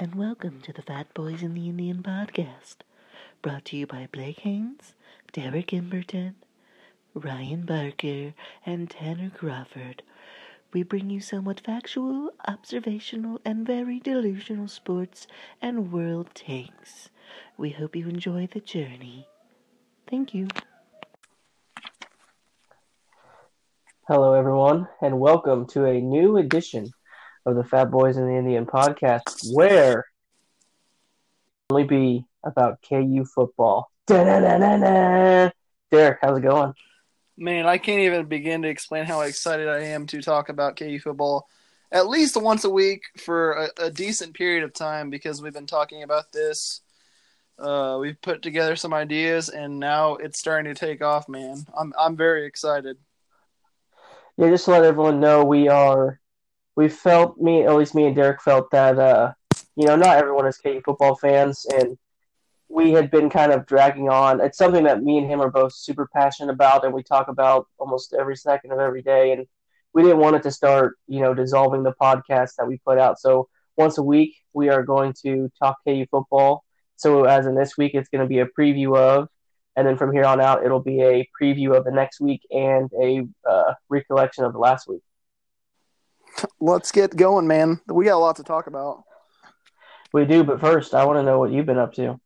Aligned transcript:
And 0.00 0.14
welcome 0.14 0.62
to 0.62 0.72
the 0.72 0.80
Fat 0.80 1.12
Boys 1.12 1.42
in 1.42 1.52
the 1.52 1.68
Indian 1.68 2.02
podcast, 2.02 2.76
brought 3.42 3.66
to 3.66 3.76
you 3.76 3.86
by 3.86 4.08
Blake 4.10 4.38
Haynes, 4.38 4.94
Derek 5.30 5.72
Imberton, 5.72 6.36
Ryan 7.12 7.66
Barker, 7.66 8.32
and 8.64 8.88
Tanner 8.88 9.28
Crawford. 9.28 10.02
We 10.72 10.84
bring 10.84 11.10
you 11.10 11.20
somewhat 11.20 11.60
factual, 11.60 12.30
observational, 12.48 13.42
and 13.44 13.66
very 13.66 14.00
delusional 14.00 14.68
sports 14.68 15.26
and 15.60 15.92
world 15.92 16.34
takes. 16.34 17.10
We 17.58 17.68
hope 17.68 17.94
you 17.94 18.08
enjoy 18.08 18.48
the 18.50 18.60
journey. 18.60 19.28
Thank 20.08 20.32
you. 20.32 20.48
Hello, 24.08 24.32
everyone, 24.32 24.88
and 25.02 25.20
welcome 25.20 25.66
to 25.72 25.84
a 25.84 26.00
new 26.00 26.38
edition 26.38 26.90
of 27.46 27.56
the 27.56 27.64
Fat 27.64 27.90
Boys 27.90 28.16
and 28.16 28.28
the 28.28 28.36
Indian 28.36 28.66
podcast, 28.66 29.54
where 29.54 30.06
only 31.70 31.84
be 31.84 32.24
about 32.44 32.78
KU 32.88 33.24
football. 33.24 33.90
Da-da-da-da-da. 34.06 35.50
Derek, 35.90 36.18
how's 36.20 36.38
it 36.38 36.42
going? 36.42 36.74
Man, 37.36 37.66
I 37.66 37.78
can't 37.78 38.00
even 38.00 38.26
begin 38.26 38.62
to 38.62 38.68
explain 38.68 39.04
how 39.04 39.22
excited 39.22 39.68
I 39.68 39.84
am 39.84 40.06
to 40.08 40.20
talk 40.20 40.48
about 40.48 40.76
KU 40.76 40.98
football 40.98 41.48
at 41.92 42.08
least 42.08 42.40
once 42.40 42.64
a 42.64 42.70
week 42.70 43.02
for 43.18 43.52
a, 43.52 43.84
a 43.84 43.90
decent 43.90 44.34
period 44.34 44.62
of 44.62 44.72
time 44.72 45.10
because 45.10 45.42
we've 45.42 45.52
been 45.52 45.66
talking 45.66 46.02
about 46.02 46.32
this. 46.32 46.82
Uh, 47.58 47.98
we've 48.00 48.20
put 48.22 48.42
together 48.42 48.76
some 48.76 48.94
ideas, 48.94 49.48
and 49.48 49.78
now 49.78 50.14
it's 50.14 50.38
starting 50.38 50.72
to 50.72 50.78
take 50.78 51.02
off. 51.02 51.28
Man, 51.28 51.66
I'm 51.78 51.92
I'm 51.98 52.16
very 52.16 52.46
excited. 52.46 52.96
Yeah, 54.36 54.48
just 54.48 54.64
to 54.66 54.70
let 54.70 54.84
everyone 54.84 55.20
know, 55.20 55.44
we 55.44 55.68
are 55.68 56.19
we 56.80 56.88
felt 56.88 57.36
me 57.36 57.64
at 57.66 57.76
least 57.76 57.94
me 57.94 58.06
and 58.06 58.16
Derek 58.16 58.40
felt 58.40 58.70
that 58.70 58.98
uh, 58.98 59.32
you 59.76 59.86
know 59.86 59.96
not 59.96 60.16
everyone 60.16 60.46
is 60.46 60.56
KU 60.56 60.80
football 60.82 61.14
fans, 61.14 61.66
and 61.66 61.98
we 62.70 62.92
had 62.92 63.10
been 63.10 63.28
kind 63.28 63.52
of 63.52 63.66
dragging 63.66 64.08
on. 64.08 64.40
It's 64.40 64.56
something 64.56 64.84
that 64.84 65.02
me 65.02 65.18
and 65.18 65.30
him 65.30 65.42
are 65.42 65.50
both 65.50 65.74
super 65.74 66.08
passionate 66.14 66.50
about, 66.50 66.86
and 66.86 66.94
we 66.94 67.02
talk 67.02 67.28
about 67.28 67.66
almost 67.76 68.14
every 68.18 68.34
second 68.34 68.72
of 68.72 68.78
every 68.78 69.02
day. 69.02 69.32
And 69.32 69.46
we 69.92 70.02
didn't 70.02 70.20
want 70.20 70.36
it 70.36 70.42
to 70.44 70.50
start, 70.50 70.96
you 71.06 71.20
know, 71.20 71.34
dissolving 71.34 71.82
the 71.82 71.92
podcast 72.00 72.54
that 72.56 72.66
we 72.66 72.78
put 72.78 72.96
out. 72.96 73.18
So 73.18 73.48
once 73.76 73.98
a 73.98 74.02
week, 74.02 74.34
we 74.54 74.70
are 74.70 74.82
going 74.82 75.12
to 75.24 75.50
talk 75.62 75.76
KU 75.86 76.06
football. 76.10 76.64
So 76.96 77.24
as 77.24 77.44
in 77.44 77.54
this 77.54 77.76
week, 77.76 77.92
it's 77.94 78.08
going 78.08 78.22
to 78.22 78.28
be 78.28 78.38
a 78.38 78.46
preview 78.46 78.96
of, 78.96 79.28
and 79.76 79.86
then 79.86 79.98
from 79.98 80.12
here 80.12 80.24
on 80.24 80.40
out, 80.40 80.64
it'll 80.64 80.80
be 80.80 81.02
a 81.02 81.28
preview 81.38 81.76
of 81.76 81.84
the 81.84 81.90
next 81.90 82.20
week 82.20 82.40
and 82.50 82.90
a 82.98 83.26
uh, 83.46 83.74
recollection 83.90 84.44
of 84.44 84.54
the 84.54 84.58
last 84.58 84.88
week. 84.88 85.02
Let's 86.60 86.92
get 86.92 87.16
going, 87.16 87.46
man. 87.46 87.80
We 87.86 88.04
got 88.06 88.16
a 88.16 88.18
lot 88.18 88.36
to 88.36 88.44
talk 88.44 88.66
about. 88.66 89.04
We 90.12 90.24
do, 90.24 90.42
but 90.42 90.60
first, 90.60 90.94
I 90.94 91.04
want 91.04 91.18
to 91.18 91.22
know 91.22 91.38
what 91.38 91.52
you've 91.52 91.66
been 91.66 91.78
up 91.78 91.94
to. 91.94 92.20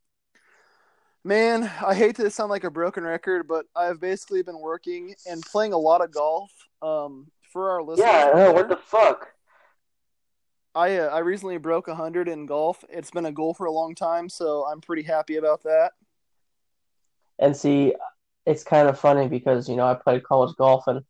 Man, 1.23 1.63
I 1.85 1.95
hate 1.95 2.15
to 2.17 2.29
sound 2.29 2.49
like 2.49 2.63
a 2.63 2.71
broken 2.71 3.03
record, 3.03 3.47
but 3.47 3.65
I've 3.75 3.99
basically 3.99 4.43
been 4.43 4.59
working 4.59 5.15
and 5.27 5.41
playing 5.41 5.73
a 5.73 5.77
lot 5.77 6.01
of 6.01 6.11
golf. 6.11 6.51
Um, 6.81 7.27
for 7.51 7.71
our 7.71 7.81
listeners, 7.81 8.07
Yeah, 8.07 8.31
I 8.33 8.37
know, 8.37 8.51
what 8.51 8.69
the 8.69 8.75
fuck? 8.75 9.29
I 10.75 10.97
uh, 10.97 11.07
I 11.07 11.19
recently 11.19 11.57
broke 11.57 11.89
hundred 11.89 12.27
in 12.27 12.45
golf. 12.45 12.83
It's 12.89 13.09
been 13.09 13.25
a 13.25 13.31
goal 13.31 13.53
for 13.53 13.65
a 13.65 13.71
long 13.71 13.95
time, 13.95 14.27
so 14.27 14.65
I'm 14.69 14.81
pretty 14.81 15.03
happy 15.03 15.37
about 15.37 15.63
that. 15.63 15.93
And 17.39 17.55
see, 17.55 17.93
it's 18.45 18.63
kind 18.63 18.89
of 18.89 18.99
funny 18.99 19.27
because, 19.27 19.69
you 19.69 19.77
know, 19.77 19.87
I 19.87 19.93
played 19.93 20.23
college 20.23 20.55
golf 20.57 20.85
and, 20.87 21.01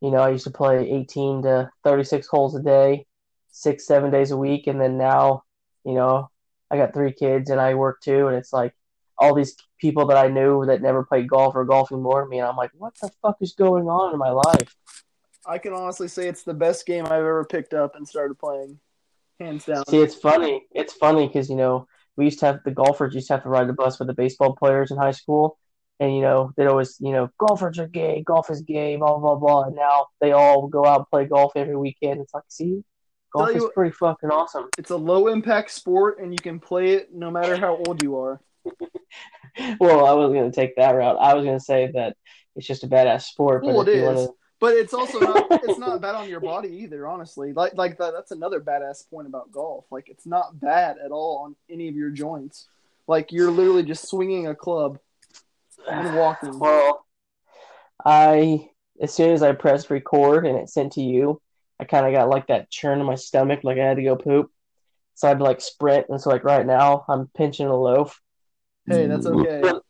you 0.00 0.10
know, 0.10 0.18
I 0.18 0.30
used 0.30 0.44
to 0.44 0.50
play 0.50 0.90
18 0.90 1.42
to 1.42 1.70
36 1.84 2.26
holes 2.26 2.56
a 2.56 2.62
day, 2.62 3.06
six, 3.50 3.86
seven 3.86 4.10
days 4.10 4.30
a 4.30 4.36
week. 4.36 4.66
And 4.66 4.80
then 4.80 4.96
now, 4.96 5.44
you 5.84 5.94
know, 5.94 6.30
I 6.70 6.76
got 6.76 6.94
three 6.94 7.12
kids 7.12 7.50
and 7.50 7.60
I 7.60 7.74
work 7.74 8.00
too. 8.00 8.28
And 8.28 8.36
it's 8.36 8.52
like 8.52 8.74
all 9.18 9.34
these 9.34 9.56
people 9.78 10.06
that 10.06 10.16
I 10.16 10.28
knew 10.28 10.64
that 10.66 10.80
never 10.80 11.04
played 11.04 11.28
golf 11.28 11.54
are 11.54 11.64
golfing 11.64 12.02
more 12.02 12.22
than 12.22 12.30
me. 12.30 12.38
And 12.38 12.48
I'm 12.48 12.56
like, 12.56 12.70
what 12.76 12.94
the 13.00 13.10
fuck 13.20 13.36
is 13.40 13.52
going 13.52 13.88
on 13.88 14.12
in 14.12 14.18
my 14.18 14.30
life? 14.30 14.74
I 15.46 15.58
can 15.58 15.72
honestly 15.72 16.08
say 16.08 16.28
it's 16.28 16.42
the 16.42 16.54
best 16.54 16.86
game 16.86 17.06
I've 17.06 17.12
ever 17.12 17.44
picked 17.44 17.74
up 17.74 17.96
and 17.96 18.06
started 18.06 18.38
playing, 18.38 18.78
hands 19.38 19.64
down. 19.64 19.84
See, 19.88 19.98
it's 19.98 20.14
funny. 20.14 20.66
It's 20.72 20.92
funny 20.92 21.26
because, 21.26 21.50
you 21.50 21.56
know, 21.56 21.86
we 22.16 22.24
used 22.24 22.40
to 22.40 22.46
have 22.46 22.60
the 22.64 22.70
golfers 22.70 23.14
used 23.14 23.28
to 23.28 23.34
have 23.34 23.42
to 23.42 23.48
ride 23.48 23.68
the 23.68 23.72
bus 23.72 23.98
with 23.98 24.08
the 24.08 24.14
baseball 24.14 24.54
players 24.54 24.90
in 24.90 24.96
high 24.96 25.12
school. 25.12 25.58
And, 26.00 26.16
you 26.16 26.22
know, 26.22 26.52
they'd 26.56 26.66
always, 26.66 26.96
you 26.98 27.12
know, 27.12 27.30
golfers 27.38 27.78
are 27.78 27.86
gay, 27.86 28.22
golf 28.26 28.50
is 28.50 28.62
gay, 28.62 28.96
blah, 28.96 29.18
blah, 29.18 29.34
blah. 29.34 29.64
And 29.64 29.76
now 29.76 30.06
they 30.20 30.32
all 30.32 30.66
go 30.66 30.86
out 30.86 31.00
and 31.00 31.06
play 31.08 31.26
golf 31.26 31.52
every 31.54 31.76
weekend. 31.76 32.20
It's 32.20 32.32
like, 32.32 32.44
see, 32.48 32.82
golf 33.32 33.54
you 33.54 33.66
is 33.66 33.72
pretty 33.74 33.92
fucking 33.92 34.30
awesome. 34.30 34.68
It's 34.78 34.90
a 34.90 34.96
low 34.96 35.28
impact 35.28 35.70
sport, 35.70 36.18
and 36.18 36.32
you 36.32 36.38
can 36.38 36.58
play 36.58 36.94
it 36.94 37.14
no 37.14 37.30
matter 37.30 37.54
how 37.54 37.82
old 37.86 38.02
you 38.02 38.18
are. 38.18 38.40
Well, 39.78 40.06
I 40.06 40.12
wasn't 40.12 40.34
going 40.34 40.50
to 40.50 40.56
take 40.56 40.76
that 40.76 40.92
route. 40.92 41.16
I 41.20 41.34
was 41.34 41.44
going 41.44 41.58
to 41.58 41.64
say 41.64 41.90
that 41.94 42.16
it's 42.56 42.66
just 42.66 42.84
a 42.84 42.88
badass 42.88 43.22
sport. 43.22 43.62
But 43.62 43.74
Well, 43.74 43.88
it 43.88 43.88
if 43.88 44.04
want 44.04 44.16
to, 44.18 44.34
But 44.58 44.74
it's 44.74 44.94
also 44.94 45.18
not 45.18 45.46
it's 45.50 45.78
not 45.78 46.00
bad 46.00 46.14
on 46.14 46.28
your 46.28 46.40
body 46.40 46.68
either, 46.82 47.06
honestly. 47.06 47.52
Like 47.52 47.74
like 47.74 47.98
that, 47.98 48.12
that's 48.12 48.30
another 48.30 48.60
badass 48.60 49.08
point 49.10 49.26
about 49.26 49.50
golf. 49.50 49.86
Like 49.90 50.08
it's 50.08 50.26
not 50.26 50.60
bad 50.60 50.98
at 51.04 51.10
all 51.10 51.38
on 51.44 51.56
any 51.68 51.88
of 51.88 51.96
your 51.96 52.10
joints. 52.10 52.68
Like 53.06 53.32
you're 53.32 53.50
literally 53.50 53.82
just 53.82 54.08
swinging 54.08 54.46
a 54.46 54.54
club 54.54 54.98
and 55.88 56.16
walking. 56.16 56.58
well, 56.58 57.06
I 58.04 58.68
as 59.00 59.14
soon 59.14 59.32
as 59.32 59.42
I 59.42 59.52
pressed 59.52 59.90
record 59.90 60.46
and 60.46 60.58
it 60.58 60.68
sent 60.68 60.92
to 60.92 61.02
you, 61.02 61.40
I 61.78 61.84
kind 61.84 62.06
of 62.06 62.12
got 62.12 62.28
like 62.28 62.48
that 62.48 62.70
churn 62.70 63.00
in 63.00 63.06
my 63.06 63.14
stomach, 63.14 63.60
like 63.62 63.78
I 63.78 63.86
had 63.86 63.96
to 63.96 64.02
go 64.02 64.16
poop. 64.16 64.50
So 65.14 65.28
I 65.28 65.30
had 65.30 65.38
to 65.38 65.44
like 65.44 65.60
sprint, 65.60 66.06
and 66.08 66.20
so 66.20 66.30
like 66.30 66.44
right 66.44 66.64
now 66.64 67.04
I'm 67.08 67.28
pinching 67.36 67.66
a 67.66 67.76
loaf. 67.76 68.20
Hey, 68.86 69.06
that's 69.06 69.26
mm. 69.26 69.40
okay. 69.40 69.60
But, 69.62 69.82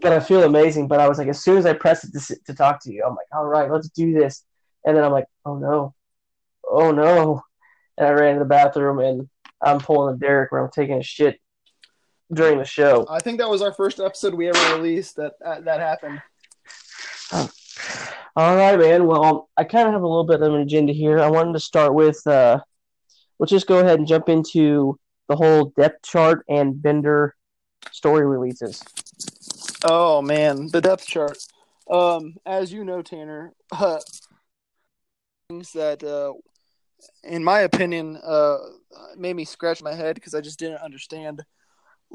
but 0.00 0.12
I 0.12 0.20
feel 0.20 0.42
amazing. 0.42 0.88
But 0.88 1.00
I 1.00 1.08
was 1.08 1.18
like, 1.18 1.28
as 1.28 1.42
soon 1.42 1.56
as 1.56 1.66
I 1.66 1.72
pressed 1.72 2.04
it 2.04 2.12
to, 2.12 2.18
s- 2.18 2.38
to 2.46 2.54
talk 2.54 2.82
to 2.82 2.92
you, 2.92 3.02
I'm 3.04 3.14
like, 3.14 3.26
all 3.32 3.46
right, 3.46 3.70
let's 3.70 3.88
do 3.88 4.12
this. 4.12 4.44
And 4.84 4.96
then 4.96 5.04
I'm 5.04 5.12
like, 5.12 5.26
oh 5.44 5.56
no, 5.56 5.94
oh 6.68 6.90
no. 6.90 7.42
And 7.98 8.06
I 8.06 8.10
ran 8.10 8.34
to 8.34 8.40
the 8.40 8.44
bathroom 8.44 8.98
and 8.98 9.28
I'm 9.62 9.78
pulling 9.78 10.14
a 10.14 10.18
Derek 10.18 10.52
where 10.52 10.62
I'm 10.62 10.70
taking 10.70 10.98
a 10.98 11.02
shit 11.02 11.40
during 12.32 12.58
the 12.58 12.64
show. 12.64 13.06
I 13.08 13.20
think 13.20 13.38
that 13.38 13.48
was 13.48 13.62
our 13.62 13.72
first 13.72 14.00
episode 14.00 14.34
we 14.34 14.48
ever 14.48 14.76
released 14.76 15.16
that 15.16 15.34
that, 15.40 15.64
that 15.64 15.80
happened. 15.80 16.20
All 18.36 18.54
right, 18.54 18.78
man. 18.78 19.06
Well, 19.06 19.48
I 19.56 19.64
kind 19.64 19.88
of 19.88 19.94
have 19.94 20.02
a 20.02 20.06
little 20.06 20.24
bit 20.24 20.42
of 20.42 20.52
an 20.52 20.60
agenda 20.60 20.92
here. 20.92 21.20
I 21.20 21.30
wanted 21.30 21.54
to 21.54 21.60
start 21.60 21.94
with, 21.94 22.24
uh, 22.26 22.60
let's 23.38 23.50
just 23.50 23.66
go 23.66 23.78
ahead 23.78 23.98
and 23.98 24.06
jump 24.06 24.28
into 24.28 24.98
the 25.28 25.36
whole 25.36 25.72
depth 25.76 26.04
chart 26.04 26.44
and 26.48 26.80
Bender 26.80 27.34
story 27.92 28.26
releases. 28.26 28.82
Oh 29.84 30.20
man, 30.20 30.68
the 30.68 30.80
depth 30.80 31.06
chart. 31.06 31.38
Um, 31.90 32.36
as 32.44 32.72
you 32.72 32.84
know, 32.84 33.00
Tanner, 33.02 33.52
uh, 33.72 34.00
things 35.48 35.72
that, 35.72 36.02
uh, 36.02 36.34
in 37.22 37.44
my 37.44 37.60
opinion, 37.60 38.18
uh, 38.22 38.58
made 39.16 39.36
me 39.36 39.44
scratch 39.44 39.82
my 39.82 39.94
head 39.94 40.14
because 40.14 40.34
I 40.34 40.40
just 40.40 40.58
didn't 40.58 40.82
understand. 40.82 41.44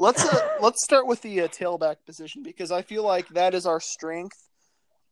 Let's 0.02 0.26
uh, 0.26 0.50
let's 0.62 0.84
start 0.84 1.06
with 1.06 1.22
the 1.22 1.42
uh, 1.42 1.48
tailback 1.48 1.98
position 2.08 2.42
because 2.42 2.72
I 2.72 2.82
feel 2.82 3.04
like 3.04 3.30
that 3.30 3.54
is 3.54 3.68
our 3.68 3.80
strength 3.80 4.50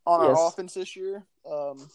on 0.05 0.19
our 0.19 0.47
offense 0.47 0.73
this 0.73 0.95
year. 0.95 1.27
Um, 1.49 1.89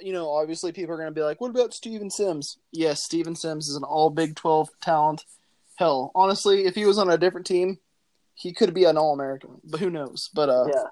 you 0.00 0.12
know, 0.12 0.28
obviously, 0.28 0.72
people 0.72 0.92
are 0.92 0.98
going 0.98 1.08
to 1.08 1.14
be 1.14 1.22
like, 1.22 1.40
"What 1.40 1.50
about 1.50 1.72
Steven 1.72 2.10
Sims?" 2.10 2.58
Yes, 2.72 3.04
Steven 3.04 3.36
Sims 3.36 3.68
is 3.68 3.76
an 3.76 3.84
All 3.84 4.10
Big 4.10 4.34
Twelve 4.34 4.70
talent. 4.82 5.24
Hell, 5.76 6.10
honestly, 6.16 6.64
if 6.64 6.74
he 6.74 6.84
was 6.84 6.98
on 6.98 7.08
a 7.08 7.16
different 7.16 7.46
team, 7.46 7.78
he 8.34 8.52
could 8.52 8.74
be 8.74 8.84
an 8.84 8.98
All 8.98 9.14
American, 9.14 9.60
but 9.62 9.78
who 9.78 9.88
knows? 9.88 10.30
But 10.34 10.48
uh, 10.48 10.66
Yeah. 10.66 10.84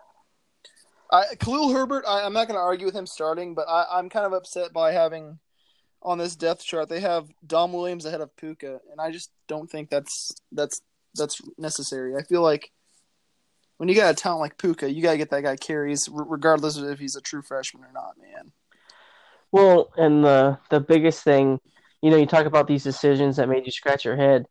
I, 1.10 1.24
Khalil 1.40 1.72
Herbert, 1.72 2.04
I, 2.06 2.22
I'm 2.22 2.34
not 2.34 2.48
going 2.48 2.58
to 2.58 2.62
argue 2.62 2.86
with 2.86 2.94
him 2.94 3.06
starting, 3.06 3.54
but 3.54 3.66
I, 3.66 3.86
I'm 3.90 4.08
kind 4.08 4.26
of 4.26 4.34
upset 4.34 4.72
by 4.72 4.92
having 4.92 5.38
on 6.02 6.18
this 6.18 6.36
depth 6.36 6.64
chart 6.64 6.88
they 6.88 7.00
have 7.00 7.28
Dom 7.46 7.72
Williams 7.72 8.04
ahead 8.04 8.20
of 8.20 8.34
Pooka, 8.36 8.78
and 8.90 9.00
I 9.00 9.10
just 9.10 9.30
don't 9.48 9.70
think 9.70 9.90
that's 9.90 10.30
that's 10.52 10.80
that's 11.14 11.40
necessary. 11.56 12.16
I 12.16 12.22
feel 12.22 12.42
like 12.42 12.70
when 13.78 13.88
you 13.88 13.94
got 13.94 14.12
a 14.12 14.16
talent 14.16 14.40
like 14.40 14.58
Pooka, 14.58 14.92
you 14.92 15.02
got 15.02 15.12
to 15.12 15.18
get 15.18 15.30
that 15.30 15.42
guy 15.42 15.56
carries, 15.56 16.08
regardless 16.10 16.76
of 16.76 16.88
if 16.88 16.98
he's 16.98 17.16
a 17.16 17.20
true 17.20 17.42
freshman 17.42 17.84
or 17.84 17.92
not, 17.92 18.16
man. 18.20 18.52
Well, 19.50 19.90
and 19.96 20.24
the 20.24 20.58
the 20.68 20.80
biggest 20.80 21.22
thing, 21.22 21.60
you 22.02 22.10
know, 22.10 22.16
you 22.16 22.26
talk 22.26 22.46
about 22.46 22.66
these 22.66 22.84
decisions 22.84 23.36
that 23.36 23.48
made 23.48 23.64
you 23.64 23.72
scratch 23.72 24.04
your 24.04 24.16
head. 24.16 24.46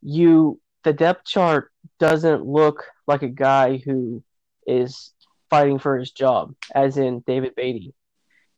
You 0.00 0.60
the 0.84 0.92
depth 0.92 1.26
chart 1.26 1.70
doesn't 1.98 2.46
look 2.46 2.84
like 3.06 3.22
a 3.22 3.28
guy 3.28 3.78
who 3.78 4.22
is 4.66 5.12
fighting 5.50 5.78
for 5.78 5.98
his 5.98 6.10
job, 6.12 6.54
as 6.74 6.96
in 6.96 7.20
David 7.26 7.54
Beaty. 7.54 7.92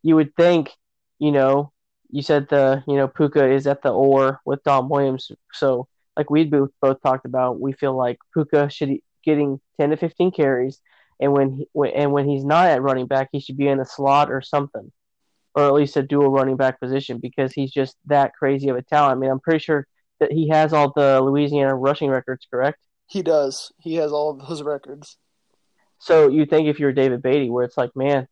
You 0.03 0.17
would 0.17 0.37
think, 0.37 0.71
you 1.19 1.33
know, 1.33 1.73
you 2.11 2.23
said 2.23 2.49
the 2.49 2.85
you 2.87 2.97
know 2.97 3.09
Pooka 3.09 3.53
is 3.53 3.67
at 3.67 3.83
the 3.83 3.91
oar 3.91 4.41
with 4.44 4.62
Dom 4.62 4.89
Williams, 4.89 5.33
so 5.53 5.89
like 6.17 6.31
we 6.31 6.44
both 6.44 6.70
both 6.81 7.03
talked 7.03 7.26
about, 7.26 7.61
we 7.61 7.73
feel 7.73 7.97
like 7.97 8.19
Pooka 8.37 8.70
should 8.70 8.88
be 8.88 9.03
getting 9.25 9.61
ten 9.81 9.91
to 9.91 9.97
fifteen 9.97 10.31
carries, 10.31 10.81
and 11.20 11.32
when 11.32 11.53
he, 11.53 11.67
when, 11.73 11.91
and 11.93 12.12
when 12.12 12.29
he's 12.29 12.44
not 12.44 12.69
at 12.69 12.82
running 12.82 13.06
back, 13.06 13.29
he 13.32 13.41
should 13.41 13.56
be 13.56 13.69
in 13.69 13.81
a 13.81 13.87
slot 13.87 14.31
or 14.31 14.43
something 14.43 14.93
or 15.55 15.67
at 15.67 15.75
least 15.75 15.97
a 15.97 16.03
dual 16.03 16.31
running 16.31 16.56
back 16.56 16.81
position 16.81 17.19
because 17.19 17.53
he's 17.53 17.70
just 17.70 17.97
that 18.06 18.32
crazy 18.35 18.69
of 18.69 18.76
a 18.76 18.82
talent. 18.82 19.17
I 19.17 19.20
mean, 19.20 19.31
I'm 19.31 19.41
pretty 19.41 19.59
sure 19.59 19.87
that 20.20 20.32
he 20.32 20.49
has 20.49 20.73
all 20.73 20.93
the 20.94 21.20
Louisiana 21.20 21.75
rushing 21.75 22.11
records, 22.11 22.47
correct? 22.50 22.79
He 23.06 23.23
does. 23.23 23.73
He 23.79 23.97
has 23.97 24.12
all 24.12 24.31
of 24.31 24.47
those 24.47 24.62
records. 24.62 25.19
So 25.99 26.29
you 26.29 26.47
think 26.47 26.69
if 26.69 26.81
you're 26.81 26.93
David 26.93 27.23
Beaty, 27.23 27.50
where 27.50 27.65
it's 27.65 27.76
like, 27.76 27.94
man, 27.94 28.26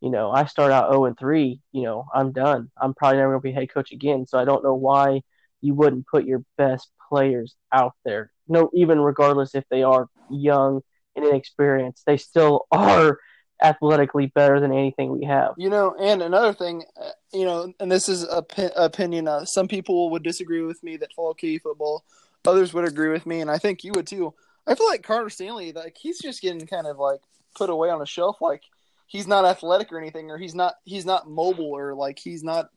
you 0.00 0.10
know, 0.10 0.30
I 0.30 0.44
start 0.44 0.70
out 0.70 0.92
0 0.92 1.06
and 1.06 1.18
3, 1.18 1.60
you 1.72 1.82
know, 1.82 2.04
I'm 2.14 2.32
done. 2.32 2.70
I'm 2.80 2.94
probably 2.94 3.18
never 3.18 3.32
going 3.32 3.40
to 3.40 3.48
be 3.48 3.52
head 3.52 3.72
coach 3.72 3.90
again. 3.90 4.26
So 4.26 4.38
I 4.38 4.44
don't 4.44 4.62
know 4.62 4.74
why 4.74 5.22
you 5.60 5.74
wouldn't 5.74 6.06
put 6.06 6.24
your 6.24 6.44
best 6.56 6.90
players 7.08 7.56
out 7.72 7.94
there. 8.04 8.30
No, 8.48 8.70
even 8.74 9.00
regardless 9.00 9.54
if 9.54 9.64
they 9.70 9.82
are 9.82 10.08
young 10.30 10.80
and 11.16 11.24
inexperienced, 11.24 12.04
they 12.06 12.16
still 12.16 12.66
are 12.72 13.18
athletically 13.62 14.26
better 14.26 14.60
than 14.60 14.72
anything 14.72 15.10
we 15.10 15.24
have. 15.24 15.54
You 15.56 15.70
know, 15.70 15.94
and 15.98 16.22
another 16.22 16.52
thing, 16.52 16.84
uh, 17.00 17.10
you 17.32 17.44
know, 17.44 17.72
and 17.80 17.90
this 17.90 18.08
is 18.08 18.24
a 18.24 18.42
p- 18.42 18.68
opinion. 18.76 19.28
Uh, 19.28 19.44
some 19.44 19.68
people 19.68 20.10
would 20.10 20.22
disagree 20.22 20.62
with 20.62 20.82
me 20.82 20.96
that 20.98 21.12
follow 21.12 21.34
KU 21.34 21.58
football. 21.58 22.04
Others 22.46 22.72
would 22.72 22.86
agree 22.86 23.10
with 23.10 23.26
me, 23.26 23.40
and 23.40 23.50
I 23.50 23.58
think 23.58 23.84
you 23.84 23.92
would 23.94 24.06
too. 24.06 24.32
I 24.66 24.74
feel 24.74 24.86
like 24.86 25.02
Carter 25.02 25.30
Stanley, 25.30 25.72
like 25.72 25.96
he's 25.98 26.20
just 26.20 26.40
getting 26.40 26.66
kind 26.66 26.86
of 26.86 26.98
like 26.98 27.20
put 27.56 27.70
away 27.70 27.90
on 27.90 28.00
a 28.00 28.06
shelf. 28.06 28.40
Like 28.40 28.62
he's 29.06 29.26
not 29.26 29.44
athletic 29.44 29.92
or 29.92 29.98
anything, 29.98 30.30
or 30.30 30.38
he's 30.38 30.54
not 30.54 30.74
he's 30.84 31.04
not 31.04 31.28
mobile, 31.28 31.76
or 31.76 31.94
like 31.94 32.18
he's 32.18 32.44
not 32.44 32.70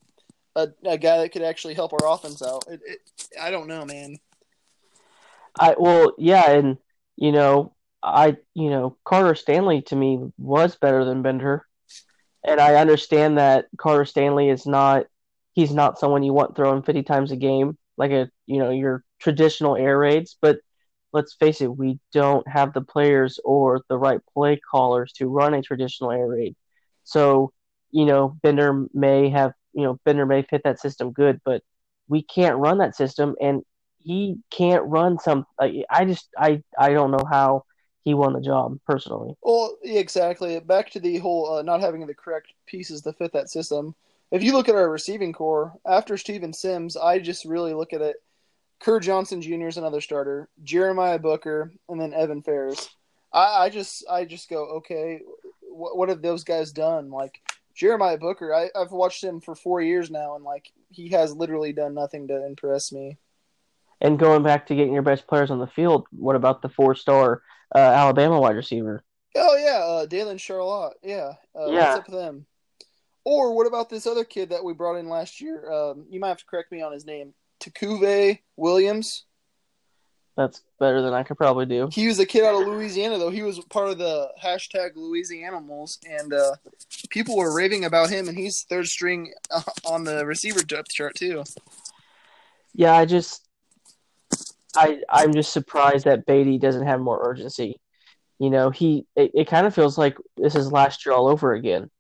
a, 0.55 0.69
a 0.85 0.97
guy 0.97 1.19
that 1.19 1.31
could 1.31 1.41
actually 1.41 1.73
help 1.73 1.93
our 1.93 2.07
offense 2.07 2.41
out. 2.41 2.65
It, 2.67 2.81
it, 2.85 2.99
I 3.39 3.51
don't 3.51 3.67
know, 3.67 3.85
man. 3.85 4.17
I 5.59 5.75
well, 5.77 6.13
yeah, 6.17 6.51
and 6.51 6.77
you 7.15 7.31
know, 7.31 7.73
I 8.01 8.37
you 8.53 8.69
know 8.69 8.97
Carter 9.03 9.35
Stanley 9.35 9.81
to 9.83 9.95
me 9.95 10.19
was 10.37 10.75
better 10.75 11.05
than 11.05 11.21
Bender, 11.21 11.65
and 12.45 12.59
I 12.59 12.75
understand 12.75 13.37
that 13.37 13.67
Carter 13.77 14.05
Stanley 14.05 14.49
is 14.49 14.65
not 14.65 15.05
he's 15.53 15.73
not 15.73 15.99
someone 15.99 16.23
you 16.23 16.33
want 16.33 16.55
throwing 16.55 16.83
fifty 16.83 17.03
times 17.03 17.31
a 17.31 17.35
game 17.35 17.77
like 17.97 18.11
a 18.11 18.29
you 18.45 18.59
know 18.59 18.71
your 18.71 19.03
traditional 19.19 19.75
air 19.75 19.97
raids, 19.97 20.37
but 20.41 20.59
let's 21.13 21.33
face 21.33 21.61
it, 21.61 21.75
we 21.75 21.99
don't 22.13 22.47
have 22.47 22.73
the 22.73 22.81
players 22.81 23.39
or 23.43 23.81
the 23.89 23.97
right 23.97 24.21
play 24.33 24.59
callers 24.71 25.11
to 25.13 25.27
run 25.27 25.53
a 25.53 25.61
traditional 25.61 26.11
air 26.11 26.27
raid. 26.27 26.55
So, 27.03 27.51
you 27.91 28.05
know, 28.05 28.37
Bender 28.41 28.85
may 28.93 29.29
have, 29.29 29.53
you 29.73 29.83
know, 29.83 29.99
Bender 30.05 30.25
may 30.25 30.43
fit 30.43 30.61
that 30.63 30.79
system 30.79 31.11
good, 31.11 31.41
but 31.43 31.63
we 32.07 32.21
can't 32.21 32.57
run 32.57 32.79
that 32.79 32.95
system 32.95 33.35
and 33.41 33.63
he 33.99 34.37
can't 34.49 34.83
run 34.85 35.19
some 35.19 35.45
I 35.59 36.05
just 36.05 36.27
I 36.37 36.63
I 36.77 36.91
don't 36.93 37.11
know 37.11 37.23
how 37.29 37.65
he 38.03 38.13
won 38.15 38.33
the 38.33 38.41
job 38.41 38.79
personally. 38.87 39.35
Well, 39.43 39.77
exactly. 39.83 40.59
Back 40.59 40.89
to 40.91 40.99
the 40.99 41.19
whole 41.19 41.57
uh, 41.57 41.61
not 41.61 41.81
having 41.81 42.05
the 42.05 42.15
correct 42.15 42.47
pieces 42.65 43.01
to 43.03 43.13
fit 43.13 43.33
that 43.33 43.49
system. 43.49 43.93
If 44.31 44.43
you 44.43 44.53
look 44.53 44.69
at 44.69 44.75
our 44.75 44.89
receiving 44.89 45.33
core 45.33 45.73
after 45.85 46.17
Steven 46.17 46.53
Sims, 46.53 46.97
I 46.97 47.19
just 47.19 47.45
really 47.45 47.73
look 47.73 47.93
at 47.93 48.01
it 48.01 48.15
Kerr 48.81 48.99
Johnson 48.99 49.41
Jr. 49.41 49.67
is 49.67 49.77
another 49.77 50.01
starter. 50.01 50.49
Jeremiah 50.63 51.19
Booker, 51.19 51.71
and 51.87 52.01
then 52.01 52.13
Evan 52.13 52.41
Fairs. 52.41 52.89
I, 53.31 53.65
I 53.65 53.69
just 53.69 54.03
I 54.09 54.25
just 54.25 54.49
go 54.49 54.65
okay. 54.77 55.21
What, 55.61 55.97
what 55.97 56.09
have 56.09 56.21
those 56.21 56.43
guys 56.43 56.71
done? 56.71 57.11
Like 57.11 57.39
Jeremiah 57.81 58.19
Booker, 58.19 58.53
I, 58.53 58.69
I've 58.79 58.91
watched 58.91 59.23
him 59.23 59.41
for 59.41 59.55
four 59.55 59.81
years 59.81 60.11
now, 60.11 60.35
and 60.35 60.43
like 60.43 60.71
he 60.91 61.09
has 61.09 61.33
literally 61.33 61.73
done 61.73 61.95
nothing 61.95 62.27
to 62.27 62.45
impress 62.45 62.91
me. 62.91 63.17
And 63.99 64.19
going 64.19 64.43
back 64.43 64.67
to 64.67 64.75
getting 64.75 64.93
your 64.93 65.01
best 65.01 65.25
players 65.25 65.49
on 65.49 65.57
the 65.57 65.65
field, 65.65 66.05
what 66.11 66.35
about 66.35 66.61
the 66.61 66.69
four-star 66.69 67.41
uh, 67.73 67.79
Alabama 67.79 68.39
wide 68.39 68.55
receiver? 68.55 69.03
Oh 69.35 69.57
yeah, 69.57 69.79
uh, 69.79 70.05
Daylon 70.05 70.35
Charlot. 70.35 70.91
Yeah, 71.01 71.33
uh, 71.59 71.71
Yeah. 71.71 71.79
What's 71.79 71.97
up 71.97 72.09
with 72.09 72.19
them? 72.19 72.45
Or 73.25 73.55
what 73.55 73.65
about 73.65 73.89
this 73.89 74.05
other 74.05 74.25
kid 74.25 74.49
that 74.49 74.63
we 74.63 74.73
brought 74.73 74.97
in 74.97 75.09
last 75.09 75.41
year? 75.41 75.71
Um, 75.71 76.05
you 76.07 76.19
might 76.19 76.27
have 76.27 76.37
to 76.37 76.45
correct 76.45 76.71
me 76.71 76.83
on 76.83 76.93
his 76.93 77.07
name. 77.07 77.33
Takulve 77.59 78.37
Williams. 78.57 79.25
That's 80.37 80.61
better 80.79 81.01
than 81.01 81.13
I 81.13 81.23
could 81.23 81.37
probably 81.37 81.65
do. 81.65 81.89
He 81.91 82.07
was 82.07 82.17
a 82.19 82.25
kid 82.25 82.43
out 82.43 82.61
of 82.61 82.67
Louisiana, 82.67 83.17
though. 83.17 83.29
He 83.29 83.43
was 83.43 83.59
part 83.65 83.89
of 83.89 83.97
the 83.97 84.29
hashtag 84.41 84.95
Louisianimals, 84.95 85.97
and 86.09 86.33
uh, 86.33 86.55
people 87.09 87.35
were 87.35 87.53
raving 87.53 87.83
about 87.83 88.09
him. 88.09 88.29
And 88.29 88.37
he's 88.37 88.63
third 88.63 88.87
string 88.87 89.33
uh, 89.51 89.61
on 89.85 90.05
the 90.05 90.25
receiver 90.25 90.63
depth 90.63 90.93
chart 90.93 91.15
too. 91.15 91.43
Yeah, 92.73 92.93
I 92.93 93.05
just 93.05 93.45
I 94.75 95.01
I'm 95.09 95.33
just 95.33 95.51
surprised 95.51 96.05
that 96.05 96.25
Beaty 96.25 96.57
doesn't 96.57 96.87
have 96.87 97.01
more 97.01 97.19
urgency. 97.21 97.79
You 98.39 98.49
know, 98.49 98.69
he 98.69 99.05
it, 99.15 99.31
it 99.33 99.47
kind 99.47 99.67
of 99.67 99.75
feels 99.75 99.97
like 99.97 100.17
this 100.37 100.55
is 100.55 100.71
last 100.71 101.05
year 101.05 101.13
all 101.13 101.27
over 101.27 101.53
again, 101.53 101.91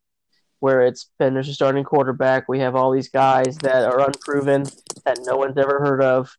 where 0.59 0.81
it's 0.83 1.09
Bender's 1.19 1.49
a 1.49 1.53
starting 1.53 1.83
quarterback. 1.83 2.47
We 2.47 2.59
have 2.59 2.75
all 2.75 2.91
these 2.91 3.09
guys 3.09 3.57
that 3.57 3.83
are 3.83 3.99
unproven 3.99 4.63
that 5.05 5.19
no 5.25 5.35
one's 5.35 5.57
ever 5.57 5.79
heard 5.79 6.01
of, 6.01 6.33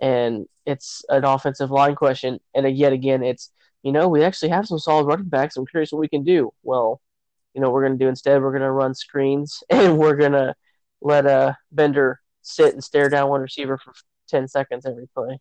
and 0.00 0.46
it's 0.66 1.04
an 1.08 1.24
offensive 1.24 1.70
line 1.70 1.94
question. 1.94 2.38
And 2.54 2.68
yet 2.76 2.92
again, 2.92 3.22
it's 3.22 3.50
you 3.82 3.92
know 3.92 4.08
we 4.08 4.24
actually 4.24 4.50
have 4.50 4.66
some 4.66 4.78
solid 4.78 5.06
running 5.06 5.28
backs. 5.28 5.56
I'm 5.56 5.66
curious 5.66 5.92
what 5.92 6.00
we 6.00 6.08
can 6.08 6.24
do. 6.24 6.52
Well, 6.62 7.00
you 7.54 7.60
know 7.60 7.68
what 7.68 7.74
we're 7.74 7.86
going 7.86 7.98
to 7.98 8.04
do 8.04 8.08
instead. 8.08 8.40
We're 8.42 8.50
going 8.50 8.62
to 8.62 8.70
run 8.70 8.94
screens 8.94 9.62
and 9.70 9.98
we're 9.98 10.16
going 10.16 10.32
to 10.32 10.54
let 11.00 11.26
uh, 11.26 11.54
Bender 11.70 12.20
sit 12.42 12.74
and 12.74 12.82
stare 12.82 13.08
down 13.08 13.28
one 13.28 13.40
receiver 13.40 13.78
for 13.78 13.92
ten 14.28 14.48
seconds 14.48 14.86
every 14.86 15.08
play. 15.14 15.38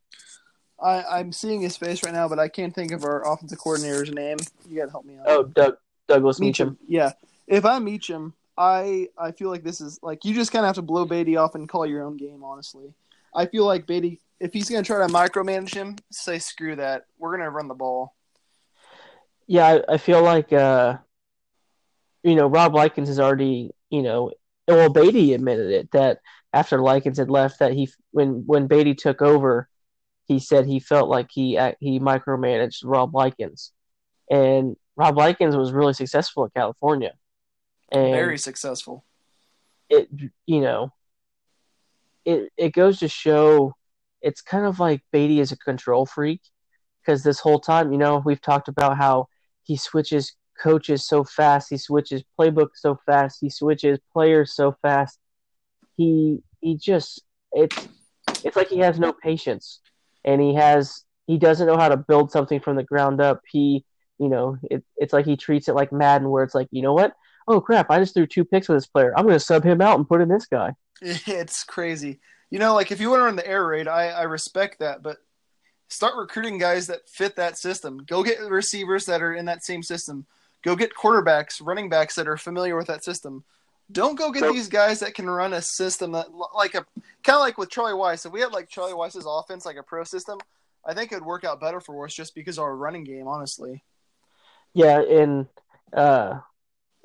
I, 0.82 1.20
I'm 1.20 1.32
seeing 1.32 1.62
his 1.62 1.78
face 1.78 2.04
right 2.04 2.14
now, 2.14 2.28
but 2.28 2.40
I 2.40 2.48
can't 2.48 2.74
think 2.74 2.92
of 2.92 3.04
our 3.04 3.32
offensive 3.32 3.60
coordinator's 3.60 4.12
name. 4.12 4.38
You 4.68 4.80
got 4.80 4.86
to 4.86 4.92
help 4.92 5.06
me 5.06 5.18
out. 5.18 5.26
Oh, 5.28 5.44
Doug 5.44 5.76
Douglas 6.08 6.40
Meacham. 6.40 6.70
Meacham. 6.70 6.86
Yeah. 6.88 7.12
If 7.48 7.66
I'm 7.66 7.84
Meacham, 7.84 8.34
I 8.58 9.10
I 9.18 9.32
feel 9.32 9.50
like 9.50 9.64
this 9.64 9.82
is 9.82 10.00
like 10.02 10.26
you 10.26 10.34
just 10.34 10.52
kind 10.52 10.66
of 10.66 10.68
have 10.68 10.76
to 10.76 10.82
blow 10.82 11.06
Beaty 11.06 11.38
off 11.38 11.56
and 11.56 11.70
call 11.70 11.86
your 11.86 12.04
own 12.04 12.18
game. 12.18 12.44
Honestly, 12.44 12.94
I 13.34 13.46
feel 13.46 13.66
like 13.66 13.88
Beaty, 13.88 14.22
if 14.40 14.54
he's 14.54 14.70
gonna 14.70 14.84
try 14.84 15.06
to 15.06 15.14
micromanage 15.14 15.74
him, 15.74 15.96
say 16.12 16.40
screw 16.40 16.76
that. 16.76 17.04
We're 17.18 17.38
gonna 17.38 17.50
run 17.50 17.68
the 17.68 17.74
ball. 17.76 18.16
Yeah, 19.48 19.68
I, 19.68 19.94
I 19.94 19.98
feel 19.98 20.22
like 20.22 20.52
uh, 20.54 20.98
you 22.24 22.36
know 22.36 22.48
Rob 22.48 22.74
Likens 22.74 23.08
has 23.08 23.20
already 23.20 23.72
you 23.90 24.02
know 24.02 24.32
well 24.68 24.90
Beaty 24.90 25.34
admitted 25.34 25.72
it 25.72 25.92
that 25.92 26.20
after 26.54 26.82
Likens 26.82 27.18
had 27.18 27.30
left 27.30 27.60
that 27.60 27.74
he 27.74 27.90
when 28.12 28.44
when 28.46 28.68
Beaty 28.68 28.96
took 28.96 29.22
over, 29.22 29.70
he 30.26 30.40
said 30.40 30.66
he 30.66 30.80
felt 30.80 31.10
like 31.10 31.30
he 31.32 31.58
uh, 31.58 31.74
he 31.80 32.00
micromanaged 32.00 32.82
Rob 32.84 33.16
Likens, 33.16 33.72
and 34.30 34.76
Rob 34.96 35.18
Likens 35.18 35.56
was 35.56 35.72
really 35.72 35.94
successful 35.94 36.46
in 36.46 36.52
California, 36.56 37.14
and 37.92 38.12
Very 38.12 38.38
successful. 38.38 39.06
it 39.90 40.10
you 40.46 40.62
know 40.62 40.92
it 42.26 42.52
it 42.58 42.74
goes 42.74 43.00
to 43.00 43.08
show 43.08 43.74
it's 44.22 44.42
kind 44.42 44.66
of 44.66 44.80
like 44.80 45.02
Beaty 45.12 45.40
is 45.40 45.52
a 45.52 45.58
control 45.58 46.06
freak 46.06 46.42
because 47.02 47.24
this 47.24 47.40
whole 47.40 47.60
time 47.60 47.92
you 47.92 47.98
know 47.98 48.22
we've 48.26 48.42
talked 48.42 48.68
about 48.68 48.98
how 48.98 49.28
he 49.64 49.78
switches 49.78 50.36
coaches 50.62 51.06
so 51.06 51.24
fast 51.24 51.70
he 51.70 51.78
switches 51.78 52.24
playbooks 52.40 52.78
so 52.78 53.00
fast 53.06 53.40
he 53.42 53.50
switches 53.50 54.00
players 54.12 54.56
so 54.56 54.76
fast. 54.82 55.18
He 55.98 56.40
he 56.62 56.78
just 56.78 57.24
it's 57.52 57.88
it's 58.44 58.56
like 58.56 58.70
he 58.70 58.80
has 58.80 59.00
no 59.00 59.14
patience 59.14 59.80
and 60.24 60.42
he 60.42 60.54
has 60.56 61.04
he 61.28 61.38
doesn't 61.38 61.68
know 61.68 61.78
how 61.78 61.90
to 61.90 61.98
build 61.98 62.32
something 62.32 62.60
from 62.60 62.76
the 62.76 62.84
ground 62.84 63.22
up. 63.22 63.42
He 63.52 63.86
you 64.20 64.30
know 64.30 64.58
it, 64.70 64.84
it's 64.98 65.14
like 65.14 65.26
he 65.26 65.36
treats 65.36 65.68
it 65.68 65.76
like 65.76 65.92
Madden 65.92 66.30
where 66.30 66.44
it's 66.44 66.56
like 66.56 66.68
you 66.72 66.82
know 66.82 66.94
what 66.94 67.14
oh 67.48 67.62
crap 67.62 67.90
I 67.90 68.00
just 68.00 68.14
threw 68.14 68.28
two 68.28 68.46
picks 68.46 68.68
with 68.68 68.78
this 68.78 68.88
player 68.88 69.14
I'm 69.18 69.26
going 69.26 69.36
to 69.36 69.40
sub 69.40 69.64
him 69.64 69.82
out 69.82 69.98
and 69.98 70.08
put 70.08 70.22
in 70.22 70.30
this 70.30 70.46
guy 70.46 70.76
It's 71.02 71.64
crazy. 71.64 72.20
You 72.50 72.60
know, 72.60 72.76
like 72.76 72.92
if 72.92 73.00
you 73.00 73.10
want 73.10 73.22
to 73.22 73.26
run 73.26 73.36
the 73.38 73.48
air 73.48 73.66
raid, 73.66 73.88
I, 73.88 74.10
I 74.10 74.24
respect 74.24 74.80
that, 74.80 75.02
but 75.02 75.18
start 75.88 76.16
recruiting 76.16 76.58
guys 76.58 76.88
that 76.88 77.10
fit 77.10 77.36
that 77.38 77.58
system. 77.58 78.04
Go 78.06 78.24
get 78.24 78.40
receivers 78.42 79.06
that 79.06 79.22
are 79.22 79.34
in 79.34 79.46
that 79.46 79.64
same 79.64 79.82
system. 79.84 80.26
Go 80.64 80.76
get 80.76 80.94
quarterbacks, 80.94 81.66
running 81.66 81.90
backs 81.90 82.16
that 82.16 82.28
are 82.28 82.38
familiar 82.38 82.76
with 82.76 82.88
that 82.88 83.04
system. 83.04 83.44
Don't 83.92 84.18
go 84.18 84.32
get 84.32 84.42
Nope. 84.42 84.54
these 84.54 84.68
guys 84.68 85.00
that 85.00 85.16
can 85.16 85.30
run 85.30 85.54
a 85.54 85.62
system 85.62 86.12
that 86.12 86.28
like 86.56 86.76
a 86.76 86.86
kind 87.24 87.36
of 87.36 87.40
like 87.40 87.58
with 87.58 87.70
Charlie 87.70 87.94
Weis. 87.94 88.26
If 88.26 88.32
we 88.32 88.42
had 88.42 88.52
like 88.52 88.70
Charlie 88.70 88.94
Weis's 88.94 89.26
offense, 89.28 89.66
like 89.66 89.78
a 89.78 89.84
pro 89.84 90.04
system, 90.04 90.38
I 90.86 90.94
think 90.94 91.12
it 91.12 91.16
would 91.16 91.26
work 91.26 91.44
out 91.44 91.60
better 91.60 91.80
for 91.82 92.06
us 92.06 92.14
just 92.14 92.36
because 92.36 92.58
of 92.58 92.64
our 92.64 92.76
running 92.76 93.04
game, 93.04 93.28
honestly. 93.28 93.84
Yeah, 94.74 95.02
and 95.02 95.48
uh, 95.94 96.40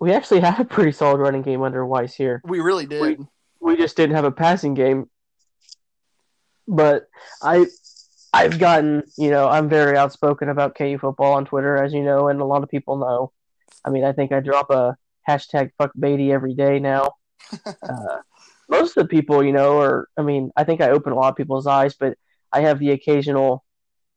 we 0.01 0.13
actually 0.13 0.41
had 0.49 0.61
a 0.61 0.65
pretty 0.65 0.93
solid 0.93 1.19
running 1.19 1.43
game 1.43 1.63
under 1.63 1.85
Weis 1.85 2.15
here. 2.15 2.41
We 2.45 2.61
really 2.61 2.87
did. 2.87 3.19
We- 3.19 3.27
We 3.61 3.77
just 3.77 3.97
didn't 3.97 4.15
have 4.17 4.25
a 4.25 4.31
passing 4.31 4.75
game. 4.75 5.09
But 6.69 7.09
I, 7.43 7.67
I've 8.33 8.59
gotten, 8.59 9.05
you 9.17 9.31
know, 9.31 9.49
I'm 9.49 9.69
very 9.69 9.97
outspoken 9.97 10.49
about 10.49 10.75
KU 10.77 10.99
football 10.99 11.33
on 11.35 11.45
Twitter, 11.47 11.77
as 11.77 11.93
you 11.93 12.03
know, 12.03 12.29
and 12.29 12.41
a 12.41 12.45
lot 12.45 12.63
of 12.63 12.69
people 12.69 12.97
know. 12.97 13.33
I 13.85 13.91
mean, 13.91 14.05
I 14.05 14.13
think 14.13 14.33
I 14.33 14.41
drop 14.41 14.71
a 14.71 14.97
hashtag 15.29 15.71
fuck 15.79 15.93
Beaty 15.99 16.33
every 16.33 16.55
day 16.55 16.79
now. 16.81 17.15
uh, 17.67 18.19
most 18.69 18.97
of 18.97 19.05
the 19.05 19.09
people, 19.09 19.45
you 19.45 19.53
know, 19.53 19.81
are, 19.81 20.09
I 20.17 20.23
mean, 20.23 20.51
I 20.57 20.65
think 20.65 20.81
I 20.81 20.91
open 20.91 21.13
a 21.13 21.17
lot 21.17 21.31
of 21.31 21.37
people's 21.37 21.67
eyes, 21.69 21.95
but 21.95 22.17
I 22.53 22.63
have 22.63 22.79
the 22.81 22.91
occasional, 22.91 23.65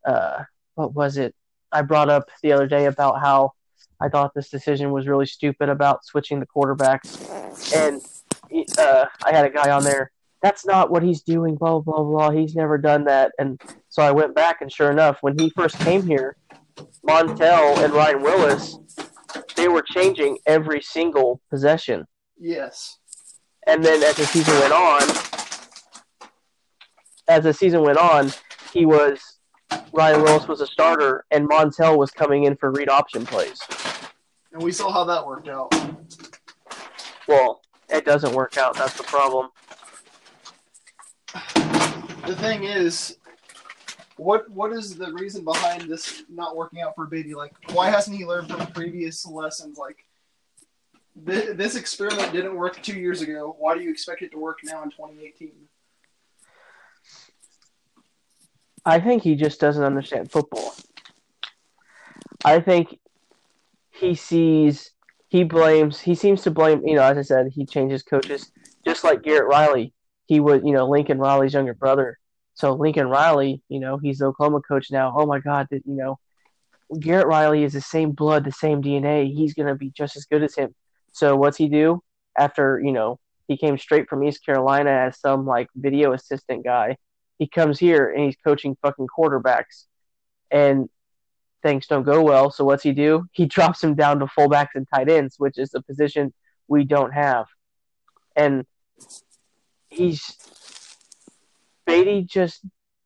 uh, 0.06 0.44
what 0.76 0.94
was 0.94 1.18
it? 1.18 1.36
I 1.72 1.84
brought 1.84 2.10
up 2.10 2.30
the 2.42 2.52
other 2.54 2.68
day 2.68 2.86
about 2.86 3.20
how 3.22 3.54
I 4.02 4.10
thought 4.10 4.34
this 4.34 4.50
decision 4.50 4.92
was 4.92 5.08
really 5.08 5.26
stupid 5.26 5.70
about 5.70 6.06
switching 6.06 6.40
the 6.40 6.48
quarterbacks. 6.48 7.74
And 7.76 8.02
uh, 8.78 9.06
I 9.26 9.32
had 9.32 9.46
a 9.46 9.50
guy 9.50 9.72
on 9.72 9.84
there 9.84 10.12
that's 10.42 10.66
not 10.66 10.90
what 10.90 11.04
he's 11.04 11.22
doing, 11.22 11.56
blah, 11.56 11.80
blah, 11.80 12.04
blah. 12.04 12.32
He's 12.32 12.56
never 12.56 12.78
done 12.78 13.04
that. 13.06 13.34
And 13.40 13.62
so 13.90 14.02
I 14.02 14.12
went 14.12 14.36
back, 14.36 14.62
and 14.62 14.72
sure 14.72 14.92
enough, 14.92 15.18
when 15.22 15.38
he 15.38 15.50
first 15.50 15.78
came 15.80 16.06
here, 16.06 16.38
Montell 17.04 17.84
and 17.84 17.94
Ryan 17.94 18.22
Willis, 18.22 18.78
they 19.56 19.68
were 19.68 19.82
changing 19.82 20.38
every 20.46 20.82
single 20.82 21.42
possession. 21.50 22.06
Yes. 22.38 23.00
And 23.68 23.84
then 23.84 24.02
as 24.02 24.16
the 24.16 24.26
season 24.26 24.54
went 24.60 24.74
on, 24.74 25.02
as 27.28 27.44
the 27.44 27.54
season 27.54 27.82
went 27.84 27.98
on, 27.98 28.32
he 28.74 28.86
was 28.86 29.20
Ryan 29.94 30.24
Willis 30.24 30.48
was 30.48 30.62
a 30.62 30.68
starter, 30.68 31.26
and 31.30 31.48
Montell 31.48 31.98
was 31.98 32.10
coming 32.10 32.46
in 32.46 32.56
for 32.56 32.72
read 32.72 32.90
option 32.90 33.26
plays. 33.26 33.60
And 34.52 34.64
we 34.64 34.72
saw 34.72 34.92
how 34.92 35.04
that 35.06 35.26
worked 35.26 35.48
out. 35.48 35.74
Well, 37.28 37.62
it 37.90 38.06
doesn't 38.06 38.34
work 38.34 38.58
out. 38.58 38.76
That's 38.76 38.98
the 38.98 39.04
problem. 39.04 39.50
The 42.26 42.36
thing 42.36 42.64
is, 42.64 43.18
what 44.18 44.50
what 44.50 44.72
is 44.72 44.96
the 44.96 45.12
reason 45.14 45.44
behind 45.44 45.84
this 45.84 46.24
not 46.30 46.56
working 46.56 46.82
out 46.82 46.96
for 46.96 47.06
Beaty? 47.06 47.34
Like, 47.34 47.54
why 47.72 47.90
hasn't 47.90 48.18
he 48.18 48.26
learned 48.26 48.50
from 48.50 48.66
previous 48.68 49.26
lessons? 49.26 49.78
Like, 49.78 50.06
this, 51.16 51.56
this 51.56 51.76
experiment 51.76 52.32
didn't 52.32 52.56
work 52.56 52.82
two 52.82 53.00
years 53.00 53.22
ago. 53.22 53.56
Why 53.58 53.76
do 53.76 53.82
you 53.84 53.90
expect 53.90 54.22
it 54.22 54.32
to 54.32 54.38
work 54.38 54.60
now 54.64 54.84
in 54.84 54.90
2018? 54.90 55.52
I 58.86 59.00
think 59.00 59.24
he 59.24 59.36
just 59.36 59.60
doesn't 59.60 59.84
understand 59.84 60.32
football. 60.32 60.74
I 62.44 62.60
think 62.60 62.98
he 64.00 64.16
sees, 64.16 64.92
he 65.28 65.44
blames, 65.44 66.00
he 66.00 66.16
seems 66.16 66.42
to 66.44 66.52
blame, 66.52 66.82
you 66.86 66.96
know, 66.96 67.04
as 67.04 67.18
I 67.18 67.22
said, 67.22 67.52
he 67.54 67.66
changes 67.66 68.04
coaches, 68.04 68.52
just 68.86 69.04
like 69.04 69.22
Garrett 69.22 69.48
Riley. 69.48 69.94
He 70.28 70.40
was, 70.40 70.62
you 70.64 70.72
know, 70.72 70.88
Lincoln 70.88 71.20
Riley's 71.20 71.54
younger 71.54 71.74
brother. 71.74 72.18
So 72.54 72.74
Lincoln 72.74 73.08
Riley, 73.08 73.62
you 73.70 73.80
know, 73.80 73.98
he's 73.98 74.20
the 74.20 74.26
Oklahoma 74.26 74.62
coach 74.62 74.92
now. 74.92 75.14
Oh 75.16 75.26
my 75.26 75.40
God, 75.40 75.68
that 75.72 75.82
you 75.86 75.96
know, 75.96 76.20
Garrett 77.00 77.28
Riley 77.28 77.64
is 77.64 77.74
the 77.74 77.82
same 77.82 78.12
blood, 78.12 78.44
the 78.44 78.52
same 78.52 78.82
DNA. 78.82 79.34
He's 79.34 79.54
gonna 79.54 79.76
be 79.76 79.92
just 79.92 80.16
as 80.16 80.26
good 80.26 80.44
as 80.44 80.56
him. 80.56 80.76
So 81.14 81.36
what's 81.36 81.58
he 81.58 81.70
do 81.70 82.02
after 82.38 82.82
you 82.84 82.92
know 82.92 83.20
he 83.48 83.58
came 83.58 83.78
straight 83.78 84.10
from 84.10 84.24
East 84.24 84.46
Carolina 84.46 84.92
as 84.92 85.20
some 85.20 85.46
like 85.46 85.68
video 85.76 86.14
assistant 86.14 86.64
guy? 86.64 86.98
He 87.38 87.48
comes 87.48 87.80
here 87.80 88.12
and 88.12 88.26
he's 88.26 88.36
coaching 88.36 88.76
fucking 88.82 89.08
quarterbacks, 89.08 89.86
and 90.52 90.90
things 91.62 91.88
don't 91.88 92.04
go 92.04 92.22
well. 92.22 92.52
So 92.52 92.64
what's 92.66 92.84
he 92.84 92.92
do? 92.92 93.26
He 93.32 93.46
drops 93.56 93.84
him 93.84 93.96
down 93.96 94.20
to 94.20 94.26
fullbacks 94.26 94.76
and 94.76 94.88
tight 94.94 95.10
ends, 95.10 95.36
which 95.38 95.58
is 95.58 95.74
a 95.74 95.82
position 95.82 96.34
we 96.68 96.84
don't 96.84 97.12
have, 97.12 97.48
and 98.36 98.66
he's 99.90 100.38
Beaty 101.90 102.22
just 102.22 102.64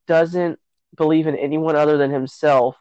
doesn't 0.07 0.59
believe 0.95 1.27
in 1.27 1.37
anyone 1.37 1.75
other 1.75 1.97
than 1.97 2.11
himself. 2.11 2.75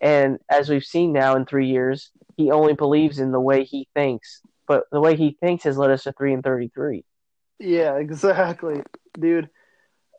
And 0.00 0.38
as 0.50 0.68
we've 0.68 0.84
seen 0.84 1.12
now 1.12 1.36
in 1.36 1.46
three 1.46 1.68
years, 1.68 2.10
he 2.36 2.50
only 2.50 2.74
believes 2.74 3.18
in 3.18 3.32
the 3.32 3.40
way 3.40 3.64
he 3.64 3.88
thinks. 3.94 4.42
But 4.66 4.84
the 4.92 5.00
way 5.00 5.16
he 5.16 5.36
thinks 5.40 5.64
has 5.64 5.78
led 5.78 5.90
us 5.90 6.04
to 6.04 6.12
three 6.12 6.34
and 6.34 6.42
thirty-three. 6.42 7.04
Yeah, 7.58 7.94
exactly, 7.96 8.82
dude. 9.18 9.48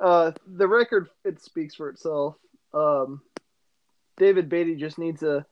Uh, 0.02 0.32
the 0.48 0.68
record 0.68 1.10
it 1.24 1.42
speaks 1.42 1.76
for 1.76 1.90
itself. 1.90 2.36
Um, 2.74 3.22
David 4.20 4.50
Beaty 4.50 4.76
just 4.76 5.00
needs 5.00 5.24
a. 5.24 5.46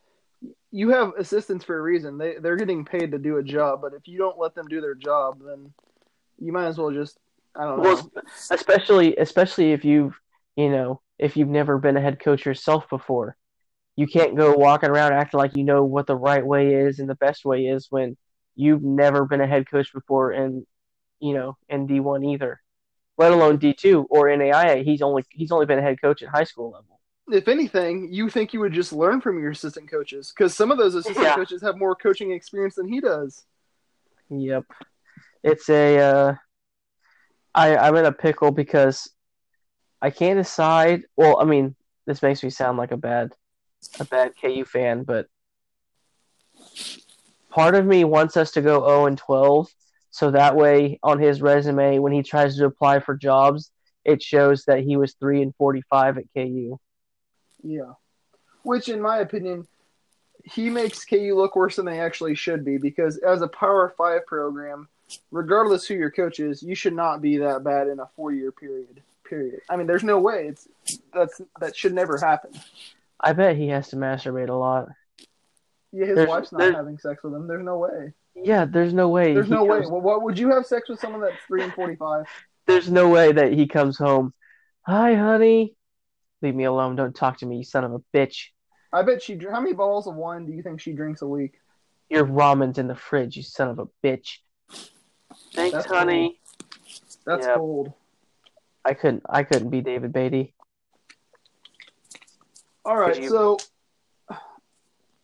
You 0.70 0.90
have 0.90 1.14
assistants 1.18 1.66
for 1.66 1.78
a 1.78 1.82
reason. 1.82 2.20
They 2.20 2.36
they're 2.40 2.58
getting 2.58 2.86
paid 2.86 3.12
to 3.12 3.18
do 3.18 3.38
a 3.38 3.44
job, 3.44 3.82
but 3.82 3.94
if 3.94 4.08
you 4.08 4.20
don't 4.20 4.38
let 4.38 4.54
them 4.54 4.68
do 4.68 4.82
their 4.82 4.94
job, 4.94 5.42
then 5.44 5.74
you 6.38 6.52
might 6.54 6.68
as 6.68 6.78
well 6.78 6.92
just 6.92 7.18
I 7.56 7.64
don't 7.64 7.78
know. 7.78 7.84
Well, 7.84 8.12
especially 8.52 9.16
especially 9.16 9.72
if 9.72 9.84
you've 9.84 10.20
you 10.56 10.70
know 10.70 11.02
if 11.18 11.36
you've 11.36 11.48
never 11.48 11.80
been 11.80 11.98
a 11.98 12.02
head 12.02 12.20
coach 12.20 12.46
yourself 12.46 12.88
before, 12.90 13.36
you 13.96 14.06
can't 14.06 14.38
go 14.38 14.54
walking 14.54 14.90
around 14.90 15.14
acting 15.14 15.40
like 15.40 15.56
you 15.56 15.64
know 15.64 15.84
what 15.84 16.06
the 16.06 16.16
right 16.16 16.46
way 16.46 16.76
is 16.76 17.00
and 17.00 17.10
the 17.10 17.16
best 17.16 17.46
way 17.46 17.66
is 17.66 17.88
when 17.90 18.16
you've 18.56 18.84
never 18.84 19.26
been 19.26 19.42
a 19.42 19.48
head 19.48 19.70
coach 19.70 19.92
before 19.94 20.32
and 20.32 20.66
you 21.20 21.34
know 21.34 21.58
in 21.70 21.88
D 21.88 22.00
one 22.00 22.24
either, 22.24 22.62
let 23.18 23.32
alone 23.32 23.58
D 23.58 23.74
two 23.74 24.06
or 24.10 24.28
NAIA. 24.28 24.84
He's 24.84 25.02
only 25.02 25.24
he's 25.32 25.52
only 25.52 25.66
been 25.66 25.80
a 25.80 25.84
head 25.84 26.00
coach 26.00 26.22
at 26.22 26.30
high 26.30 26.44
school 26.44 26.72
level. 26.72 26.97
If 27.30 27.48
anything, 27.48 28.12
you 28.12 28.30
think 28.30 28.54
you 28.54 28.60
would 28.62 28.74
just 28.74 28.94
learn 28.94 29.22
from 29.22 29.40
your 29.40 29.52
assistant 29.52 29.90
coaches 29.90 30.34
because 30.36 30.56
some 30.56 30.72
of 30.72 30.78
those 30.78 30.96
assistant 30.96 31.24
Yeah. 31.26 31.36
coaches 31.36 31.62
have 31.62 31.78
more 31.78 31.96
coaching 31.96 32.32
experience 32.32 32.76
than 32.76 32.88
he 32.88 33.00
does. 33.02 33.46
Yep. 34.30 34.66
It's 35.44 35.70
a 35.70 36.00
uh 36.00 36.36
I 37.54 37.76
I'm 37.78 37.96
in 37.96 38.06
a 38.06 38.12
pickle 38.12 38.52
because 38.52 39.10
I 40.02 40.10
can't 40.10 40.40
decide 40.40 41.04
well, 41.16 41.40
I 41.40 41.46
mean, 41.46 41.76
this 42.06 42.22
makes 42.22 42.44
me 42.44 42.50
sound 42.50 42.78
like 42.78 42.92
a 42.92 42.98
bad 42.98 43.34
a 44.00 44.06
bad 44.06 44.34
KU 44.42 44.66
fan, 44.66 45.04
but 45.04 45.28
part 47.50 47.76
of 47.76 47.86
me 47.86 48.04
wants 48.04 48.38
us 48.38 48.52
to 48.52 48.62
go 48.62 48.86
0 48.86 49.06
and 49.08 49.18
12 49.18 49.68
so 50.12 50.32
that 50.32 50.56
way 50.56 51.00
on 51.04 51.20
his 51.20 51.42
resume 51.42 52.00
when 52.00 52.12
he 52.12 52.24
tries 52.24 52.58
to 52.58 52.66
apply 52.66 53.00
for 53.00 53.16
jobs, 53.16 53.72
it 54.04 54.22
shows 54.24 54.64
that 54.66 54.80
he 54.80 54.98
was 54.98 55.16
3 55.20 55.42
and 55.44 55.56
45 55.56 56.18
at 56.18 56.24
KU. 56.36 56.78
Yeah, 57.64 57.94
which 58.64 58.90
in 58.90 59.02
my 59.02 59.18
opinion, 59.20 59.68
he 60.44 60.70
makes 60.70 61.04
KU 61.06 61.34
look 61.36 61.56
worse 61.56 61.76
than 61.76 61.86
they 61.86 62.00
actually 62.00 62.36
should 62.36 62.64
be 62.64 62.78
because 62.78 63.18
as 63.18 63.42
a 63.42 63.48
Power 63.48 63.94
Five 63.98 64.26
program, 64.26 64.88
regardless 65.32 65.86
who 65.86 65.96
your 65.96 66.12
coach 66.12 66.40
is, 66.40 66.62
you 66.64 66.76
should 66.76 66.96
not 66.96 67.22
be 67.22 67.38
that 67.38 67.64
bad 67.64 67.88
in 67.88 68.00
a 68.00 68.08
four-year 68.16 68.52
period. 68.52 69.02
Period. 69.28 69.60
I 69.70 69.76
mean, 69.76 69.88
there's 69.88 70.04
no 70.06 70.20
way 70.20 70.48
it's 70.48 70.68
that's 71.14 71.42
that 71.60 71.76
should 71.76 71.94
never 71.94 72.18
happen. 72.18 72.52
I 73.20 73.34
bet 73.34 73.58
he 73.58 73.68
has 73.70 73.90
to 73.90 73.96
masturbate 73.98 74.48
a 74.50 74.54
lot. 74.54 74.90
Yeah, 75.92 76.06
his 76.06 76.16
There's- 76.16 76.30
wife's 76.30 76.52
not 76.52 76.60
there's- 76.60 76.76
having 76.76 76.98
sex 76.98 77.24
with 77.24 77.34
him. 77.34 77.48
There's 77.48 77.64
no 77.64 77.78
way. 77.78 78.14
Yeah, 78.36 78.66
there's 78.66 78.94
no 78.94 79.10
way. 79.10 79.34
There's 79.34 79.48
he 79.48 79.52
no 79.54 79.64
way. 79.64 79.80
Well, 79.80 80.00
what 80.02 80.22
would 80.22 80.38
you 80.38 80.52
have 80.52 80.66
sex 80.66 80.88
with 80.90 81.00
someone 81.00 81.22
that's 81.22 81.36
three 81.48 81.64
and 81.64 81.74
forty-five? 81.74 82.26
there's 82.68 82.90
no 82.92 83.10
way 83.10 83.32
that 83.32 83.52
he 83.54 83.66
comes 83.68 83.98
home. 83.98 84.34
Hi, 84.84 85.16
honey. 85.16 85.76
Leave 86.42 86.56
me 86.56 86.66
alone. 86.66 86.96
Don't 86.96 87.16
talk 87.16 87.38
to 87.40 87.46
me, 87.46 87.58
you 87.58 87.64
son 87.64 87.84
of 87.84 87.94
a 87.94 88.00
bitch. 88.16 88.48
I 88.94 89.02
bet 89.02 89.22
she. 89.22 89.38
How 89.52 89.60
many 89.60 89.74
bottles 89.74 90.08
of 90.08 90.16
wine 90.16 90.46
do 90.46 90.54
you 90.54 90.62
think 90.62 90.80
she 90.80 90.94
drinks 90.94 91.22
a 91.22 91.28
week? 91.28 91.54
Your 92.10 92.26
ramen's 92.26 92.78
in 92.78 92.88
the 92.88 92.96
fridge, 92.96 93.36
you 93.36 93.44
son 93.44 93.70
of 93.70 93.80
a 93.80 93.88
bitch. 94.04 94.38
Thanks, 95.54 95.74
That's 95.74 95.88
honey. 95.88 96.40
That's 97.26 97.46
Yeah. 97.46 97.56
cold. 97.56 97.94
I 98.86 98.94
couldn't. 98.94 99.24
I 99.28 99.44
couldn't 99.44 99.70
be 99.70 99.82
David 99.82 100.14
Beaty. 100.14 100.54
All 102.86 102.96
right, 102.96 103.22
you- 103.22 103.30
so 103.30 103.58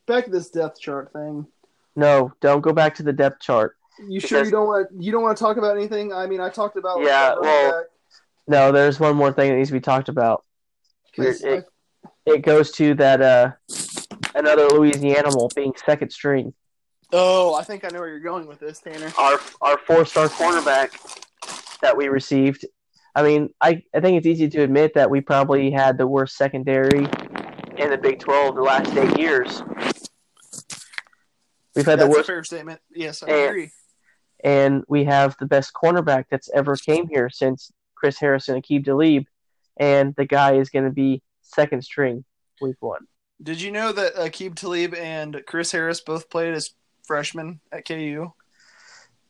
back 0.05 0.25
to 0.25 0.31
this 0.31 0.49
depth 0.49 0.79
chart 0.81 1.13
thing. 1.13 1.47
No, 1.95 2.33
don't 2.41 2.61
go 2.61 2.73
back 2.73 2.95
to 2.95 3.03
the 3.03 3.13
depth 3.13 3.39
chart. 3.39 3.77
You 3.99 4.19
sure 4.19 4.43
you 4.43 4.51
don't 4.51 4.67
want 4.67 4.87
you 4.97 5.11
don't 5.11 5.21
want 5.21 5.37
to 5.37 5.41
talk 5.43 5.57
about 5.57 5.77
anything? 5.77 6.11
I 6.11 6.25
mean, 6.25 6.41
I 6.41 6.49
talked 6.49 6.75
about 6.75 6.99
Yeah, 7.01 7.35
the 7.35 7.41
running 7.41 7.43
well, 7.43 7.71
back, 7.81 7.89
No, 8.47 8.71
there's 8.73 8.99
one 8.99 9.15
more 9.15 9.31
thing 9.31 9.51
that 9.51 9.55
needs 9.57 9.69
to 9.69 9.73
be 9.73 9.79
talked 9.79 10.09
about. 10.09 10.43
'Cause 11.15 11.41
it- 11.43 11.65
It 12.25 12.41
goes 12.41 12.71
to 12.73 12.93
that 12.95 13.21
uh 13.21 13.51
another 14.35 14.67
Louisiana 14.67 15.19
animal 15.19 15.49
being 15.55 15.73
second 15.85 16.11
string. 16.11 16.53
oh, 17.11 17.53
I 17.53 17.63
think 17.63 17.85
I 17.85 17.89
know 17.89 17.99
where 17.99 18.09
you're 18.09 18.19
going 18.19 18.47
with 18.47 18.59
this, 18.59 18.79
Tanner. 18.79 19.11
Our 19.19 19.39
our 19.61 19.77
four 19.77 20.05
star 20.05 20.27
cornerback 20.27 20.91
that 21.81 21.95
we 21.97 22.07
received. 22.07 22.65
I 23.15 23.21
mean, 23.23 23.49
I, 23.61 23.83
I 23.93 23.99
think 23.99 24.17
it's 24.17 24.25
easy 24.25 24.49
to 24.49 24.61
admit 24.63 24.95
that 24.95 25.09
we 25.11 25.21
probably 25.21 25.69
had 25.69 25.97
the 25.99 26.07
worst 26.07 26.35
secondary 26.35 27.05
in 27.77 27.89
the 27.91 27.97
Big 28.01 28.19
Twelve 28.19 28.55
the 28.55 28.61
last 28.63 28.91
eight 28.97 29.19
years. 29.19 29.61
We've 31.75 31.85
had 31.85 31.99
That's 31.99 32.01
the 32.01 32.05
a 32.05 32.09
worst 32.09 32.27
fair 32.27 32.43
statement. 32.43 32.79
Yes, 32.91 33.21
I 33.23 33.27
And- 33.29 33.49
agree. 33.49 33.71
and 34.43 34.83
we 34.87 35.03
have 35.05 35.35
the 35.39 35.45
best 35.45 35.73
cornerback 35.73 36.25
that's 36.31 36.49
ever 36.53 36.75
came 36.75 37.07
here 37.07 37.29
since 37.29 37.71
Chris 37.95 38.17
Harrison 38.19 38.55
and 38.55 38.63
Akeem 38.63 38.83
Talib, 38.85 39.25
and 39.77 40.15
the 40.15 40.25
guy 40.25 40.53
is 40.55 40.69
going 40.69 40.85
to 40.85 40.91
be 40.91 41.21
second 41.41 41.83
string 41.83 42.23
week 42.61 42.77
one. 42.79 43.05
Did 43.41 43.61
you 43.61 43.71
know 43.71 43.91
that 43.91 44.15
Aqib 44.15 44.55
Talib 44.55 44.93
and 44.93 45.41
Chris 45.47 45.71
Harris 45.71 46.01
both 46.01 46.29
played 46.29 46.53
as 46.53 46.69
freshmen 47.03 47.59
at 47.71 47.87
KU? 47.87 48.31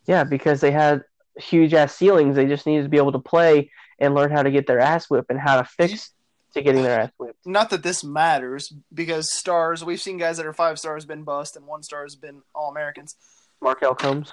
Yeah, 0.05 0.23
because 0.23 0.61
they 0.61 0.71
had 0.71 1.03
huge 1.37 1.73
ass 1.73 1.95
ceilings. 1.95 2.35
They 2.35 2.45
just 2.45 2.65
needed 2.65 2.83
to 2.83 2.89
be 2.89 2.97
able 2.97 3.13
to 3.13 3.19
play 3.19 3.71
and 3.99 4.13
learn 4.13 4.31
how 4.31 4.43
to 4.43 4.51
get 4.51 4.67
their 4.67 4.79
ass 4.79 5.09
whipped 5.09 5.29
and 5.29 5.39
how 5.39 5.57
to 5.57 5.63
fix 5.63 6.11
to 6.53 6.61
getting 6.61 6.83
their 6.83 6.99
ass 6.99 7.11
whipped. 7.17 7.45
Not 7.45 7.69
that 7.71 7.83
this 7.83 8.03
matters 8.03 8.73
because 8.93 9.31
stars. 9.31 9.83
We've 9.83 10.01
seen 10.01 10.17
guys 10.17 10.37
that 10.37 10.45
are 10.45 10.53
five 10.53 10.77
stars 10.77 11.05
been 11.05 11.23
bust 11.23 11.55
and 11.55 11.65
one 11.65 11.83
star 11.83 12.03
has 12.03 12.15
been 12.15 12.41
all 12.53 12.69
Americans. 12.69 13.15
Markel 13.61 13.95
Combs. 13.95 14.31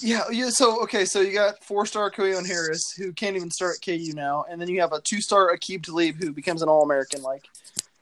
Yeah, 0.00 0.24
yeah. 0.30 0.50
So 0.50 0.82
okay, 0.82 1.04
so 1.04 1.20
you 1.20 1.32
got 1.32 1.62
four 1.64 1.86
star 1.86 2.10
Koyon 2.10 2.46
Harris 2.46 2.92
who 2.92 3.12
can't 3.12 3.36
even 3.36 3.50
start 3.50 3.78
KU 3.84 4.12
now, 4.14 4.44
and 4.48 4.60
then 4.60 4.68
you 4.68 4.80
have 4.80 4.92
a 4.92 5.00
two 5.00 5.20
star 5.20 5.54
Aqib 5.56 5.82
Talib 5.82 6.16
who 6.16 6.32
becomes 6.32 6.62
an 6.62 6.68
All 6.68 6.82
American. 6.82 7.22
Like, 7.22 7.44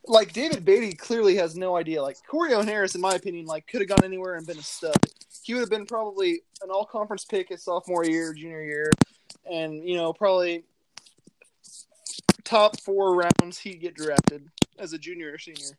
like 0.06 0.32
David 0.32 0.64
Beaty 0.64 0.92
clearly 0.92 1.36
has 1.36 1.56
no 1.56 1.76
idea. 1.76 2.02
Like 2.02 2.16
Corione 2.28 2.66
Harris, 2.66 2.94
in 2.94 3.00
my 3.00 3.14
opinion, 3.14 3.46
like 3.46 3.66
could 3.66 3.80
have 3.80 3.88
gone 3.88 4.04
anywhere 4.04 4.34
and 4.34 4.46
been 4.46 4.58
a 4.58 4.62
stud. 4.62 4.96
He 5.42 5.54
would 5.54 5.60
have 5.60 5.70
been 5.70 5.86
probably 5.86 6.42
an 6.62 6.70
All 6.70 6.84
Conference 6.84 7.24
pick 7.24 7.50
his 7.50 7.62
sophomore 7.62 8.04
year, 8.04 8.32
junior 8.34 8.62
year. 8.62 8.90
and 9.50 9.86
you 9.86 9.96
know 9.96 10.12
probably 10.12 10.64
top 12.44 12.80
four 12.80 13.14
rounds 13.14 13.58
he'd 13.58 13.80
get 13.80 13.94
drafted 13.94 14.48
as 14.78 14.92
a 14.92 14.98
junior 14.98 15.32
or 15.32 15.38
senior. 15.38 15.78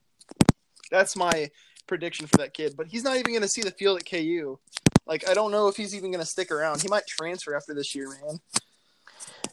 That's 0.92 1.16
my 1.16 1.50
prediction 1.88 2.28
for 2.28 2.38
that 2.38 2.54
kid. 2.54 2.76
But 2.78 2.88
he's 2.88 3.04
not 3.04 3.16
even 3.16 3.32
going 3.32 3.42
to 3.42 3.48
see 3.48 3.62
the 3.62 3.72
field 3.72 4.00
at 4.00 4.10
KU. 4.10 4.60
Like 5.08 5.28
I 5.30 5.34
don't 5.34 5.52
know 5.52 5.68
if 5.68 5.76
he's 5.78 5.96
even 5.96 6.12
going 6.12 6.24
to 6.24 6.30
stick 6.30 6.52
around. 6.52 6.82
He 6.82 6.88
might 6.88 7.08
transfer 7.08 7.56
after 7.56 7.74
this 7.74 7.94
year, 7.96 8.10
man. 8.10 8.40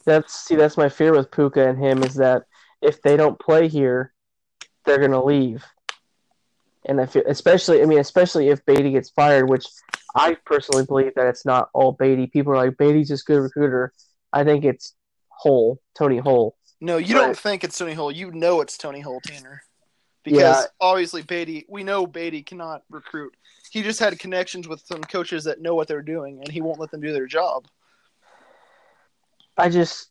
That's 0.05 0.33
see, 0.35 0.57
that's 0.57 0.77
my 0.77 0.89
fear 0.89 1.13
with 1.13 1.31
Pooka 1.31 1.69
and 1.69 1.79
him 1.79 2.03
is 2.03 2.15
that 2.17 2.45
if 2.81 3.01
they 3.03 3.17
don't 3.17 3.39
play 3.39 3.69
here, 3.69 4.13
they're 4.85 4.99
gonna 4.99 5.23
leave. 5.23 5.65
And 6.85 6.99
if 7.01 7.15
especially, 7.15 7.83
I 7.83 7.87
mean, 7.87 8.01
especially 8.01 8.49
if 8.49 8.65
Beaty 8.67 8.91
gets 8.91 9.11
fired, 9.11 9.49
which 9.49 9.65
I 10.17 10.37
personally 10.45 10.85
believe 10.85 11.15
that 11.15 11.29
it's 11.29 11.47
not 11.47 11.69
all 11.73 11.93
Beaty. 11.93 12.27
People 12.27 12.53
are 12.55 12.57
like 12.57 12.77
Beaty's 12.77 13.09
just 13.09 13.27
good 13.27 13.39
recruiter. 13.39 13.93
I 14.33 14.43
think 14.43 14.65
it's 14.65 14.95
Hull, 15.29 15.79
Tony 15.97 16.19
Hull. 16.19 16.57
No, 16.81 16.97
you 16.97 17.15
Right. 17.15 17.27
don't 17.27 17.39
think 17.39 17.63
it's 17.63 17.79
Tony 17.79 17.93
Hull. 17.95 18.11
You 18.11 18.33
know 18.33 18.61
it's 18.61 18.77
Tony 18.77 19.01
Hull, 19.01 19.21
Tanner. 19.25 19.63
Because 20.25 20.63
Yeah. 20.63 20.67
obviously 20.81 21.23
Beaty, 21.23 21.67
we 21.69 21.83
know 21.83 22.07
Beaty 22.07 22.43
cannot 22.43 22.83
recruit. 22.91 23.35
He 23.71 23.83
just 23.83 23.99
had 23.99 24.19
connections 24.19 24.69
with 24.69 24.81
some 24.81 25.03
coaches 25.03 25.45
that 25.45 25.61
know 25.61 25.75
what 25.75 25.89
they're 25.89 26.03
doing, 26.03 26.39
and 26.39 26.49
he 26.49 26.61
won't 26.61 26.79
let 26.79 26.91
them 26.91 27.01
do 27.01 27.13
their 27.13 27.27
job. 27.27 27.67
I 29.57 29.69
just 29.69 30.09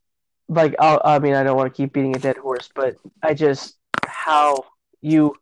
like 0.49 0.75
i 0.79 0.99
I 1.03 1.19
mean 1.19 1.33
I 1.33 1.43
don't 1.43 1.57
want 1.57 1.73
to 1.73 1.75
keep 1.75 1.93
beating 1.93 2.15
a 2.15 2.19
dead 2.19 2.37
horse, 2.37 2.69
but 2.73 2.97
I 3.23 3.33
just 3.33 3.77
how 4.05 4.65
you 5.01 5.35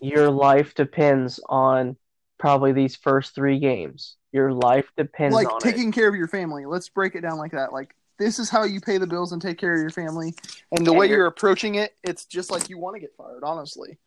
your 0.00 0.30
life 0.30 0.74
depends 0.74 1.38
on 1.48 1.96
probably 2.38 2.72
these 2.72 2.96
first 2.96 3.34
three 3.34 3.58
games. 3.60 4.16
Your 4.32 4.52
life 4.52 4.90
depends 4.96 5.34
like 5.34 5.48
on 5.48 5.58
it. 5.58 5.62
taking 5.62 5.92
care 5.92 6.08
of 6.08 6.16
your 6.16 6.26
family. 6.26 6.64
Let's 6.66 6.88
break 6.88 7.14
it 7.14 7.20
down 7.20 7.38
like 7.38 7.52
that. 7.52 7.72
Like 7.72 7.94
this 8.22 8.38
is 8.38 8.48
how 8.48 8.64
you 8.64 8.80
pay 8.80 8.98
the 8.98 9.06
bills 9.06 9.32
and 9.32 9.42
take 9.42 9.58
care 9.58 9.74
of 9.74 9.80
your 9.80 9.90
family. 9.90 10.34
And 10.70 10.86
the 10.86 10.90
And 10.92 10.98
way 11.00 11.06
you're- 11.06 11.18
you're 11.18 11.26
approaching 11.26 11.74
it, 11.76 11.96
it's 12.02 12.24
just 12.26 12.50
like 12.50 12.68
you 12.68 12.78
want 12.78 12.94
to 12.96 13.00
get 13.00 13.14
fired, 13.16 13.42
honestly. 13.44 13.98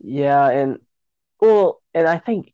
Yeah, 0.00 0.48
and 0.48 0.78
well, 1.40 1.80
and 1.94 2.06
I 2.06 2.18
think 2.18 2.52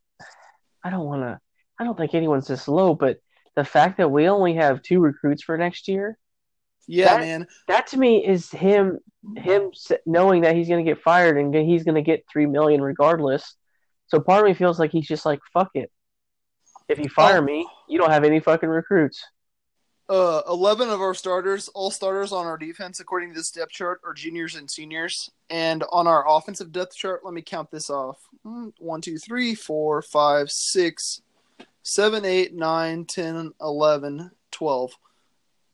I 0.83 0.91
don't 0.91 1.07
want 1.07 1.23
to. 1.23 1.41
I 1.79 1.85
don't 1.85 1.97
think 1.97 2.15
anyone's 2.15 2.47
this 2.47 2.69
low, 2.69 2.95
but 2.95 3.19
the 3.55 3.65
fact 3.65 3.99
that 3.99 4.11
we 4.11 4.29
only 4.29 4.55
have 4.55 4.83
two 4.83 5.01
recruits 5.01 5.43
for 5.43 5.57
next 5.59 5.89
year, 5.89 6.19
Yeah, 6.89 7.17
That- 7.17 7.21
man. 7.21 7.47
that 7.69 7.87
to 7.89 7.99
me 7.99 8.25
is 8.25 8.51
him 8.51 9.01
him 9.37 9.73
knowing 10.07 10.43
that 10.43 10.55
he's 10.55 10.69
going 10.69 10.85
to 10.85 10.89
get 10.89 11.03
fired 11.03 11.37
and 11.37 11.53
he's 11.53 11.83
going 11.83 11.97
to 11.97 12.03
get 12.03 12.25
three 12.31 12.47
million 12.47 12.81
regardless. 12.81 13.57
So 14.07 14.21
part 14.21 14.43
of 14.45 14.47
me 14.47 14.55
feels 14.55 14.79
like 14.79 14.93
he's 14.93 15.09
just 15.09 15.27
like 15.27 15.41
fuck 15.53 15.71
it. 15.75 15.91
If 16.89 17.01
you 17.01 17.09
fire 17.09 17.39
Oh. 17.39 17.43
me, 17.43 17.69
you 17.89 17.99
don't 17.99 18.11
have 18.13 18.23
any 18.23 18.39
fucking 18.39 18.69
recruits. 18.69 19.25
Uh, 20.09 20.41
eleven 20.49 20.89
of 20.89 21.01
our 21.01 21.15
starters, 21.15 21.67
all 21.69 21.91
starters 21.91 22.31
on 22.31 22.47
our 22.47 22.57
defense, 22.57 23.01
according 23.01 23.31
to 23.31 23.35
this 23.35 23.51
depth 23.51 23.73
chart, 23.73 24.01
are 24.05 24.15
juniors 24.15 24.55
and 24.55 24.71
seniors. 24.71 25.31
And 25.51 25.83
on 25.91 26.07
our 26.07 26.25
offensive 26.29 26.71
depth 26.71 26.95
chart, 26.97 27.25
let 27.25 27.35
me 27.35 27.43
count 27.43 27.71
this 27.73 27.91
off: 27.91 28.19
Mm, 28.47 28.73
one, 28.79 29.01
two, 29.01 29.19
three, 29.19 29.57
four, 29.57 30.03
five, 30.03 30.49
six, 30.51 31.23
seven, 31.83 32.25
eight, 32.25 32.55
nine, 32.55 33.05
ten, 33.05 33.53
eleven, 33.61 34.31
twelve. 34.53 34.93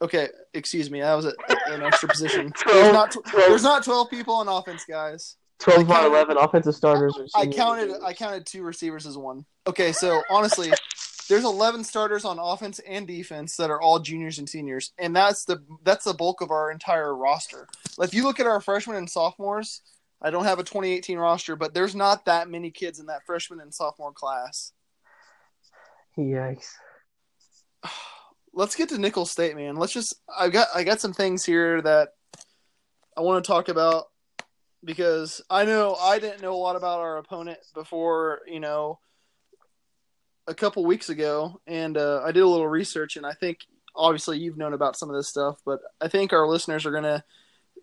Okay, 0.01 0.29
excuse 0.55 0.91
me, 0.91 1.01
that 1.01 1.15
was 1.15 1.27
a, 1.27 1.35
an 1.67 1.83
extra 1.83 2.09
position. 2.09 2.53
There's 2.67 2.93
not 2.93 3.13
tw- 3.13 3.33
there's 3.33 3.63
not 3.63 3.85
twelve 3.85 4.11
people 4.11 4.35
on 4.35 4.49
offense, 4.49 4.85
guys. 4.85 5.37
Twelve 5.61 5.89
I 5.91 6.01
by 6.01 6.07
eleven 6.07 6.37
offensive 6.39 6.75
starters. 6.75 7.17
Are 7.35 7.43
I 7.43 7.47
counted 7.47 7.93
I 8.05 8.13
counted 8.13 8.47
two 8.47 8.63
receivers 8.63 9.07
as 9.07 9.17
one. 9.17 9.45
Okay, 9.67 9.93
so 9.93 10.23
honestly, 10.29 10.73
there's 11.29 11.45
11 11.45 11.85
starters 11.85 12.25
on 12.25 12.39
offense 12.39 12.81
and 12.81 13.07
defense 13.07 13.57
that 13.57 13.71
are 13.71 13.81
all 13.81 13.99
juniors 13.99 14.39
and 14.39 14.49
seniors, 14.49 14.93
and 14.99 15.15
that's 15.15 15.45
the 15.45 15.63
that's 15.85 16.05
the 16.05 16.15
bulk 16.15 16.41
of 16.41 16.51
our 16.51 16.71
entire 16.71 17.15
roster. 17.15 17.69
Like, 17.99 18.09
if 18.09 18.15
you 18.15 18.25
look 18.25 18.41
at 18.41 18.47
our 18.47 18.61
freshmen 18.61 18.97
and 18.97 19.09
sophomores, 19.09 19.83
I 20.21 20.31
don't 20.31 20.45
have 20.45 20.59
a 20.59 20.65
2018 20.65 21.19
roster, 21.19 21.57
but 21.57 21.75
there's 21.75 21.95
not 21.95 22.25
that 22.27 22.49
many 22.49 22.71
kids 22.71 23.01
in 23.01 23.07
that 23.07 23.27
freshman 23.27 23.61
and 23.61 23.75
sophomore 23.75 24.13
class. 24.13 24.73
Yikes! 26.17 26.73
Let's 28.55 28.77
get 28.77 28.91
to 28.91 28.99
Nicholls 28.99 29.31
State, 29.31 29.57
man. 29.57 29.77
Let's 29.77 29.93
just 29.95 30.15
I 30.37 30.49
got 30.49 30.69
I 30.75 30.85
got 30.85 31.01
some 31.01 31.13
things 31.15 31.45
here 31.45 31.81
that 31.83 32.11
I 33.17 33.23
want 33.23 33.43
to 33.43 33.49
talk 33.49 33.69
about 33.69 34.07
because 34.85 35.41
I 35.49 35.65
know 35.65 35.95
I 35.95 36.19
didn't 36.19 36.43
know 36.43 36.55
a 36.55 36.57
lot 36.57 36.77
about 36.77 37.01
our 37.01 37.19
opponent 37.19 37.59
before, 37.75 38.41
you 38.47 38.61
know, 38.61 38.99
a 40.47 40.55
couple 40.55 40.85
weeks 40.85 41.09
ago, 41.09 41.61
and 41.67 41.97
uh, 41.97 42.23
I 42.25 42.33
did 42.33 42.43
a 42.43 42.49
little 42.49 42.69
research, 42.69 43.17
and 43.17 43.25
I 43.25 43.33
think 43.33 43.61
obviously 43.95 44.39
you've 44.39 44.57
known 44.57 44.73
about 44.73 44.97
some 44.97 45.11
of 45.11 45.17
this 45.17 45.29
stuff, 45.29 45.59
but 45.65 45.81
I 46.01 46.09
think 46.09 46.33
our 46.33 46.47
listeners 46.47 46.87
are 46.87 46.93
gonna 46.93 47.25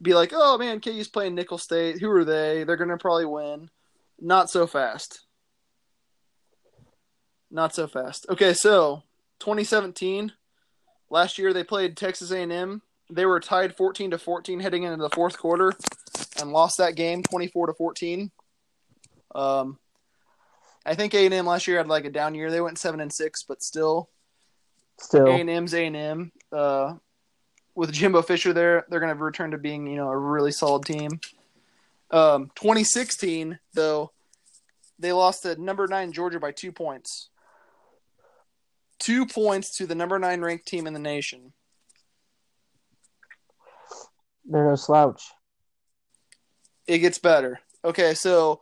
be 0.02 0.14
like, 0.14 0.32
"Oh 0.34 0.58
man, 0.58 0.80
KU's 0.82 1.08
playing 1.08 1.36
Nicholls 1.36 1.64
State. 1.64 2.00
Who 2.00 2.10
are 2.12 2.26
they? 2.26 2.64
They're 2.64 2.78
gonna 2.78 2.98
probably 2.98 3.26
win." 3.26 3.70
Not 4.20 4.50
so 4.50 4.68
fast. 4.68 5.22
Not 7.52 7.74
so 7.74 7.88
fast. 7.88 8.26
Okay, 8.30 8.54
so 8.54 9.04
2017, 9.40 10.34
last 11.10 11.38
year 11.38 11.54
they 11.54 11.64
played 11.64 11.98
Texas 11.98 12.32
A&M. 12.32 12.82
They 13.10 13.26
were 13.26 13.40
tied 13.40 13.76
14 13.76 14.12
to 14.12 14.20
14 14.20 14.60
heading 14.60 14.84
into 14.84 14.98
the 14.98 15.10
fourth 15.10 15.38
quarter, 15.38 15.74
and 16.40 16.52
lost 16.52 16.78
that 16.78 16.96
game 16.96 17.24
24 17.24 17.68
to 17.68 17.74
14. 17.74 18.32
Um, 19.34 19.80
I 20.86 20.96
think 20.96 21.14
A&M 21.14 21.46
last 21.46 21.68
year 21.68 21.78
had 21.78 21.88
like 21.88 22.06
a 22.06 22.10
down 22.10 22.36
year. 22.36 22.50
They 22.50 22.62
went 22.62 22.78
seven 22.78 23.00
and 23.00 23.12
six, 23.12 23.44
but 23.44 23.62
still, 23.62 24.10
Still, 25.00 25.28
A&M's 25.28 25.74
A&M. 25.74 26.32
Uh, 26.52 26.96
with 27.76 27.92
Jimbo 27.92 28.22
Fisher 28.22 28.54
there, 28.54 28.86
they're 28.90 29.00
going 29.00 29.16
to 29.16 29.24
return 29.24 29.52
to 29.52 29.58
being 29.58 29.88
you 29.88 29.96
know 29.96 30.10
a 30.10 30.18
really 30.18 30.52
solid 30.52 30.86
team. 30.86 31.20
Um, 32.12 32.52
2016 32.56 33.60
though, 33.74 34.12
they 34.98 35.14
lost 35.14 35.44
to 35.44 35.62
number 35.62 35.88
nine 35.88 36.12
Georgia 36.12 36.40
by 36.40 36.52
two 36.52 36.72
points. 36.72 37.30
Two 39.00 39.26
points 39.26 39.78
to 39.78 39.86
the 39.86 39.96
number 39.96 40.20
nine 40.20 40.42
ranked 40.42 40.68
team 40.68 40.88
in 40.88 40.94
the 40.94 41.00
nation. 41.00 41.54
they're 44.46 44.68
no 44.68 44.76
slouch. 44.76 45.24
It 46.88 47.00
gets 47.00 47.20
better. 47.20 47.60
Okay, 47.86 48.16
so 48.16 48.62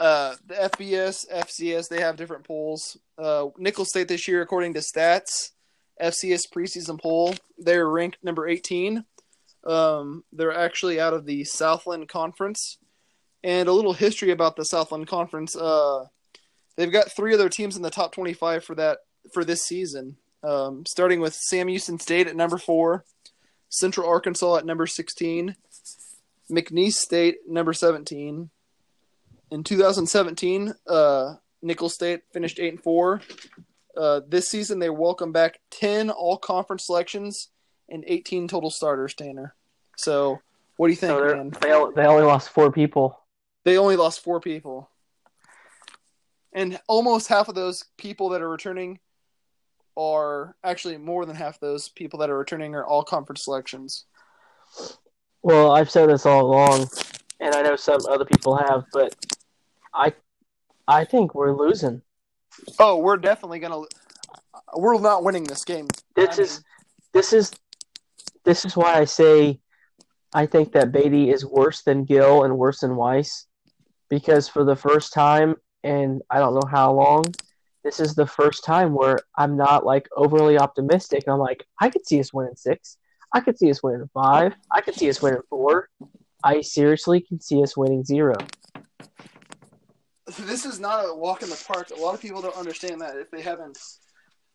uh, 0.00 0.34
the 0.46 0.54
FBS, 0.54 1.30
FCS, 1.32 1.88
they 1.88 2.00
have 2.00 2.16
different 2.16 2.44
polls. 2.44 2.96
Uh, 3.18 3.46
Nicholls 3.58 3.90
State 3.90 4.08
this 4.08 4.28
year, 4.28 4.42
according 4.42 4.74
to 4.74 4.80
stats, 4.80 5.50
FCS 6.00 6.42
preseason 6.54 7.00
poll, 7.00 7.34
they're 7.58 7.88
ranked 7.88 8.18
number 8.22 8.46
18. 8.46 9.04
Um, 9.64 10.24
they're 10.32 10.56
actually 10.56 11.00
out 11.00 11.14
of 11.14 11.26
the 11.26 11.44
Southland 11.44 12.08
Conference. 12.08 12.78
And 13.42 13.68
a 13.68 13.72
little 13.72 13.92
history 13.92 14.30
about 14.30 14.56
the 14.56 14.64
Southland 14.64 15.06
Conference. 15.08 15.54
Uh, 15.56 16.06
they've 16.76 16.92
got 16.92 17.12
three 17.12 17.32
other 17.32 17.48
teams 17.48 17.76
in 17.76 17.82
the 17.82 17.90
top 17.90 18.12
25 18.12 18.64
for 18.64 18.74
that 18.74 18.98
for 19.32 19.44
this 19.44 19.62
season. 19.62 20.16
Um, 20.42 20.84
starting 20.86 21.20
with 21.20 21.34
Sam 21.34 21.68
Houston 21.68 21.98
State 21.98 22.26
at 22.26 22.36
number 22.36 22.58
four, 22.58 23.04
Central 23.68 24.08
Arkansas 24.08 24.58
at 24.58 24.66
number 24.66 24.86
16, 24.86 25.56
McNeese 26.50 26.92
State 26.94 27.38
number 27.48 27.72
17. 27.72 28.50
In 29.50 29.62
2017, 29.62 30.74
uh, 30.88 31.34
Nicholls 31.62 31.94
State 31.94 32.22
finished 32.32 32.58
eight 32.58 32.72
and 32.74 32.82
four. 32.82 33.20
Uh, 33.96 34.20
this 34.28 34.48
season, 34.48 34.78
they 34.78 34.90
welcome 34.90 35.32
back 35.32 35.60
10 35.70 36.10
all 36.10 36.36
conference 36.36 36.84
selections 36.86 37.48
and 37.88 38.04
18 38.06 38.48
total 38.48 38.70
starters. 38.70 39.14
Tanner, 39.14 39.54
so 39.96 40.40
what 40.76 40.88
do 40.88 40.92
you 40.92 40.96
think, 40.96 41.12
So 41.12 41.34
man? 41.34 41.50
they 41.60 41.68
they 41.94 42.06
only 42.06 42.24
lost 42.24 42.50
four 42.50 42.70
people. 42.72 43.18
They 43.64 43.78
only 43.78 43.96
lost 43.96 44.20
four 44.22 44.40
people, 44.40 44.90
and 46.52 46.78
almost 46.88 47.28
half 47.28 47.48
of 47.48 47.54
those 47.54 47.84
people 47.96 48.28
that 48.30 48.42
are 48.42 48.50
returning 48.50 48.98
are 49.96 50.54
actually 50.62 50.98
more 50.98 51.24
than 51.24 51.36
half 51.36 51.58
those 51.58 51.88
people 51.88 52.18
that 52.18 52.28
are 52.28 52.36
returning 52.36 52.74
are 52.74 52.84
all 52.84 53.02
conference 53.02 53.44
selections. 53.44 54.04
Well, 55.42 55.70
I've 55.72 55.90
said 55.90 56.10
this 56.10 56.26
all 56.26 56.44
along, 56.44 56.88
and 57.40 57.54
I 57.54 57.62
know 57.62 57.76
some 57.76 58.00
other 58.10 58.24
people 58.26 58.56
have, 58.56 58.84
but 58.92 59.14
I, 59.96 60.12
I 60.86 61.04
think 61.04 61.34
we're 61.34 61.56
losing. 61.56 62.02
Oh, 62.78 62.98
we're 62.98 63.16
definitely 63.16 63.58
gonna. 63.58 63.82
We're 64.76 65.00
not 65.00 65.24
winning 65.24 65.44
this 65.44 65.64
game. 65.64 65.88
This 66.14 66.38
I 66.38 66.42
is, 66.42 66.64
this 67.12 67.32
is, 67.32 67.52
this 68.44 68.64
is 68.64 68.76
why 68.76 68.94
I 68.94 69.04
say, 69.04 69.60
I 70.34 70.46
think 70.46 70.72
that 70.72 70.92
Beaty 70.92 71.30
is 71.30 71.44
worse 71.44 71.82
than 71.82 72.04
Gill 72.04 72.44
and 72.44 72.58
worse 72.58 72.80
than 72.80 72.92
Weis, 72.92 73.46
because 74.08 74.48
for 74.48 74.64
the 74.64 74.76
first 74.76 75.12
time, 75.12 75.56
and 75.82 76.20
I 76.30 76.38
don't 76.38 76.54
know 76.54 76.68
how 76.70 76.92
long, 76.92 77.24
this 77.84 78.00
is 78.00 78.14
the 78.14 78.26
first 78.26 78.64
time 78.64 78.94
where 78.94 79.18
I'm 79.38 79.56
not 79.56 79.86
like 79.86 80.08
overly 80.16 80.58
optimistic. 80.58 81.24
I'm 81.28 81.38
like, 81.38 81.64
I 81.80 81.88
could 81.88 82.06
see 82.06 82.20
us 82.20 82.32
winning 82.32 82.56
six. 82.56 82.98
I 83.32 83.40
could 83.40 83.58
see 83.58 83.70
us 83.70 83.82
winning 83.82 84.08
five. 84.12 84.54
I 84.70 84.80
could 84.80 84.94
see 84.94 85.08
us 85.08 85.22
winning 85.22 85.42
four. 85.48 85.88
I 86.42 86.60
seriously 86.60 87.20
can 87.20 87.40
see 87.40 87.62
us 87.62 87.76
winning 87.76 88.04
zero. 88.04 88.34
This 90.26 90.64
is 90.64 90.80
not 90.80 91.04
a 91.04 91.14
walk 91.14 91.42
in 91.42 91.48
the 91.48 91.64
park. 91.66 91.90
A 91.96 92.00
lot 92.00 92.14
of 92.14 92.20
people 92.20 92.42
don't 92.42 92.56
understand 92.56 93.00
that 93.00 93.16
if 93.16 93.30
they 93.30 93.40
haven't, 93.40 93.78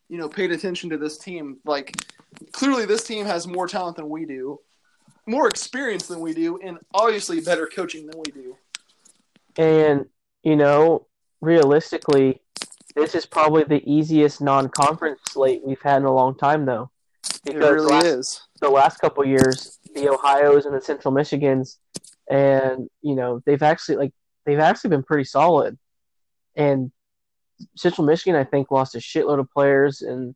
you 0.09 0.17
know, 0.17 0.27
paid 0.27 0.51
attention 0.51 0.89
to 0.89 0.97
this 0.97 1.17
team. 1.17 1.57
Like, 1.65 1.95
clearly, 2.51 2.85
this 2.85 3.03
team 3.03 3.25
has 3.25 3.47
more 3.47 3.67
talent 3.67 3.95
than 3.95 4.09
we 4.09 4.25
do, 4.25 4.59
more 5.25 5.47
experience 5.47 6.07
than 6.07 6.19
we 6.19 6.33
do, 6.33 6.59
and 6.61 6.77
obviously 6.93 7.39
better 7.39 7.67
coaching 7.67 8.05
than 8.05 8.19
we 8.19 8.31
do. 8.31 8.57
And, 9.57 10.05
you 10.43 10.55
know, 10.55 11.07
realistically, 11.39 12.41
this 12.95 13.15
is 13.15 13.25
probably 13.25 13.63
the 13.63 13.81
easiest 13.89 14.41
non 14.41 14.67
conference 14.69 15.19
slate 15.29 15.61
we've 15.65 15.81
had 15.81 15.97
in 15.97 16.05
a 16.05 16.13
long 16.13 16.37
time, 16.37 16.65
though. 16.65 16.91
It 17.45 17.55
really 17.55 17.85
last, 17.85 18.05
is. 18.05 18.47
the 18.59 18.69
last 18.69 18.99
couple 18.99 19.23
years, 19.25 19.79
the 19.95 20.09
Ohio's 20.09 20.65
and 20.65 20.75
the 20.75 20.81
Central 20.81 21.13
Michigans, 21.13 21.77
and, 22.29 22.89
you 23.01 23.15
know, 23.15 23.41
they've 23.45 23.63
actually, 23.63 23.95
like, 23.95 24.13
they've 24.45 24.59
actually 24.59 24.91
been 24.91 25.03
pretty 25.03 25.25
solid. 25.25 25.77
And 26.55 26.91
Central 27.75 28.05
Michigan, 28.05 28.35
I 28.35 28.43
think, 28.43 28.71
lost 28.71 28.95
a 28.95 28.99
shitload 28.99 29.39
of 29.39 29.49
players, 29.51 30.01
and 30.01 30.35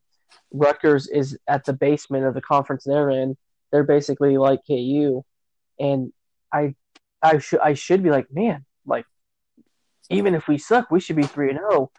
Rutgers 0.52 1.08
is 1.08 1.38
at 1.48 1.66
the 1.66 1.74
basement 1.74 2.26
of 2.26 2.34
the 2.34 2.42
conference 2.42 2.84
they're 2.84 3.10
in. 3.10 3.38
They're 3.72 3.84
basically 3.84 4.38
like 4.38 4.62
KU, 4.68 5.24
and 5.80 6.14
I, 6.54 6.76
I 7.22 7.40
should 7.40 7.60
I 7.60 7.74
should 7.74 8.04
be 8.04 8.12
like, 8.12 8.28
man, 8.32 8.66
like, 8.86 9.06
even 10.10 10.36
if 10.36 10.48
we 10.48 10.58
suck, 10.58 10.92
we 10.92 11.00
should 11.00 11.16
be 11.16 11.24
three 11.24 11.50
and 11.50 11.60
zero, 11.60 11.92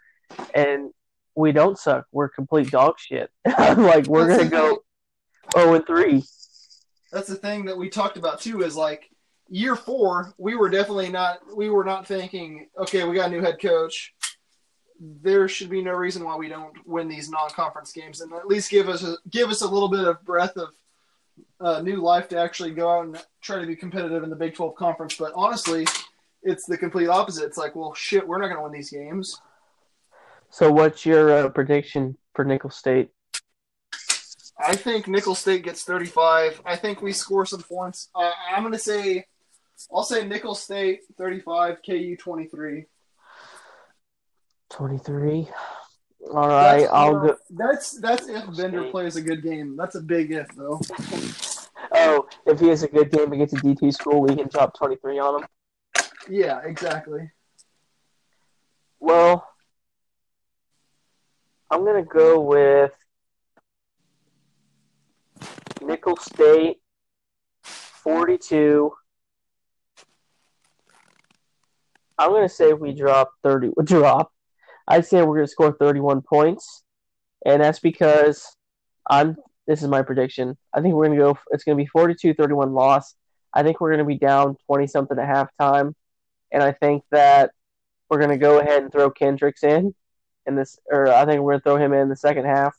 and 0.53 0.91
we 1.35 1.51
don't 1.51 1.77
suck. 1.77 2.05
We're 2.11 2.29
complete 2.29 2.71
dog 2.71 2.95
shit. 2.97 3.29
like 3.45 4.07
we're 4.07 4.27
gonna 4.27 4.49
go 4.49 4.79
zero 5.55 5.69
oh 5.69 5.73
and 5.75 5.85
three. 5.85 6.23
That's 7.11 7.27
the 7.27 7.35
thing 7.35 7.65
that 7.65 7.77
we 7.77 7.89
talked 7.89 8.17
about 8.17 8.41
too. 8.41 8.63
Is 8.63 8.75
like 8.75 9.09
year 9.49 9.75
four, 9.75 10.33
we 10.37 10.55
were 10.55 10.69
definitely 10.69 11.09
not. 11.09 11.39
We 11.55 11.69
were 11.69 11.83
not 11.83 12.07
thinking, 12.07 12.67
okay, 12.77 13.03
we 13.03 13.15
got 13.15 13.27
a 13.27 13.31
new 13.31 13.41
head 13.41 13.59
coach. 13.61 14.13
There 14.99 15.47
should 15.47 15.69
be 15.69 15.83
no 15.83 15.93
reason 15.93 16.23
why 16.23 16.35
we 16.35 16.49
don't 16.49 16.75
win 16.85 17.07
these 17.07 17.29
non-conference 17.29 17.91
games, 17.91 18.21
and 18.21 18.33
at 18.33 18.47
least 18.47 18.71
give 18.71 18.89
us 18.89 19.03
a, 19.03 19.17
give 19.29 19.49
us 19.49 19.61
a 19.61 19.67
little 19.67 19.89
bit 19.89 20.07
of 20.07 20.23
breath 20.25 20.57
of 20.57 20.69
uh, 21.59 21.81
new 21.81 21.97
life 21.97 22.27
to 22.29 22.39
actually 22.39 22.71
go 22.71 22.89
out 22.89 23.05
and 23.05 23.23
try 23.41 23.59
to 23.59 23.67
be 23.67 23.75
competitive 23.75 24.23
in 24.23 24.29
the 24.29 24.35
Big 24.35 24.55
Twelve 24.55 24.75
conference. 24.75 25.15
But 25.15 25.33
honestly, 25.35 25.85
it's 26.43 26.65
the 26.65 26.77
complete 26.77 27.07
opposite. 27.07 27.45
It's 27.45 27.57
like, 27.57 27.75
well, 27.75 27.93
shit, 27.93 28.27
we're 28.27 28.39
not 28.39 28.47
going 28.47 28.57
to 28.57 28.63
win 28.63 28.71
these 28.71 28.89
games. 28.89 29.39
So 30.49 30.71
what's 30.71 31.05
your 31.05 31.31
uh, 31.31 31.49
prediction 31.49 32.17
for 32.33 32.45
Nicholls 32.45 32.75
State? 32.75 33.09
I 34.59 34.75
think 34.75 35.07
Nicholls 35.07 35.39
State 35.39 35.63
gets 35.63 35.83
35. 35.83 36.61
I 36.65 36.75
think 36.75 37.01
we 37.01 37.11
score 37.11 37.45
some 37.45 37.61
points. 37.61 38.09
Uh, 38.15 38.31
I'm 38.51 38.63
going 38.63 38.73
to 38.73 38.79
say, 38.79 39.25
I'll 39.93 40.03
say 40.03 40.27
Nicholls 40.27 40.61
State 40.61 41.01
35, 41.17 41.77
KU 41.85 42.15
23. 42.17 42.85
Twenty 44.69 44.97
three. 44.97 45.47
All 46.29 46.47
right, 46.49 46.79
That's, 46.81 46.91
I'll 46.91 47.15
uh, 47.15 47.19
go. 47.19 47.37
That's 47.51 47.99
that's 48.01 48.27
if 48.27 48.57
Bender 48.57 48.89
plays 48.91 49.15
a 49.15 49.21
good 49.21 49.41
game. 49.41 49.77
That's 49.77 49.95
a 49.95 50.01
big 50.01 50.31
if 50.31 50.47
though. 50.55 50.81
Oh, 51.89 52.27
if 52.45 52.59
he 52.59 52.67
has 52.67 52.83
a 52.83 52.87
good 52.87 53.11
game 53.11 53.31
against 53.31 53.53
a 53.53 53.57
D 53.57 53.73
two 53.73 53.91
school, 53.93 54.21
we 54.21 54.35
can 54.35 54.49
drop 54.49 54.77
twenty 54.77 54.97
three 54.97 55.19
on 55.19 55.41
him. 55.41 55.47
Yeah, 56.29 56.59
exactly. 56.65 57.31
Well, 58.99 59.47
I'm 61.71 61.85
gonna 61.85 62.03
go 62.03 62.41
with 62.41 62.91
Nicholls 65.81 66.25
State, 66.25 66.81
forty-two. 67.61 68.91
I'm 72.17 72.31
gonna 72.31 72.49
say 72.49 72.73
we 72.73 72.93
drop 72.93 73.31
thirty. 73.43 73.71
Drop. 73.83 74.31
I'd 74.87 75.05
say 75.05 75.21
we're 75.21 75.35
gonna 75.35 75.47
score 75.47 75.73
thirty-one 75.73 76.21
points, 76.21 76.83
and 77.45 77.61
that's 77.61 77.79
because 77.79 78.55
I'm. 79.09 79.37
This 79.67 79.81
is 79.81 79.89
my 79.89 80.01
prediction. 80.01 80.57
I 80.73 80.81
think 80.81 80.95
we're 80.95 81.07
gonna 81.07 81.19
go. 81.19 81.37
It's 81.51 81.65
gonna 81.65 81.75
be 81.75 81.89
42-31 81.93 82.73
loss. 82.73 83.15
I 83.53 83.63
think 83.63 83.81
we're 83.81 83.91
gonna 83.91 84.05
be 84.05 84.17
down 84.17 84.55
twenty 84.65 84.87
something 84.87 85.17
at 85.19 85.27
halftime, 85.59 85.93
and 86.51 86.63
I 86.63 86.71
think 86.71 87.03
that 87.11 87.51
we're 88.09 88.19
gonna 88.19 88.37
go 88.37 88.59
ahead 88.59 88.81
and 88.83 88.91
throw 88.91 89.09
Kendricks 89.09 89.63
in 89.63 89.93
in 90.45 90.55
this, 90.55 90.79
or 90.89 91.09
I 91.09 91.25
think 91.25 91.41
we're 91.41 91.53
gonna 91.53 91.61
throw 91.61 91.77
him 91.77 91.93
in 91.93 92.09
the 92.09 92.15
second 92.15 92.45
half. 92.45 92.75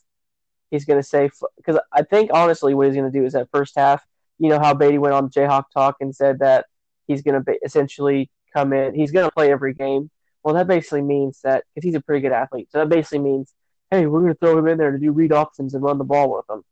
He's 0.71 0.85
gonna 0.85 1.03
say 1.03 1.29
because 1.57 1.79
I 1.93 2.01
think 2.01 2.31
honestly 2.33 2.73
what 2.73 2.87
he's 2.87 2.95
gonna 2.95 3.11
do 3.11 3.25
is 3.25 3.33
that 3.33 3.49
first 3.53 3.73
half. 3.77 4.03
You 4.39 4.49
know 4.49 4.59
how 4.59 4.73
Beaty 4.73 4.97
went 4.97 5.13
on 5.13 5.29
Jayhawk 5.29 5.65
Talk 5.73 5.97
and 5.99 6.15
said 6.15 6.39
that 6.39 6.65
he's 7.07 7.21
gonna 7.21 7.43
essentially 7.63 8.29
come 8.53 8.73
in. 8.73 8.93
He's 8.95 9.11
gonna 9.11 9.31
play 9.31 9.51
every 9.51 9.73
game. 9.73 10.09
Well, 10.43 10.55
that 10.55 10.67
basically 10.67 11.01
means 11.01 11.41
that 11.43 11.63
because 11.75 11.85
he's 11.85 11.95
a 11.95 12.01
pretty 12.01 12.21
good 12.21 12.31
athlete, 12.31 12.69
so 12.71 12.79
that 12.79 12.89
basically 12.89 13.19
means, 13.19 13.53
hey, 13.91 14.05
we're 14.05 14.21
gonna 14.21 14.35
throw 14.35 14.57
him 14.57 14.67
in 14.67 14.77
there 14.77 14.91
to 14.91 14.97
do 14.99 15.11
read 15.11 15.31
options 15.31 15.73
and 15.73 15.83
run 15.83 15.97
the 15.97 16.03
ball 16.03 16.33
with 16.35 16.49
him. 16.49 16.63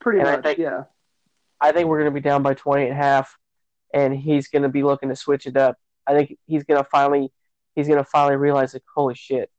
Pretty 0.00 0.18
And 0.20 0.28
I 0.28 0.36
much, 0.36 0.44
think- 0.44 0.58
yeah. 0.58 0.84
I 1.60 1.72
think 1.72 1.88
we're 1.88 2.00
going 2.00 2.12
to 2.12 2.14
be 2.14 2.20
down 2.20 2.42
by 2.42 2.52
20 2.52 2.90
at 2.90 2.96
half, 2.96 3.38
and 3.94 4.14
he's 4.14 4.48
going 4.48 4.64
to 4.64 4.68
be 4.68 4.82
looking 4.82 5.08
to 5.08 5.16
switch 5.16 5.46
it 5.46 5.56
up. 5.56 5.78
I 6.06 6.12
think 6.12 6.36
he's 6.46 6.64
going 6.64 6.82
to 6.82 6.86
finally 6.90 7.32
he's 7.74 7.86
going 7.86 7.96
to 8.02 8.04
finally 8.04 8.36
realize 8.36 8.74
like, 8.74 8.82
holy 8.94 9.14
shit, 9.14 9.50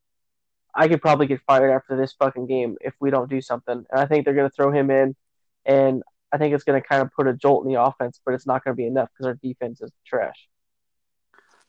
I 0.76 0.88
could 0.88 1.02
probably 1.02 1.26
get 1.26 1.42
fired 1.48 1.72
after 1.72 1.98
this 1.98 2.14
fucking 2.14 2.46
game 2.46 2.76
if 2.82 2.94
we 3.00 3.10
don't 3.10 3.30
do 3.30 3.42
something. 3.42 3.86
And 3.90 4.00
I 4.00 4.06
think 4.06 4.24
they're 4.26 4.36
going 4.36 4.48
to 4.48 4.54
throw 4.56 4.72
him 4.72 4.92
in, 4.92 5.16
and 5.66 6.04
I 6.32 6.38
think 6.38 6.54
it's 6.54 6.64
going 6.66 6.80
to 6.80 6.88
kind 6.88 7.02
of 7.02 7.12
put 7.12 7.28
a 7.28 7.34
jolt 7.34 7.66
in 7.66 7.74
the 7.74 7.82
offense, 7.82 8.20
but 8.24 8.36
it's 8.36 8.46
not 8.46 8.64
going 8.64 8.74
to 8.74 8.78
be 8.78 8.86
enough 8.86 9.10
because 9.14 9.26
our 9.28 9.40
defense 9.42 9.82
is 9.82 9.90
trash. 10.06 10.48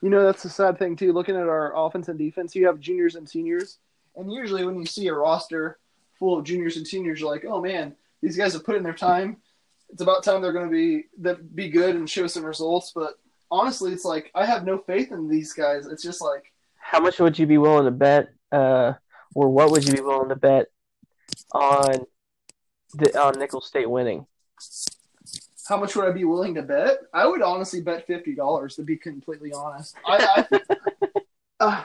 You 0.03 0.11
know 0.11 0.25
that's 0.25 0.43
the 0.43 0.51
sad 0.51 0.79
thing 0.79 0.97
too. 0.97 1.13
Looking 1.13 1.37
at 1.37 1.49
our 1.49 1.75
offense 1.77 2.09
and 2.09 2.19
defense, 2.19 2.55
you 2.55 2.67
have 2.67 2.81
juniors 2.81 3.15
and 3.15 3.29
seniors, 3.29 3.79
and 4.15 4.33
usually 4.33 4.65
when 4.65 4.79
you 4.79 4.87
see 4.87 5.07
a 5.09 5.15
roster 5.15 5.79
full 6.19 6.39
of 6.39 6.45
juniors 6.45 6.77
and 6.77 6.87
seniors, 6.87 7.21
you're 7.21 7.31
like, 7.31 7.45
oh 7.45 7.61
man, 7.61 7.95
these 8.23 8.37
guys 8.37 8.53
have 8.53 8.65
put 8.65 8.77
in 8.77 8.83
their 8.83 8.93
time. 8.93 9.39
It's 9.89 10.03
about 10.03 10.25
time 10.25 10.43
they're 10.43 10.53
going 10.53 10.69
to 10.69 10.73
be 10.73 11.05
that 11.21 11.55
be 11.55 11.69
good 11.69 11.95
and 11.95 12.09
show 12.09 12.27
some 12.27 12.45
results. 12.45 12.93
But 12.95 13.15
honestly, 13.51 13.93
it's 13.93 14.05
like 14.05 14.31
I 14.35 14.45
have 14.45 14.65
no 14.65 14.79
faith 14.79 15.13
in 15.13 15.29
these 15.29 15.53
guys. 15.53 15.87
It's 15.87 16.03
just 16.03 16.21
like 16.21 16.53
How 16.77 17.01
much 17.01 17.19
would 17.19 17.39
you 17.39 17.47
be 17.47 17.59
willing 17.59 17.85
to 17.85 17.91
bet, 17.91 18.29
uh, 18.53 18.95
or 19.35 19.49
what 19.49 19.71
would 19.71 19.87
you 19.87 19.95
be 19.95 20.01
willing 20.01 20.29
to 20.29 20.37
bet 20.37 20.67
on 21.53 22.07
the 22.95 23.19
on 23.21 23.39
Nicholls 23.39 23.67
State 23.67 23.89
winning? 23.89 24.27
How 25.69 25.79
much 25.79 25.97
would 25.97 26.07
I 26.07 26.13
be 26.13 26.25
willing 26.25 26.55
to 26.55 26.63
bet? 26.63 26.99
I 27.13 27.27
would 27.27 27.43
honestly 27.43 27.81
bet 27.81 28.07
fifty 28.07 28.35
dollars 28.35 28.77
to 28.77 28.83
be 28.83 28.97
completely 28.97 29.53
honest. 29.53 29.97
I, 30.07 30.45
I 30.53 30.61
uh, 31.61 31.85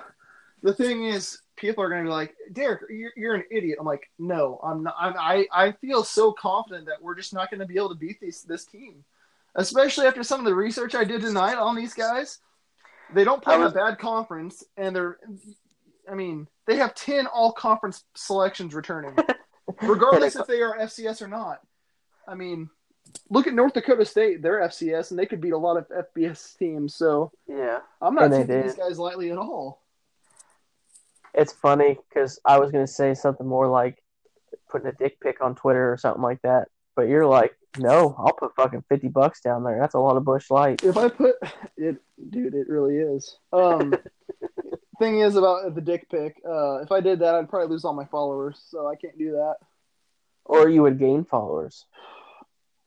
the 0.62 0.74
thing 0.74 1.06
is, 1.06 1.40
people 1.56 1.84
are 1.84 1.90
going 1.90 2.04
to 2.04 2.10
be 2.10 2.14
like, 2.14 2.36
Derek, 2.54 2.82
you're, 2.90 3.12
you're 3.16 3.36
an 3.36 3.44
idiot. 3.50 3.78
I'm 3.80 3.86
like, 3.86 4.10
no, 4.20 4.60
I'm 4.64 4.84
not. 4.84 4.96
I'm, 5.00 5.14
I 5.18 5.48
I 5.52 5.72
feel 5.74 6.04
so 6.04 6.32
confident 6.32 6.88
that 6.88 7.02
we're 7.02 7.16
just 7.16 7.34
not 7.34 7.50
going 7.50 7.60
to 7.60 7.66
be 7.66 7.78
able 7.78 7.90
to 7.90 7.96
beat 7.96 8.20
this 8.20 8.42
this 8.42 8.66
team, 8.66 9.04
especially 9.56 10.08
after 10.08 10.24
some 10.24 10.40
of 10.40 10.46
the 10.46 10.56
research 10.56 10.96
I 10.96 11.04
did 11.04 11.22
tonight 11.22 11.56
on 11.56 11.76
these 11.76 11.94
guys. 11.94 12.40
They 13.14 13.24
don't 13.24 13.44
play 13.44 13.56
in 13.56 13.64
a 13.64 13.72
bad 13.72 14.00
conference, 14.00 14.64
and 14.78 14.96
they're. 14.96 15.18
I 16.10 16.16
mean, 16.16 16.48
they 16.66 16.78
have 16.78 16.96
ten 16.96 17.28
all 17.28 17.52
conference 17.52 18.04
selections 18.16 18.74
returning, 18.74 19.16
regardless 19.82 20.36
if 20.36 20.48
they 20.48 20.62
are 20.62 20.78
FCS 20.78 21.22
or 21.22 21.28
not. 21.28 21.60
I 22.28 22.36
mean, 22.36 22.70
look 23.30 23.48
at 23.48 23.54
North 23.54 23.74
Dakota 23.74 24.06
State; 24.06 24.42
they're 24.42 24.62
FCS, 24.62 25.12
and 25.12 25.20
they 25.20 25.26
could 25.26 25.42
beat 25.42 25.54
a 25.54 25.58
lot 25.58 25.78
of 25.78 25.88
FBS 25.90 26.58
teams. 26.58 26.96
So 26.96 27.32
Yeah. 27.48 27.80
I'm 28.02 28.16
not 28.16 28.32
taking 28.32 28.62
these 28.62 28.76
guys 28.76 29.00
lightly 29.00 29.32
at 29.32 29.38
all. 29.38 29.82
It's 31.34 31.54
funny 31.54 31.98
because 32.10 32.40
I 32.46 32.60
was 32.60 32.72
gonna 32.72 32.88
say 32.88 33.14
something 33.14 33.48
more 33.48 33.68
like 33.68 34.04
putting 34.70 34.88
a 34.88 34.94
dick 34.94 35.20
pic 35.20 35.42
on 35.42 35.56
Twitter 35.56 35.92
or 35.92 35.98
something 35.98 36.22
like 36.22 36.42
that, 36.42 36.68
but 36.96 37.08
you're 37.08 37.26
like, 37.26 37.56
no, 37.78 38.16
I'll 38.18 38.34
put 38.34 38.56
fucking 38.56 38.84
fifty 38.90 39.08
bucks 39.08 39.42
down 39.42 39.64
there. 39.64 39.80
That's 39.80 39.96
a 39.96 40.00
lot 40.00 40.18
of 40.18 40.26
Busch 40.26 40.50
Light. 40.52 40.84
If 40.84 40.98
I 40.98 41.10
put 41.10 41.36
it, 41.78 42.02
dude, 42.30 42.54
it 42.54 42.68
really 42.68 42.98
is. 42.98 43.38
Um, 43.54 43.96
thing 45.00 45.20
is 45.20 45.36
about 45.36 45.74
the 45.74 45.82
dick 45.82 46.10
pic. 46.10 46.36
Uh, 46.48 46.82
if 46.82 46.92
I 46.92 47.00
did 47.00 47.20
that, 47.20 47.36
I'd 47.36 47.50
probably 47.50 47.70
lose 47.70 47.86
all 47.86 47.94
my 47.94 48.06
followers, 48.06 48.62
so 48.70 48.88
I 48.88 48.96
can't 48.96 49.18
do 49.18 49.32
that. 49.32 49.56
Or 50.44 50.68
you 50.68 50.82
would 50.82 51.00
gain 51.00 51.24
followers. 51.24 51.86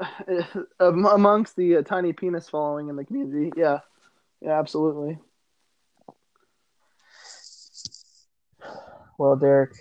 Am- 0.81 1.07
Amongst 1.07 1.57
the 1.57 1.77
uh, 1.77 1.83
tiny 1.83 2.13
penis 2.13 2.49
following 2.49 2.89
in 2.89 2.97
the 2.97 3.05
community, 3.05 3.53
yeah, 3.57 3.81
yeah, 4.41 4.59
absolutely. 4.59 5.19
Well, 9.19 9.37
Derek, 9.37 9.73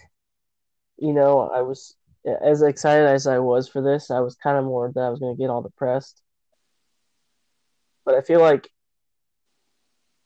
you 0.98 1.14
know, 1.14 1.42
I 1.50 1.62
was 1.62 1.96
as 2.44 2.62
excited 2.62 3.08
as 3.08 3.28
I 3.28 3.40
was 3.40 3.68
for 3.68 3.82
this. 3.82 4.12
I 4.12 4.20
was 4.20 4.36
kind 4.36 4.58
of 4.58 4.66
more 4.66 4.92
that 4.94 5.02
I 5.02 5.10
was 5.10 5.20
gonna 5.20 5.36
get 5.36 5.50
all 5.50 5.62
depressed, 5.62 6.22
but 8.06 8.16
I 8.16 8.22
feel 8.22 8.40
like 8.40 8.70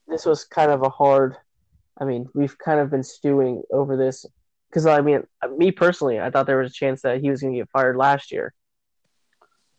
this 0.07 0.25
was 0.25 0.43
kind 0.45 0.71
of 0.71 0.83
a 0.83 0.89
hard. 0.89 1.35
I 1.99 2.05
mean, 2.05 2.27
we've 2.33 2.57
kind 2.57 2.79
of 2.79 2.89
been 2.89 3.03
stewing 3.03 3.63
over 3.71 3.97
this 3.97 4.25
because 4.69 4.85
I 4.85 5.01
mean, 5.01 5.23
me 5.57 5.71
personally, 5.71 6.19
I 6.19 6.29
thought 6.29 6.47
there 6.47 6.59
was 6.59 6.71
a 6.71 6.75
chance 6.75 7.01
that 7.01 7.21
he 7.21 7.29
was 7.29 7.41
gonna 7.41 7.55
get 7.55 7.69
fired 7.69 7.97
last 7.97 8.31
year. 8.31 8.53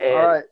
And 0.01 0.15
All 0.15 0.27
right, 0.29 0.45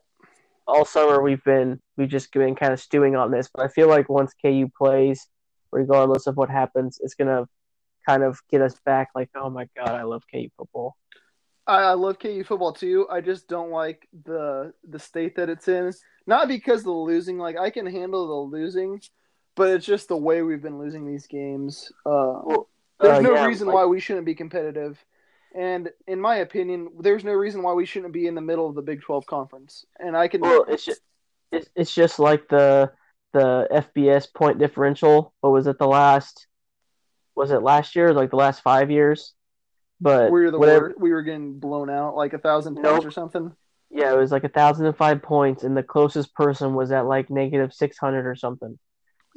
all 0.67 0.85
summer 0.85 1.21
we've 1.21 1.43
been 1.43 1.79
we've 1.95 2.09
just 2.09 2.31
been 2.33 2.55
kind 2.55 2.73
of 2.73 2.79
stewing 2.79 3.15
on 3.15 3.31
this, 3.31 3.49
but 3.53 3.63
I 3.63 3.67
feel 3.69 3.87
like 3.87 4.09
once 4.09 4.33
KU 4.41 4.69
plays, 4.77 5.27
regardless 5.71 6.27
of 6.27 6.35
what 6.37 6.49
happens, 6.49 6.99
it's 7.01 7.15
gonna 7.15 7.47
kind 8.07 8.23
of 8.23 8.39
get 8.49 8.61
us 8.61 8.75
back. 8.85 9.09
Like, 9.15 9.29
oh 9.35 9.49
my 9.49 9.67
god, 9.75 9.89
I 9.89 10.03
love 10.03 10.23
KU 10.31 10.49
football. 10.57 10.95
I, 11.65 11.81
I 11.81 11.93
love 11.93 12.19
KU 12.19 12.43
football 12.43 12.73
too. 12.73 13.07
I 13.11 13.21
just 13.21 13.47
don't 13.47 13.71
like 13.71 14.07
the 14.25 14.73
the 14.87 14.99
state 14.99 15.35
that 15.37 15.49
it's 15.49 15.67
in. 15.67 15.91
Not 16.25 16.47
because 16.49 16.79
of 16.81 16.85
the 16.85 16.91
losing. 16.91 17.37
Like 17.37 17.57
I 17.57 17.69
can 17.69 17.85
handle 17.85 18.27
the 18.27 18.57
losing, 18.57 19.01
but 19.55 19.69
it's 19.69 19.85
just 19.85 20.09
the 20.09 20.17
way 20.17 20.41
we've 20.41 20.61
been 20.61 20.79
losing 20.79 21.05
these 21.05 21.27
games. 21.27 21.91
Uh, 22.05 22.41
Well, 22.43 22.69
there's 22.99 23.19
uh, 23.19 23.21
no 23.21 23.33
yeah, 23.35 23.45
reason 23.45 23.67
like- 23.67 23.75
why 23.75 23.85
we 23.85 23.99
shouldn't 24.01 24.25
be 24.25 24.35
competitive. 24.35 25.03
And 25.57 25.89
in 26.05 26.21
my 26.21 26.37
opinion, 26.37 26.89
there's 26.99 27.23
no 27.23 27.33
reason 27.33 27.63
why 27.63 27.73
we 27.73 27.85
shouldn't 27.85 28.13
be 28.13 28.27
in 28.27 28.35
the 28.35 28.41
middle 28.41 28.69
of 28.69 28.75
the 28.75 28.81
Big 28.83 29.01
12 29.01 29.25
conference. 29.25 29.85
And 29.99 30.15
I 30.15 30.27
can 30.27 30.41
Well, 30.41 30.65
it's 30.67 30.85
just 30.85 31.01
it's, 31.51 31.67
it's 31.75 31.95
just 31.95 32.19
like 32.19 32.47
the 32.47 32.91
the 33.33 33.67
FBS 33.71 34.31
point 34.33 34.59
differential. 34.59 35.33
What 35.41 35.51
was 35.51 35.65
it 35.65 35.79
the 35.79 35.87
last? 35.87 36.45
Was 37.35 37.49
it 37.49 37.63
last 37.63 37.95
year? 37.95 38.13
Like 38.13 38.29
the 38.29 38.35
last 38.35 38.61
five 38.61 38.91
years? 38.91 39.33
But 39.99 40.31
we 40.31 40.41
were 40.41 40.51
the 40.51 40.59
whatever. 40.59 40.93
we 40.99 41.09
were 41.11 41.23
getting 41.23 41.59
blown 41.59 41.89
out 41.89 42.15
like 42.15 42.33
a 42.33 42.37
thousand 42.37 42.75
points 42.75 42.83
Nope. 42.83 43.05
or 43.05 43.11
something. 43.11 43.51
Yeah, 43.89 44.13
it 44.13 44.17
was 44.17 44.31
like 44.31 44.43
a 44.43 44.49
thousand 44.49 44.85
and 44.85 44.95
five 44.95 45.23
points, 45.23 45.63
and 45.63 45.75
the 45.75 45.81
closest 45.81 46.35
person 46.35 46.75
was 46.75 46.91
at 46.91 47.07
like 47.07 47.31
negative 47.31 47.73
six 47.73 47.97
hundred 47.97 48.27
or 48.27 48.35
something. 48.35 48.77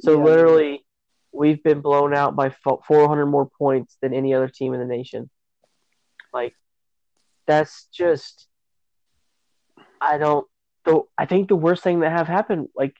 So 0.01 0.17
Yeah. 0.19 0.23
literally, 0.23 0.85
we've 1.31 1.63
been 1.63 1.81
blown 1.81 2.13
out 2.13 2.35
by 2.35 2.51
four 2.51 3.07
hundred 3.07 3.25
more 3.25 3.49
points 3.57 3.97
than 4.03 4.13
any 4.13 4.35
other 4.35 4.49
team 4.49 4.75
in 4.75 4.79
the 4.79 4.85
nation. 4.85 5.31
Like, 6.33 6.55
that's 7.47 7.85
just. 7.93 8.47
I 9.99 10.17
don't. 10.17 10.47
Though 10.85 11.09
I 11.17 11.25
think 11.25 11.47
the 11.47 11.55
worst 11.55 11.83
thing 11.83 11.99
that 11.99 12.11
have 12.11 12.27
happened, 12.27 12.69
like, 12.75 12.95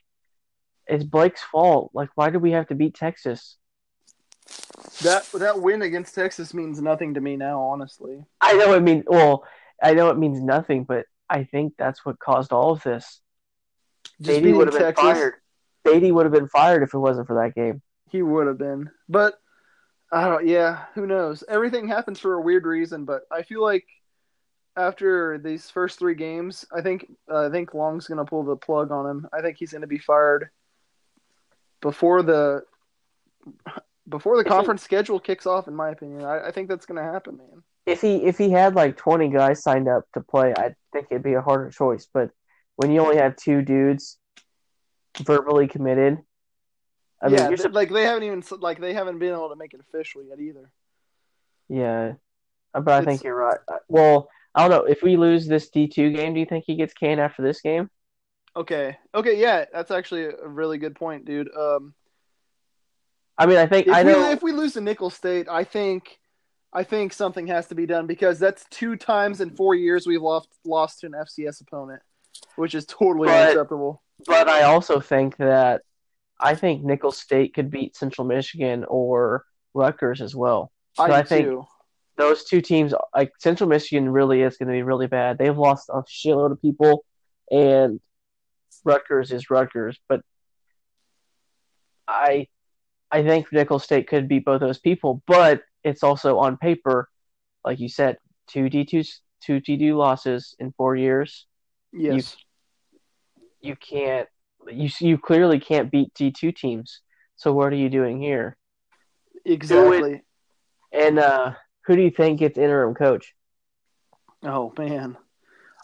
it's 0.86 1.04
Blake's 1.04 1.42
fault. 1.42 1.90
Like, 1.94 2.10
why 2.14 2.30
do 2.30 2.38
we 2.38 2.52
have 2.52 2.68
to 2.68 2.74
beat 2.74 2.94
Texas? 2.94 3.56
That 5.02 5.28
that 5.34 5.60
win 5.60 5.82
against 5.82 6.14
Texas 6.14 6.52
means 6.54 6.80
nothing 6.80 7.14
to 7.14 7.20
me 7.20 7.36
now, 7.36 7.60
honestly. 7.60 8.24
I 8.40 8.54
know 8.54 8.74
it 8.74 8.82
means 8.82 9.04
well, 9.06 9.44
I 9.82 9.94
know 9.94 10.10
it 10.10 10.18
means 10.18 10.40
nothing, 10.40 10.84
but 10.84 11.06
I 11.28 11.44
think 11.44 11.74
that's 11.78 12.04
what 12.04 12.18
caused 12.18 12.52
all 12.52 12.72
of 12.72 12.82
this. 12.82 13.20
Just 14.20 14.42
Beaty 14.42 14.52
would 14.52 14.68
have 14.68 14.74
been 14.74 14.82
Texas, 14.82 15.02
fired. 15.02 15.34
Beaty 15.84 16.12
would 16.12 16.26
have 16.26 16.32
been 16.32 16.48
fired 16.48 16.82
if 16.82 16.94
it 16.94 16.98
wasn't 16.98 17.26
for 17.26 17.42
that 17.42 17.54
game. 17.54 17.82
he 18.10 18.22
would 18.22 18.46
have 18.46 18.58
been. 18.58 18.90
But 19.08 19.34
I 20.12 20.28
don't. 20.28 20.46
Yeah, 20.46 20.84
who 20.94 21.06
knows? 21.06 21.42
Everything 21.48 21.88
happens 21.88 22.20
for 22.20 22.34
a 22.34 22.40
weird 22.40 22.66
reason. 22.66 23.06
But 23.06 23.22
I 23.30 23.42
feel 23.42 23.62
like 23.62 23.86
after 24.76 25.38
these 25.38 25.70
first 25.70 25.98
three 25.98 26.14
games, 26.14 26.66
I 26.72 26.82
think 26.82 27.10
uh, 27.30 27.46
I 27.46 27.50
think 27.50 27.72
Long's 27.72 28.06
gonna 28.06 28.24
pull 28.26 28.44
the 28.44 28.56
plug 28.56 28.90
on 28.90 29.08
him. 29.08 29.28
I 29.32 29.40
think 29.40 29.56
he's 29.58 29.72
gonna 29.72 29.86
be 29.86 29.98
fired 29.98 30.50
before 31.80 32.22
the 32.22 32.62
before 34.06 34.36
the 34.36 34.44
it- 34.44 34.48
conference 34.48 34.82
schedule 34.82 35.18
kicks 35.18 35.46
off. 35.46 35.66
In 35.66 35.74
my 35.74 35.90
opinion, 35.90 36.24
I, 36.24 36.48
I 36.48 36.50
think 36.50 36.68
that's 36.68 36.86
gonna 36.86 37.02
happen, 37.02 37.38
man. 37.38 37.62
If 37.86 38.02
he 38.02 38.16
if 38.16 38.36
he 38.36 38.50
had 38.50 38.74
like 38.74 38.98
twenty 38.98 39.28
guys 39.28 39.62
signed 39.62 39.88
up 39.88 40.04
to 40.12 40.20
play, 40.20 40.52
I 40.56 40.74
think 40.92 41.06
it'd 41.10 41.22
be 41.22 41.34
a 41.34 41.40
harder 41.40 41.70
choice. 41.70 42.06
But 42.12 42.30
when 42.76 42.90
you 42.90 43.00
only 43.00 43.16
have 43.16 43.34
two 43.36 43.62
dudes 43.62 44.18
verbally 45.20 45.68
committed, 45.68 46.18
I 47.22 47.28
mean, 47.28 47.38
yeah, 47.38 47.48
you're 47.48 47.56
th- 47.56 47.70
like 47.72 47.90
they 47.90 48.02
haven't 48.04 48.24
even 48.24 48.42
like 48.60 48.80
they 48.80 48.94
haven't 48.94 49.18
been 49.18 49.32
able 49.32 49.50
to 49.50 49.56
make 49.56 49.74
it 49.74 49.80
official 49.80 50.22
yet 50.24 50.40
either. 50.40 50.70
yeah, 51.68 52.14
Uh, 52.74 52.80
but 52.80 52.92
I 52.94 52.98
It's- 52.98 53.04
think 53.04 53.24
you're 53.24 53.36
right. 53.36 53.58
Uh, 53.68 53.78
Well, 53.88 54.28
I 54.54 54.66
don't 54.66 54.70
know 54.70 54.90
if 54.90 55.02
we 55.02 55.16
lose 55.16 55.46
this 55.46 55.70
D 55.70 55.88
two 55.88 56.10
game. 56.12 56.34
Do 56.34 56.40
you 56.40 56.46
think 56.46 56.64
he 56.66 56.74
gets 56.74 56.92
canned 56.94 57.20
after 57.20 57.42
this 57.42 57.60
game? 57.60 57.90
Okay, 58.56 58.98
okay, 59.14 59.40
yeah, 59.40 59.64
that's 59.72 59.90
actually 59.90 60.24
a 60.24 60.46
really 60.46 60.76
good 60.78 60.94
point, 60.96 61.24
dude. 61.24 61.48
Um, 61.56 61.94
I 63.38 63.46
mean, 63.46 63.56
I 63.56 63.66
think 63.66 63.86
if 63.86 63.94
I 63.94 64.02
we 64.04 64.12
know. 64.12 64.30
if 64.30 64.42
we 64.42 64.52
lose 64.52 64.74
to 64.74 64.80
Nicholls 64.80 65.14
State, 65.14 65.48
I 65.48 65.64
think 65.64 66.18
I 66.74 66.84
think 66.84 67.12
something 67.12 67.46
has 67.48 67.66
to 67.68 67.74
be 67.74 67.86
done 67.86 68.06
because 68.06 68.38
that's 68.38 68.64
two 68.70 68.96
times 68.96 69.40
in 69.42 69.50
four 69.50 69.74
years 69.74 70.06
we've 70.06 70.22
lost 70.22 70.48
lost 70.64 71.00
to 71.00 71.06
an 71.06 71.12
FCS 71.14 71.60
opponent, 71.60 72.02
which 72.56 72.74
is 72.74 72.84
totally 72.86 73.28
But- 73.28 73.42
unacceptable. 73.44 74.02
But 74.26 74.48
I 74.48 74.62
also 74.62 75.00
think 75.00 75.36
that 75.38 75.82
I 76.42 76.54
think 76.56 76.82
Nicholls 76.84 77.18
State 77.18 77.54
could 77.54 77.70
beat 77.70 77.96
Central 77.96 78.26
Michigan 78.26 78.84
or 78.88 79.44
Rutgers 79.74 80.20
as 80.20 80.34
well. 80.34 80.72
I, 80.98 81.06
So 81.08 81.14
I 81.14 81.22
think- 81.22 81.46
too. 81.46 81.64
Those 82.18 82.44
two 82.44 82.60
teams, 82.60 82.92
like 83.16 83.32
Central 83.38 83.68
Michigan, 83.70 84.06
really 84.06 84.42
is 84.42 84.58
going 84.58 84.68
to 84.68 84.72
be 84.74 84.82
really 84.82 85.06
bad. 85.06 85.38
They've 85.38 85.56
lost 85.56 85.88
a 85.88 86.02
shitload 86.02 86.52
of 86.52 86.60
people, 86.60 87.06
and 87.50 88.00
Rutgers 88.84 89.32
is 89.32 89.48
Rutgers. 89.48 89.98
But 90.10 90.20
I, 92.06 92.48
I 93.10 93.22
think 93.22 93.50
Nicholls 93.50 93.84
State 93.84 94.08
could 94.08 94.28
beat 94.28 94.44
both 94.44 94.60
those 94.60 94.78
people. 94.78 95.22
But 95.26 95.62
it's 95.82 96.02
also 96.02 96.36
on 96.38 96.58
paper, 96.58 97.08
like 97.64 97.80
you 97.80 97.88
said, 97.88 98.18
two 98.46 98.68
D 98.68 98.84
two 98.84 99.04
two 99.42 99.60
D 99.60 99.78
two 99.78 99.96
losses 99.96 100.54
in 100.58 100.72
four 100.72 100.94
years. 100.94 101.46
Yes, 101.94 102.36
you 103.62 103.74
can't 103.74 104.28
you 104.70 104.88
you 105.00 105.18
clearly 105.18 105.60
can't 105.60 105.90
beat 105.90 106.12
D 106.14 106.30
two 106.30 106.52
teams. 106.52 107.00
So 107.36 107.52
what 107.52 107.72
are 107.72 107.76
you 107.76 107.88
doing 107.88 108.20
here? 108.20 108.56
exactly. 109.44 110.22
And 110.92 111.18
uh, 111.18 111.52
who 111.86 111.96
do 111.96 112.02
you 112.02 112.10
think 112.10 112.38
gets 112.38 112.58
interim 112.58 112.94
coach? 112.94 113.34
Oh 114.44 114.72
man, 114.76 115.16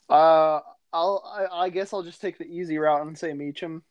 uh, 0.09 0.61
I'll 0.93 1.23
I, 1.25 1.65
I 1.65 1.69
guess 1.71 1.93
I'll 1.93 2.03
just 2.03 2.21
take 2.21 2.39
the 2.39 2.45
easy 2.45 2.79
route 2.79 3.07
and 3.07 3.17
say 3.17 3.33
Meacham. 3.33 3.83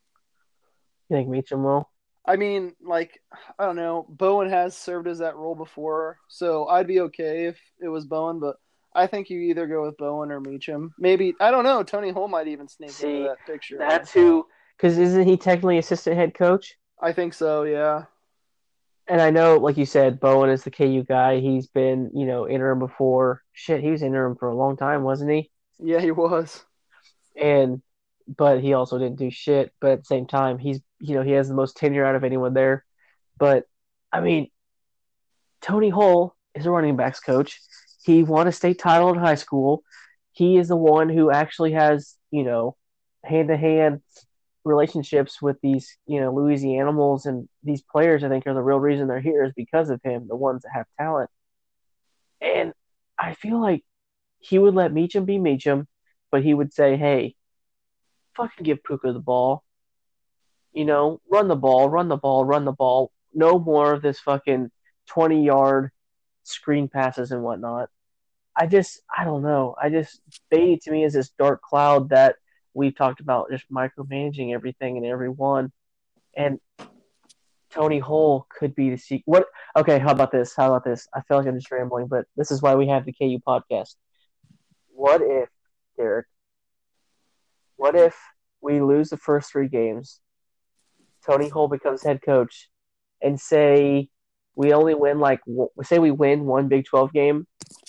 You 1.10 1.18
think 1.18 1.30
Meacham 1.30 1.64
will? 1.64 1.90
I 2.26 2.36
mean, 2.36 2.76
like, 2.82 3.22
I 3.58 3.66
don't 3.66 3.78
know. 3.78 4.06
Bowen 4.10 4.50
has 4.50 4.76
served 4.76 5.08
as 5.08 5.20
that 5.20 5.38
role 5.38 5.56
before, 5.56 6.18
so 6.28 6.68
I'd 6.68 6.86
be 6.86 7.00
okay 7.02 7.46
if 7.46 7.58
it 7.80 7.88
was 7.88 8.06
Bowen, 8.06 8.40
but 8.40 8.58
I 8.94 9.08
think 9.08 9.30
you 9.30 9.40
either 9.40 9.66
go 9.66 9.86
with 9.86 9.98
Bowen 9.98 10.32
or 10.32 10.42
Meacham. 10.42 10.94
Maybe, 11.00 11.34
I 11.40 11.52
don't 11.52 11.64
know. 11.64 11.84
Tony 11.84 12.12
Hull 12.12 12.28
might 12.28 12.50
even 12.50 12.68
sneak 12.68 12.90
See, 12.90 13.08
into 13.08 13.30
that 13.30 13.46
picture. 13.46 13.78
That's 13.80 14.12
who. 14.12 14.46
Because 14.78 14.98
isn't 14.98 15.28
he 15.28 15.38
technically 15.38 15.78
assistant 15.78 16.18
head 16.18 16.34
coach? 16.34 16.76
I 17.02 17.12
think 17.14 17.34
so, 17.34 17.64
yeah. 17.64 18.04
And 19.08 19.22
I 19.22 19.30
know, 19.30 19.58
like 19.58 19.78
you 19.78 19.86
said, 19.86 20.20
Bowen 20.20 20.50
is 20.50 20.64
the 20.64 20.72
KU 20.72 21.04
guy. 21.04 21.40
He's 21.40 21.68
been, 21.68 22.12
you 22.14 22.26
know, 22.26 22.48
interim 22.48 22.80
before. 22.80 23.42
Shit, 23.54 23.82
he 23.82 23.90
was 23.90 24.04
interim 24.04 24.36
for 24.36 24.50
a 24.50 24.56
long 24.56 24.76
time, 24.76 25.04
wasn't 25.04 25.32
he? 25.32 25.50
Yeah, 25.80 26.02
he 26.02 26.12
was. 26.12 26.66
And 27.40 27.82
but 28.28 28.62
he 28.62 28.74
also 28.74 28.98
didn't 28.98 29.18
do 29.18 29.32
shit. 29.32 29.74
But 29.80 29.92
at 29.92 30.00
the 30.00 30.06
same 30.06 30.28
time, 30.28 30.58
he's, 30.58 30.82
you 31.00 31.16
know, 31.16 31.22
he 31.22 31.32
has 31.32 31.48
the 31.48 31.56
most 31.56 31.78
tenure 31.78 32.06
out 32.06 32.16
of 32.16 32.26
anyone 32.26 32.54
there. 32.54 32.84
But 33.38 33.64
I 34.12 34.20
mean, 34.20 34.50
Tony 35.62 35.90
Hull 35.90 36.36
is 36.54 36.66
a 36.66 36.72
running 36.72 36.98
backs 36.98 37.22
coach. 37.22 37.62
He 38.04 38.24
won 38.24 38.48
a 38.48 38.52
state 38.52 38.80
title 38.80 39.10
in 39.10 39.20
high 39.20 39.36
school. 39.36 39.84
He 40.32 40.58
is 40.58 40.68
the 40.68 40.76
one 40.76 41.10
who 41.10 41.32
actually 41.32 41.74
has, 41.74 42.16
you 42.32 42.44
know, 42.44 42.76
hand 43.24 43.48
to 43.48 43.58
hand 43.58 44.02
relationships 44.68 45.42
with 45.42 45.58
these, 45.62 45.98
you 46.06 46.20
know, 46.20 46.34
Louisiana 46.34 46.82
animals 46.82 47.26
and 47.26 47.48
these 47.64 47.82
players. 47.82 48.24
I 48.24 48.30
think 48.30 48.46
are 48.46 48.54
the 48.54 48.62
real 48.62 48.80
reason 48.80 49.08
they're 49.08 49.20
here 49.20 49.44
is 49.44 49.54
because 49.56 49.90
of 49.90 50.02
him, 50.04 50.28
the 50.28 50.36
ones 50.36 50.64
that 50.64 50.72
have 50.74 50.86
talent. 51.00 51.30
And 52.42 52.74
I 53.18 53.34
feel 53.34 53.60
like 53.60 53.84
he 54.40 54.60
would 54.60 54.76
let 54.76 54.94
Meacham 54.94 55.26
be 55.26 55.40
Meacham, 55.40 55.88
but 56.32 56.44
he 56.44 56.54
would 56.54 56.74
say, 56.74 56.98
"Hey, 56.98 57.36
fucking 58.36 58.64
give 58.64 58.84
Pooka 58.84 59.14
the 59.14 59.20
ball. 59.20 59.64
You 60.74 60.86
know, 60.86 61.22
run 61.32 61.48
the 61.48 61.56
ball, 61.56 61.90
run 61.90 62.08
the 62.10 62.18
ball, 62.18 62.46
run 62.46 62.66
the 62.66 62.72
ball. 62.72 63.12
No 63.34 63.58
more 63.60 63.94
of 63.94 64.02
this 64.02 64.20
fucking 64.20 64.72
twenty 65.08 65.44
yard 65.44 65.92
screen 66.44 66.88
passes 66.88 67.32
and 67.32 67.44
whatnot." 67.44 67.90
I 68.56 68.66
just, 68.66 69.02
I 69.16 69.24
don't 69.24 69.44
know. 69.44 69.76
I 69.82 69.90
just 69.90 70.20
Beaty 70.50 70.78
to 70.84 70.92
me 70.92 71.04
is 71.04 71.14
this 71.14 71.30
dark 71.38 71.62
cloud 71.62 72.10
that 72.10 72.38
we've 72.78 72.96
talked 72.96 73.20
about, 73.20 73.50
just 73.50 73.70
micromanaging 73.72 74.54
everything 74.54 74.98
and 74.98 75.06
everyone. 75.06 75.72
And 76.36 76.60
Tony 77.72 78.00
Hull 78.00 78.48
could 78.58 78.76
be 78.76 78.92
the 78.92 78.98
secret. 78.98 79.24
What? 79.26 79.48
Okay, 79.76 80.00
how 80.00 80.12
about 80.12 80.32
this? 80.32 80.54
How 80.56 80.68
about 80.68 80.86
this? 80.86 81.08
I 81.14 81.22
feel 81.22 81.38
like 81.38 81.48
I'm 81.48 81.56
just 81.56 81.72
rambling, 81.72 82.08
but 82.08 82.26
this 82.38 82.52
is 82.52 82.62
why 82.62 82.76
we 82.76 82.88
have 82.88 83.06
the 83.06 83.14
KU 83.14 83.40
podcast. 83.46 83.96
What 84.90 85.22
if, 85.22 85.50
Derek? 85.98 86.28
What 87.76 87.96
if 87.96 88.16
we 88.62 88.80
lose 88.82 89.10
the 89.10 89.18
first 89.18 89.52
three 89.52 89.68
games? 89.68 90.22
Tony 91.26 91.50
Hull 91.50 91.68
becomes 91.68 92.04
head 92.04 92.22
coach, 92.22 92.70
and 93.22 93.40
say 93.40 94.10
we 94.56 94.72
only 94.72 94.94
win 94.94 95.20
like 95.20 95.42
say 95.82 96.00
we 96.00 96.12
win 96.12 96.46
one 96.46 96.68
Big 96.68 96.86
Twelve 96.86 97.12
game, 97.12 97.48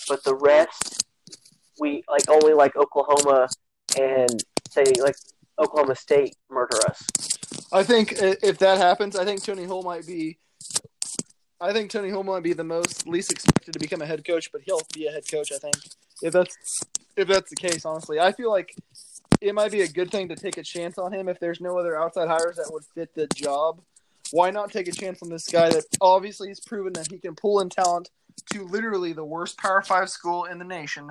but 0.09 0.25
the 0.25 0.35
rest 0.35 1.05
we 1.79 2.03
like 2.11 2.29
only 2.29 2.55
like 2.55 2.75
Oklahoma 2.75 3.49
and 3.99 4.43
say 4.71 4.85
like 5.01 5.17
Oklahoma 5.59 5.97
State 5.97 6.37
murder 6.51 6.77
us. 6.89 7.07
I 7.73 7.83
think 7.83 8.15
if 8.19 8.59
that 8.59 8.79
happens, 8.79 9.17
I 9.17 9.25
think 9.25 9.43
Tony 9.43 9.65
Hull 9.65 9.83
might 9.83 10.07
be. 10.07 10.39
I 11.61 11.73
think 11.73 11.91
Tony 11.91 12.11
Hull 12.11 12.23
might 12.23 12.45
be 12.45 12.53
the 12.53 12.65
most 12.65 13.09
least 13.09 13.33
expected 13.33 13.73
to 13.73 13.81
become 13.81 14.01
a 14.01 14.07
head 14.07 14.25
coach, 14.25 14.53
but 14.53 14.63
he'll 14.65 14.81
be 14.95 15.07
a 15.07 15.11
head 15.11 15.25
coach. 15.31 15.51
I 15.53 15.59
think 15.59 15.75
if 16.23 16.33
that's 16.33 16.57
if 17.17 17.27
that's 17.27 17.51
the 17.51 17.57
case, 17.57 17.85
honestly, 17.85 18.21
I 18.21 18.33
feel 18.33 18.51
like 18.51 18.75
it 19.41 19.55
might 19.55 19.73
be 19.73 19.83
a 19.83 19.89
good 19.89 20.11
thing 20.11 20.29
to 20.29 20.37
take 20.37 20.57
a 20.57 20.63
chance 20.63 20.99
on 20.99 21.13
him 21.13 21.29
if 21.29 21.39
there's 21.41 21.61
no 21.61 21.79
other 21.79 21.97
outside 21.97 22.29
hires 22.29 22.57
that 22.57 22.71
would 22.73 22.85
fit 22.95 23.15
the 23.15 23.27
job. 23.35 23.81
Why 24.31 24.51
not 24.51 24.71
take 24.71 24.89
a 24.89 24.93
chance 24.93 25.23
on 25.23 25.31
this 25.31 25.49
guy 25.49 25.71
that 25.71 25.85
obviously 26.01 26.49
has 26.49 26.61
proven 26.61 26.93
that 26.95 27.11
he 27.11 27.19
can 27.19 27.35
pull 27.35 27.61
in 27.61 27.71
talent 27.71 28.11
to 28.53 28.65
literally 28.65 29.13
the 29.13 29.25
worst 29.25 29.59
Power 29.59 29.83
Five 29.83 30.11
school 30.11 30.45
in 30.45 30.59
the 30.59 30.65
nation, 30.65 31.11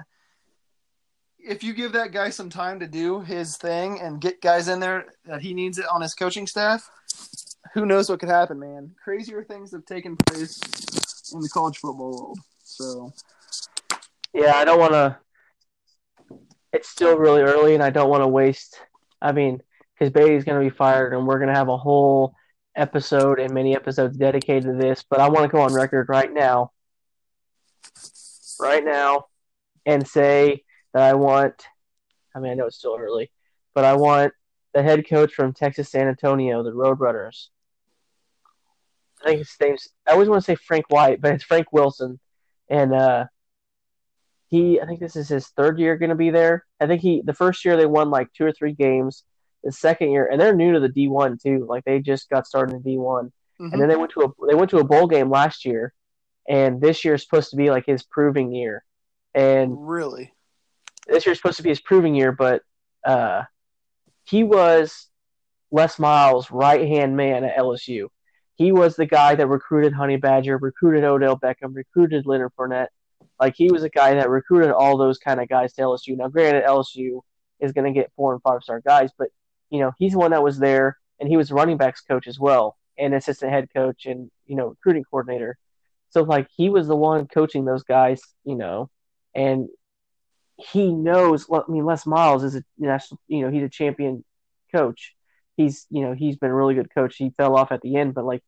if 1.48 1.64
you 1.64 1.74
give 1.74 1.94
that 1.94 2.12
guy 2.12 2.30
some 2.30 2.50
time 2.50 2.80
to 2.82 2.88
do 2.88 3.22
his 3.22 3.58
thing 3.58 4.00
and 4.02 4.20
get 4.20 4.42
guys 4.42 4.68
in 4.68 4.80
there 4.80 5.06
that 5.26 5.42
he 5.42 5.54
needs 5.54 5.80
it 5.80 5.86
on 5.90 6.02
his 6.02 6.14
coaching 6.14 6.46
staff, 6.46 6.90
who 7.74 7.86
knows 7.86 8.10
what 8.10 8.20
could 8.20 8.30
happen, 8.30 8.60
man? 8.60 8.94
Crazier 9.02 9.44
things 9.44 9.72
have 9.72 9.86
taken 9.86 10.18
place 10.18 10.60
in 11.34 11.40
the 11.40 11.50
college 11.50 11.78
football 11.78 12.12
world. 12.12 12.40
So 12.64 13.14
Yeah, 14.34 14.56
I 14.56 14.66
don't 14.66 14.80
want 14.80 14.94
to. 14.94 15.18
It's 16.74 16.90
still 16.90 17.18
really 17.18 17.42
early, 17.42 17.74
and 17.74 17.84
I 17.84 17.90
don't 17.92 18.10
want 18.10 18.24
to 18.24 18.28
waste. 18.28 18.80
I 19.22 19.32
mean, 19.32 19.62
because 19.94 20.12
Beaty's 20.12 20.44
going 20.44 20.62
to 20.62 20.70
be 20.70 20.76
fired, 20.76 21.14
and 21.14 21.26
we're 21.26 21.40
going 21.40 21.48
to 21.48 21.56
have 21.56 21.70
a 21.70 21.78
whole 21.78 22.36
episode 22.76 23.40
and 23.40 23.54
many 23.54 23.76
episodes 23.76 24.18
dedicated 24.18 24.64
to 24.64 24.74
this. 24.74 25.04
But 25.10 25.22
I 25.22 25.30
want 25.30 25.50
to 25.50 25.56
go 25.56 25.62
on 25.62 25.74
record 25.74 26.10
right 26.10 26.32
now, 26.32 26.72
right 28.60 28.84
now, 28.84 29.26
and 29.86 30.06
say 30.06 30.66
that 30.98 31.12
I 31.12 31.14
want. 31.14 31.68
I 32.36 32.40
mean, 32.40 32.52
I 32.52 32.56
know 32.56 32.66
it's 32.66 32.78
still 32.78 32.98
early, 33.00 33.32
but 33.76 33.86
I 33.86 33.94
want 33.94 34.34
the 34.74 34.82
head 34.82 35.08
coach 35.08 35.32
from 35.32 35.54
Texas 35.54 35.90
San 35.90 36.08
Antonio, 36.08 36.64
the 36.64 36.72
Roadrunners. 36.72 37.50
I 39.22 39.26
think 39.28 39.40
his 39.40 39.56
name's. 39.62 39.88
I 40.08 40.14
always 40.14 40.28
want 40.28 40.44
to 40.44 40.46
say 40.46 40.56
Frank 40.56 40.86
White, 40.90 41.22
but 41.22 41.34
it's 41.34 41.44
Frank 41.44 41.72
Wilson, 41.72 42.20
and 42.68 42.96
uh, 42.96 43.26
he. 44.48 44.82
I 44.82 44.88
think 44.88 45.00
this 45.00 45.16
is 45.16 45.30
his 45.30 45.48
third 45.50 45.78
year 45.78 45.98
going 45.98 46.10
to 46.10 46.16
be 46.16 46.32
there. 46.32 46.66
I 46.80 46.88
think 46.88 47.02
he. 47.02 47.22
The 47.24 47.34
first 47.34 47.64
year 47.64 47.78
they 47.78 47.86
won 47.86 48.10
like 48.10 48.34
two 48.34 48.46
or 48.46 48.52
three 48.52 48.74
games. 48.74 49.24
The 49.64 49.72
second 49.72 50.10
year, 50.10 50.28
and 50.28 50.42
they're 50.42 50.56
new 50.56 50.74
to 50.74 50.80
the 50.80 50.90
D 50.90 51.08
one 51.08 51.38
too. 51.38 51.68
Like 51.70 51.86
they 51.86 52.00
just 52.00 52.28
got 52.30 52.48
started 52.48 52.76
in 52.76 52.82
D 52.82 52.98
one, 52.98 53.32
mhm. 53.62 53.72
and 53.72 53.80
then 53.80 53.88
they 53.90 53.96
went 53.96 54.14
to 54.14 54.22
a 54.22 54.48
they 54.48 54.56
went 54.56 54.72
to 54.72 54.80
a 54.80 54.84
bowl 54.84 55.06
game 55.06 55.30
last 55.30 55.64
year, 55.64 55.94
and 56.50 56.82
this 56.82 57.06
year 57.06 57.14
is 57.14 57.22
supposed 57.22 57.52
to 57.52 57.56
be 57.56 57.70
like 57.70 57.86
his 57.86 58.02
proving 58.02 58.52
year, 58.52 58.84
and 59.36 59.76
really, 59.78 60.32
this 61.08 61.26
year's 61.26 61.38
supposed 61.38 61.58
to 61.58 61.64
be 61.64 61.70
his 61.70 61.82
proving 61.82 62.16
year, 62.16 62.32
but 62.32 62.62
uh, 63.06 63.44
he 64.26 64.44
was 64.44 65.08
Les 65.72 66.00
Miles' 66.00 66.52
right 66.52 66.88
hand 66.88 67.16
man 67.16 67.44
at 67.44 67.58
LSU. 67.58 68.08
He 68.56 68.72
was 68.72 68.96
the 68.96 69.06
guy 69.06 69.36
that 69.36 69.48
recruited 69.48 69.94
Honey 69.94 70.18
Badger, 70.18 70.58
recruited 70.58 71.04
Odell 71.04 71.38
Beckham, 71.38 71.76
recruited 71.76 72.26
Leonard 72.26 72.52
Fournette. 72.58 72.88
Like 73.40 73.56
he 73.56 73.72
was 73.72 73.84
a 73.84 73.90
guy 73.90 74.16
that 74.16 74.30
recruited 74.30 74.72
all 74.72 74.98
those 74.98 75.20
kind 75.20 75.40
of 75.40 75.48
guys 75.48 75.74
to 75.74 75.82
LSU. 75.82 76.18
Now, 76.18 76.28
granted, 76.28 76.64
LSU 76.64 77.22
is 77.60 77.72
going 77.72 77.86
to 77.86 77.98
get 77.98 78.12
four 78.16 78.34
and 78.34 78.42
five 78.42 78.64
star 78.64 78.82
guys, 78.82 79.12
but 79.18 79.30
you 79.70 79.80
know 79.80 79.92
he's 80.00 80.14
the 80.14 80.20
one 80.20 80.32
that 80.32 80.44
was 80.44 80.58
there, 80.58 80.98
and 81.20 81.30
he 81.30 81.38
was 81.38 81.52
running 81.52 81.78
backs 81.78 82.02
coach 82.02 82.28
as 82.28 82.40
well, 82.40 82.78
and 82.98 83.14
assistant 83.14 83.52
head 83.52 83.70
coach, 83.74 84.06
and 84.06 84.32
you 84.48 84.56
know 84.56 84.70
recruiting 84.70 85.04
coordinator. 85.04 85.58
So 86.10 86.24
like 86.24 86.48
he 86.56 86.70
was 86.70 86.88
the 86.88 86.96
one 86.96 87.28
coaching 87.28 87.66
those 87.66 87.84
guys, 87.84 88.22
you 88.44 88.56
know, 88.56 88.90
and 89.36 89.70
he 90.58 90.92
knows. 90.92 91.48
I 91.52 91.62
mean, 91.70 91.86
Les 91.86 92.06
Miles 92.06 92.44
is 92.44 92.56
a 92.56 92.64
national. 92.78 93.20
You 93.28 93.42
know, 93.42 93.52
he's 93.52 93.64
a 93.64 93.70
champion 93.70 94.24
coach. 94.74 95.14
He's 95.56 95.86
you 95.90 96.02
know 96.02 96.14
he's 96.14 96.38
been 96.38 96.52
a 96.52 96.56
really 96.56 96.76
good 96.76 96.94
coach. 96.94 97.16
He 97.18 97.32
fell 97.38 97.56
off 97.56 97.72
at 97.72 97.82
the 97.82 97.96
end, 97.96 98.14
but 98.14 98.26
like 98.26 98.44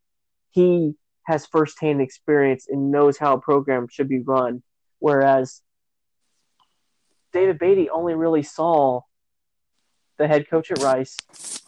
he 0.51 0.93
has 1.25 1.45
firsthand 1.45 2.01
experience 2.01 2.67
and 2.69 2.91
knows 2.91 3.17
how 3.17 3.33
a 3.33 3.39
program 3.41 3.87
should 3.89 4.09
be 4.09 4.19
run. 4.19 4.63
Whereas 4.99 5.61
David 7.31 7.59
Beaty 7.59 7.89
only 7.89 8.15
really 8.15 8.43
saw 8.43 9.01
the 10.17 10.27
head 10.27 10.49
coach 10.49 10.71
at 10.71 10.79
Rice, 10.79 11.15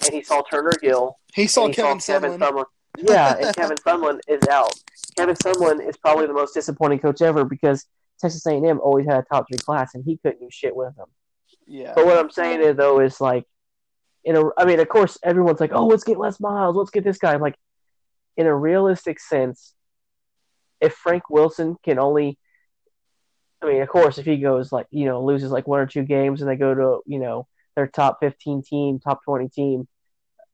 and 0.05 0.13
he 0.13 0.23
saw 0.23 0.41
Turner 0.41 0.71
Gill. 0.81 1.17
he 1.33 1.47
saw 1.47 1.67
he 1.67 1.73
Kevin 1.73 1.99
saw 1.99 2.13
Kevin. 2.13 2.39
Sumlin. 2.39 2.65
Yeah, 2.97 3.35
and 3.39 3.55
Kevin 3.55 3.77
Sumlin 3.87 4.19
is 4.27 4.41
out. 4.49 4.73
Kevin 5.17 5.35
Sumlin 5.35 5.87
is 5.87 5.95
probably 5.97 6.27
the 6.27 6.33
most 6.33 6.53
disappointing 6.53 6.99
coach 6.99 7.21
ever 7.21 7.45
because 7.45 7.85
Texas 8.21 8.45
A&M 8.45 8.79
always 8.79 9.05
had 9.05 9.19
a 9.19 9.23
top 9.23 9.47
three 9.47 9.57
class, 9.57 9.95
and 9.95 10.03
he 10.05 10.17
couldn't 10.17 10.39
do 10.39 10.47
shit 10.51 10.75
with 10.75 10.95
them. 10.95 11.07
Yeah, 11.67 11.93
But 11.95 12.05
what 12.05 12.17
I'm 12.17 12.29
saying 12.29 12.61
is 12.61 12.75
though 12.75 12.99
is 12.99 13.21
like, 13.21 13.45
in 14.23 14.35
a, 14.35 14.43
I 14.57 14.65
mean, 14.65 14.79
of 14.79 14.89
course, 14.89 15.17
everyone's 15.23 15.59
like, 15.59 15.71
oh, 15.73 15.87
let's 15.87 16.03
get 16.03 16.17
Les 16.17 16.39
Miles, 16.39 16.75
let's 16.75 16.91
get 16.91 17.03
this 17.03 17.17
guy. 17.17 17.33
I'm 17.33 17.41
like, 17.41 17.55
in 18.37 18.45
a 18.45 18.55
realistic 18.55 19.19
sense, 19.19 19.73
if 20.79 20.93
Frank 20.93 21.29
Wilson 21.29 21.77
can 21.83 21.99
only, 21.99 22.37
I 23.61 23.67
mean, 23.67 23.81
of 23.81 23.89
course, 23.89 24.17
if 24.17 24.25
he 24.25 24.37
goes 24.37 24.71
like, 24.71 24.87
you 24.91 25.05
know, 25.05 25.23
loses 25.23 25.51
like 25.51 25.67
one 25.67 25.79
or 25.79 25.85
two 25.85 26.03
games 26.03 26.41
and 26.41 26.49
they 26.49 26.55
go 26.55 26.73
to, 26.73 26.99
you 27.05 27.19
know, 27.19 27.47
their 27.75 27.87
top 27.87 28.17
15 28.21 28.63
team, 28.63 28.99
top 28.99 29.23
20 29.23 29.49
team, 29.49 29.87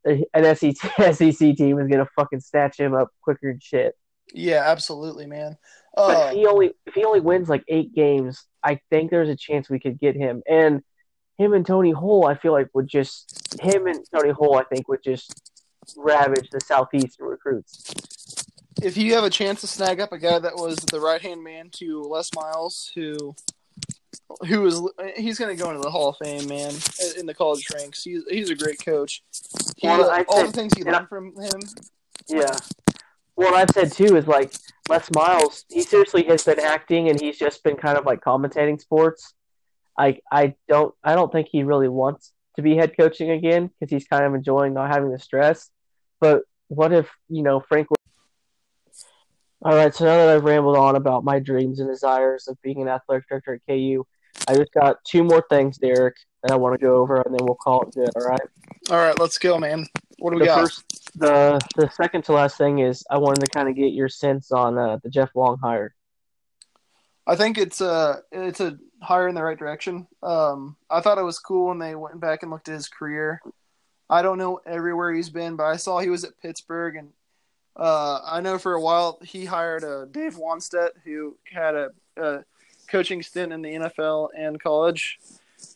an 0.06 0.56
SEC, 0.56 0.76
SEC 1.14 1.56
team 1.56 1.80
is 1.80 1.88
gonna 1.88 2.08
fucking 2.16 2.40
snatch 2.40 2.80
him 2.80 2.94
up 2.94 3.10
quicker 3.22 3.52
than 3.52 3.60
shit. 3.60 3.96
yeah, 4.34 4.64
absolutely, 4.66 5.26
man. 5.26 5.58
But 5.98 6.16
Uh, 6.16 6.28
if 6.30 6.34
he 6.36 6.46
only 6.46 6.72
if 6.86 6.94
he 6.94 7.04
only 7.04 7.20
wins 7.20 7.50
like 7.50 7.64
eight 7.68 7.94
games, 7.96 8.46
I 8.64 8.80
think 8.90 9.10
there's 9.12 9.30
a 9.30 9.36
chance 9.36 9.70
we 9.70 9.80
could 9.80 10.00
get 10.00 10.16
him. 10.16 10.44
And 10.48 10.84
him 11.38 11.54
and 11.54 11.66
Tony 11.66 11.92
Hull, 11.92 12.26
I 12.26 12.36
feel 12.36 12.52
like 12.54 12.70
would 12.74 12.88
just 12.88 13.60
him 13.62 13.88
and 13.88 14.00
Tony 14.14 14.32
Hull, 14.32 14.56
I 14.58 14.64
think 14.64 14.88
would 14.88 15.04
just 15.04 15.52
ravage 15.98 16.50
the 16.52 16.60
Southeastern 16.62 17.28
recruits. 17.28 17.94
if 18.84 18.96
you 18.96 19.16
have 19.16 19.24
a 19.24 19.30
chance 19.30 19.62
to 19.62 19.68
snag 19.68 20.00
up 20.00 20.12
a 20.12 20.18
guy 20.20 20.38
that 20.38 20.56
was 20.56 20.76
the 20.78 21.00
right 21.00 21.22
hand 21.22 21.44
man 21.44 21.70
to 21.72 22.04
Les 22.04 22.30
Miles, 22.36 22.92
who 22.96 23.36
who 24.48 24.66
is 24.68 24.82
he's 25.16 25.40
going 25.40 25.56
to 25.56 25.62
go 25.62 25.70
into 25.70 25.82
the 25.82 25.90
Hall 25.90 26.10
of 26.10 26.18
Fame, 26.18 26.48
man, 26.48 26.74
in 27.18 27.26
the 27.26 27.34
college 27.34 27.68
ranks. 27.74 28.04
He's 28.04 28.24
he's 28.30 28.50
a 28.52 28.56
great 28.56 28.84
coach. 28.84 29.24
He, 29.78 29.88
Well, 29.88 30.26
all 30.28 30.38
say- 30.42 30.46
the 30.48 30.52
things 30.52 30.74
he 30.76 30.82
and 30.82 30.96
I- 30.96 31.06
from 31.06 31.34
him. 31.42 31.60
Yeah. 32.28 32.56
What 33.36 33.54
I've 33.54 33.70
said 33.72 33.92
too 33.92 34.16
is 34.18 34.28
like 34.28 34.54
Les 34.90 35.10
Miles, 35.14 35.66
he 35.70 35.82
seriously 35.82 36.24
has 36.24 36.44
been 36.44 36.60
acting 36.60 37.10
and 37.10 37.20
he's 37.20 37.38
just 37.38 37.64
been 37.64 37.76
kind 37.76 37.98
of 37.98 38.06
like 38.06 38.22
commentating 38.22 38.80
sports. 38.80 39.34
I 39.98 40.20
I 40.32 40.56
don't 40.68 40.94
I 41.04 41.16
don't 41.16 41.32
think 41.32 41.50
he 41.52 41.64
really 41.64 41.90
wants 41.90 42.32
to 42.56 42.62
be 42.62 42.76
head 42.76 42.96
coaching 42.98 43.32
again 43.32 43.70
because 43.80 43.92
he's 43.92 44.08
kind 44.08 44.26
of 44.26 44.34
enjoying 44.34 44.74
not 44.74 44.92
having 44.92 45.12
the 45.12 45.20
stress. 45.20 45.70
But 46.20 46.44
what 46.68 46.94
if 46.94 47.10
you 47.30 47.44
know 47.44 47.60
Frank? 47.60 47.88
All 49.64 49.76
right, 49.76 49.94
so 49.94 50.06
now 50.06 50.18
that 50.18 50.30
I've 50.30 50.44
rambled 50.44 50.78
on 50.78 50.96
about 50.96 51.24
my 51.24 51.40
dreams 51.40 51.80
and 51.80 51.90
desires 51.90 52.48
of 52.48 52.62
being 52.62 52.82
an 52.82 52.88
athletic 52.88 53.28
director 53.28 53.56
at 53.56 53.62
KU, 53.68 54.06
I 54.48 54.54
just 54.54 54.72
got 54.72 54.98
two 55.04 55.24
more 55.24 55.44
things, 55.50 55.78
Derek, 55.78 56.16
that 56.44 56.52
I 56.52 56.56
want 56.56 56.80
to 56.80 56.86
go 56.86 56.98
over, 56.98 57.22
and 57.22 57.34
then 57.34 57.44
we'll 57.44 57.56
call 57.56 57.82
it 57.82 57.94
good. 57.96 58.10
All 58.16 58.28
right. 58.28 58.40
All 58.92 58.98
right, 58.98 59.20
let's 59.20 59.40
go, 59.40 59.58
man. 59.58 59.88
What 60.20 60.32
do 60.32 60.38
we 60.38 60.42
the 60.42 60.46
got? 60.48 60.60
first 60.62 60.84
the 61.18 61.60
the 61.76 61.90
second 61.90 62.24
to 62.26 62.34
last 62.34 62.58
thing 62.58 62.80
is 62.80 63.04
I 63.10 63.18
wanted 63.18 63.42
to 63.42 63.48
kind 63.48 63.70
of 63.70 63.76
get 63.76 63.94
your 63.94 64.10
sense 64.10 64.52
on 64.52 64.78
uh, 64.78 64.98
the 65.04 65.10
Jeff 65.10 65.36
Long 65.36 65.58
hire. 65.58 65.94
I 67.26 67.36
think 67.36 67.58
it's 67.58 67.82
uh 67.82 68.22
it's 68.32 68.62
a 68.62 68.78
hire 69.02 69.28
in 69.28 69.36
the 69.36 69.44
right 69.44 69.58
direction. 69.58 70.08
Um, 70.24 70.78
I 70.90 71.02
thought 71.02 71.18
it 71.18 71.24
was 71.24 71.40
cool 71.40 71.68
when 71.68 71.80
they 71.80 71.96
went 71.96 72.20
back 72.20 72.42
and 72.42 72.52
looked 72.52 72.70
at 72.70 72.76
his 72.76 72.88
career. 72.88 73.42
I 74.10 74.22
don't 74.22 74.38
know 74.38 74.62
everywhere 74.66 75.14
he's 75.14 75.30
been, 75.30 75.56
but 75.56 75.66
I 75.66 75.76
saw 75.76 76.00
he 76.00 76.10
was 76.10 76.24
at 76.24 76.40
Pittsburgh, 76.42 76.96
and 76.96 77.10
uh, 77.76 78.22
I 78.26 78.40
know 78.40 78.58
for 78.58 78.74
a 78.74 78.82
while 78.82 79.20
he 79.22 79.46
hired 79.46 79.84
uh, 79.84 80.06
Dave 80.06 80.36
Wannstedt, 80.36 80.92
who 81.04 81.36
had 81.52 81.76
a, 81.76 81.90
a 82.16 82.44
coaching 82.88 83.22
stint 83.22 83.52
in 83.52 83.62
the 83.62 83.74
NFL 83.74 84.30
and 84.36 84.62
college. 84.62 85.20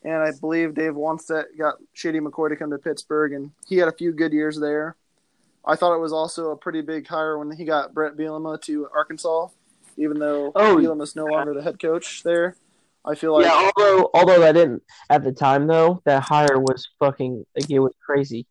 And 0.03 0.15
I 0.21 0.31
believe 0.39 0.73
Dave 0.73 0.93
Wannstedt 0.93 1.45
got 1.57 1.75
Shady 1.93 2.19
McCoy 2.19 2.49
to 2.49 2.55
come 2.55 2.69
to 2.71 2.77
Pittsburgh, 2.77 3.33
and 3.33 3.51
he 3.67 3.77
had 3.77 3.87
a 3.87 3.91
few 3.93 4.11
good 4.11 4.31
years 4.33 4.59
there. 4.59 4.95
I 5.65 5.75
thought 5.75 5.95
it 5.95 5.99
was 5.99 6.13
also 6.13 6.51
a 6.51 6.57
pretty 6.57 6.81
big 6.81 7.07
hire 7.07 7.37
when 7.37 7.51
he 7.51 7.65
got 7.65 7.93
Brett 7.93 8.15
Bielema 8.15 8.59
to 8.63 8.87
Arkansas, 8.95 9.47
even 9.97 10.19
though 10.19 10.51
Oh, 10.55 10.75
Bielema's 10.75 11.15
no 11.15 11.25
longer 11.25 11.53
the 11.53 11.61
head 11.61 11.79
coach 11.79 12.23
there. 12.23 12.55
I 13.03 13.15
feel 13.15 13.33
like 13.33 13.45
yeah, 13.45 13.71
although 13.75 14.09
although 14.13 14.47
I 14.47 14.51
didn't 14.51 14.83
at 15.09 15.23
the 15.23 15.31
time 15.31 15.65
though, 15.65 16.01
that 16.05 16.21
hire 16.21 16.59
was 16.59 16.87
fucking 16.99 17.45
like 17.55 17.69
it 17.69 17.79
was 17.79 17.93
crazy. 18.05 18.45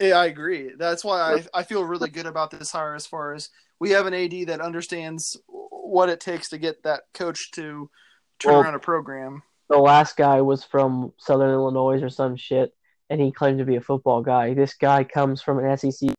Yeah, 0.00 0.14
I 0.18 0.26
agree. 0.26 0.72
That's 0.76 1.04
why 1.04 1.20
I, 1.54 1.60
I 1.60 1.62
feel 1.64 1.84
really 1.84 2.08
good 2.08 2.24
about 2.26 2.50
this 2.50 2.72
hire 2.72 2.94
as 2.94 3.06
far 3.06 3.34
as 3.34 3.50
we 3.78 3.90
have 3.90 4.06
an 4.06 4.14
AD 4.14 4.46
that 4.48 4.60
understands 4.62 5.36
what 5.48 6.08
it 6.08 6.20
takes 6.20 6.48
to 6.50 6.58
get 6.58 6.82
that 6.84 7.02
coach 7.12 7.50
to 7.52 7.90
turn 8.38 8.52
Well- 8.52 8.62
around 8.62 8.74
a 8.74 8.78
program. 8.78 9.42
The 9.74 9.80
last 9.80 10.16
guy 10.16 10.40
was 10.40 10.62
from 10.62 11.12
Southern 11.18 11.50
Illinois 11.50 12.00
or 12.00 12.08
some 12.08 12.36
shit, 12.36 12.72
and 13.10 13.20
he 13.20 13.32
claimed 13.32 13.58
to 13.58 13.64
be 13.64 13.74
a 13.74 13.80
football 13.80 14.22
guy. 14.22 14.54
This 14.54 14.74
guy 14.74 15.02
comes 15.02 15.42
from 15.42 15.58
an 15.58 15.76
SEC, 15.76 16.10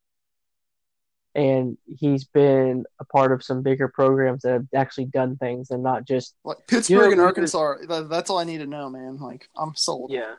and 1.36 1.78
he's 1.86 2.26
been 2.26 2.84
a 3.00 3.06
part 3.06 3.32
of 3.32 3.42
some 3.46 3.64
bigger 3.64 3.88
programs 3.88 4.42
that 4.42 4.52
have 4.52 4.66
actually 4.76 5.06
done 5.06 5.38
things 5.38 5.72
and 5.72 5.82
not 5.82 6.06
just 6.06 6.36
Like 6.44 6.68
Pittsburgh 6.68 7.14
and 7.14 7.22
Arkansas, 7.22 7.76
that, 7.88 8.10
that's 8.10 8.30
all 8.30 8.40
I 8.40 8.44
need 8.44 8.58
to 8.58 8.66
know, 8.66 8.90
man. 8.90 9.20
Like 9.20 9.48
I'm 9.56 9.74
sold. 9.74 10.12
Yeah. 10.12 10.34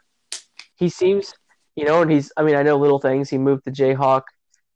He 0.75 0.91
seems, 0.91 1.33
you 1.75 1.87
know, 1.87 2.03
and 2.03 2.11
he's, 2.11 2.31
I 2.37 2.43
mean, 2.43 2.55
I 2.55 2.65
know 2.65 2.77
little 2.77 3.01
things. 3.01 3.31
He 3.31 3.39
moved 3.39 3.65
the 3.65 3.71
Jayhawk 3.71 4.25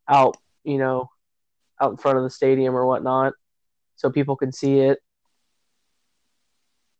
out, 0.08 0.38
you 0.64 0.78
know, 0.78 1.10
out 1.78 1.90
in 1.90 1.98
front 1.98 2.16
of 2.16 2.24
the 2.24 2.30
stadium 2.30 2.74
or 2.74 2.86
whatnot 2.86 3.34
so 3.96 4.08
people 4.08 4.36
can 4.36 4.50
see 4.50 4.78
it. 4.78 4.98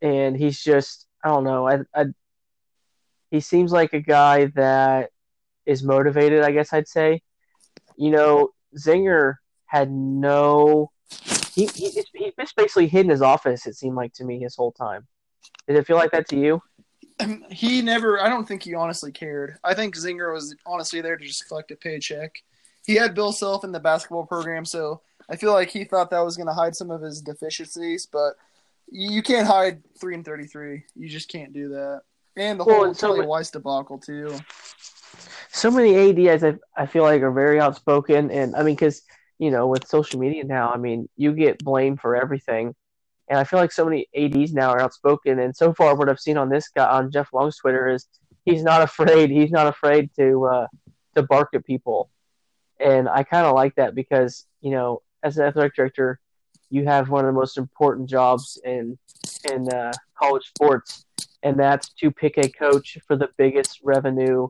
And 0.03 0.37
he's 0.37 0.63
just, 0.63 1.07
I 1.23 1.29
don't 1.29 1.45
know. 1.45 1.69
I, 1.69 1.79
I, 1.95 2.07
he 3.31 3.41
seems 3.41 3.73
like 3.73 3.93
a 3.93 4.01
guy 4.01 4.47
that 4.57 5.11
is 5.67 5.83
motivated, 5.83 6.43
I 6.43 6.53
guess 6.53 6.73
I'd 6.73 6.89
say. 6.89 7.23
You 7.97 8.11
know, 8.11 8.51
Zenger 8.77 9.37
had 9.67 9.91
no, 9.91 10.91
he, 11.55 11.67
he, 11.67 11.91
he 12.13 12.33
just 12.39 12.57
basically 12.57 12.89
hid 12.89 13.07
in 13.07 13.11
his 13.11 13.23
office, 13.23 13.67
it 13.67 13.77
seemed 13.77 13.97
like 13.97 14.13
to 14.15 14.25
me 14.25 14.41
his 14.41 14.57
whole 14.57 14.73
time. 14.73 15.07
Did 15.67 15.77
it 15.77 15.87
feel 15.87 15.97
like 15.97 16.11
that 16.13 16.29
to 16.31 16.37
you? 16.37 16.63
Um, 17.21 17.45
he 17.51 17.83
never. 17.83 18.21
I 18.21 18.29
don't 18.29 18.49
think 18.49 18.63
he 18.63 18.75
honestly 18.75 19.13
cared. 19.13 19.59
I 19.63 19.75
think 19.75 19.95
Zenger 19.95 20.33
was 20.33 20.57
honestly 20.67 21.01
there 21.01 21.17
to 21.17 21.25
just 21.25 21.47
collect 21.47 21.71
a 21.71 21.77
paycheck. 21.77 22.43
He 22.87 22.95
had 22.95 23.15
Bill 23.15 23.33
Self 23.33 23.63
in 23.63 23.73
the 23.73 23.81
basketball 23.81 24.27
program, 24.27 24.65
so 24.65 25.03
I 25.29 25.37
feel 25.37 25.53
like 25.53 25.71
he 25.71 25.85
thought 25.85 26.11
that 26.11 26.25
was 26.25 26.37
going 26.37 26.47
to 26.47 26.55
hide 26.55 26.75
some 26.75 26.91
of 26.91 27.03
his 27.03 27.21
deficiencies. 27.21 28.07
But 28.07 28.35
you 28.91 29.23
can't 29.23 29.47
hide 29.47 29.83
three 30.01 30.15
and 30.15 30.25
thirty-three. 30.25 30.85
You 30.95 31.09
just 31.09 31.29
can't 31.29 31.53
do 31.53 31.71
that. 31.71 32.03
And 32.37 32.59
the 32.59 32.65
whole 32.65 32.93
so 32.95 33.09
Kelly 33.15 33.27
Weis 33.27 33.51
debacle 33.53 33.99
too. 33.99 34.39
so 35.51 35.71
many 35.71 36.29
ADs 36.29 36.45
I, 36.45 36.55
I 36.77 36.87
feel 36.87 37.03
like 37.03 37.23
are 37.23 37.33
very 37.33 37.61
outspoken, 37.61 38.31
and 38.31 38.55
I 38.57 38.63
mean, 38.63 38.75
because 38.75 39.03
you 39.39 39.51
know, 39.51 39.67
with 39.67 39.87
social 39.87 40.21
media 40.21 40.45
now, 40.45 40.71
I 40.71 40.77
mean, 40.77 41.09
you 41.17 41.33
get 41.33 41.65
blamed 41.65 42.01
for 42.01 42.15
everything, 42.15 42.75
and 43.29 43.39
I 43.39 43.45
feel 43.45 43.59
like 43.59 43.73
so 43.73 43.85
many 43.85 44.07
ADs 44.15 44.53
now 44.53 44.71
are 44.71 44.81
outspoken. 44.81 45.39
And 45.39 45.57
so 45.57 45.73
far, 45.73 45.95
what 45.97 46.09
I've 46.09 46.21
seen 46.21 46.37
on 46.37 46.49
this 46.51 46.69
guy 46.69 46.87
on 46.87 47.11
Jeff 47.11 47.33
Long's 47.33 47.57
Twitter 47.57 47.89
is 47.89 48.07
he's 48.45 48.63
not 48.63 48.83
afraid. 48.83 49.31
He's 49.31 49.51
not 49.51 49.67
afraid 49.67 50.11
to 50.17 50.45
uh, 50.47 50.67
to 51.15 51.23
bark 51.23 51.51
at 51.55 51.65
people, 51.65 52.11
and 52.79 53.09
I 53.09 53.23
kind 53.23 53.47
of 53.47 53.55
like 53.55 53.75
that 53.77 53.95
because 53.95 54.47
you 54.61 54.71
know, 54.71 55.03
as 55.23 55.39
an 55.39 55.47
athletic 55.47 55.75
director, 55.75 56.21
you 56.71 56.85
have 56.85 57.11
one 57.11 57.25
of 57.25 57.35
the 57.35 57.39
most 57.39 57.59
important 57.59 58.09
jobs 58.09 58.61
in 58.65 58.99
in 59.53 59.69
uh, 59.69 59.93
college 60.19 60.45
sports, 60.45 61.05
and 61.43 61.59
that's 61.59 61.91
to 61.95 62.11
pick 62.11 62.39
a 62.39 62.49
coach 62.49 62.99
for 63.07 63.17
the 63.17 63.29
biggest 63.37 63.81
revenue 63.83 64.49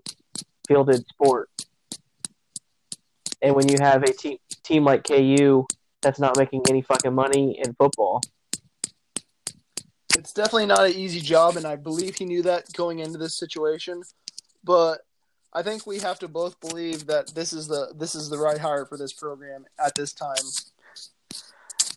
fielded 0.69 1.07
sport. 1.09 1.49
And 3.43 3.55
when 3.55 3.69
you 3.69 3.77
have 3.81 4.03
a 4.03 4.13
team 4.13 4.39
team 4.63 4.85
like 4.85 5.05
KU 5.05 5.67
that's 6.03 6.21
not 6.21 6.37
making 6.37 6.63
any 6.69 6.83
fucking 6.83 7.15
money 7.15 7.61
in 7.63 7.75
football, 7.75 8.21
It's 10.17 10.33
definitely 10.33 10.67
not 10.67 10.87
an 10.87 10.93
easy 10.93 11.21
job, 11.21 11.57
and 11.57 11.67
I 11.67 11.77
believe 11.77 12.17
he 12.17 12.27
knew 12.27 12.43
that 12.43 12.73
going 12.75 12.99
into 12.99 13.19
this 13.19 13.37
situation. 13.37 14.03
But 14.63 15.01
I 15.53 15.63
think 15.63 15.87
we 15.87 15.99
have 15.99 16.19
to 16.21 16.29
both 16.29 16.61
believe 16.61 17.07
that 17.07 17.29
this 17.35 17.53
is 17.53 17.67
the 17.67 17.93
this 17.97 18.15
is 18.15 18.29
the 18.29 18.39
right 18.39 18.59
hire 18.59 18.85
for 18.85 18.99
this 18.99 19.13
program 19.13 19.65
at 19.85 19.95
this 19.95 20.13
time. 20.13 20.37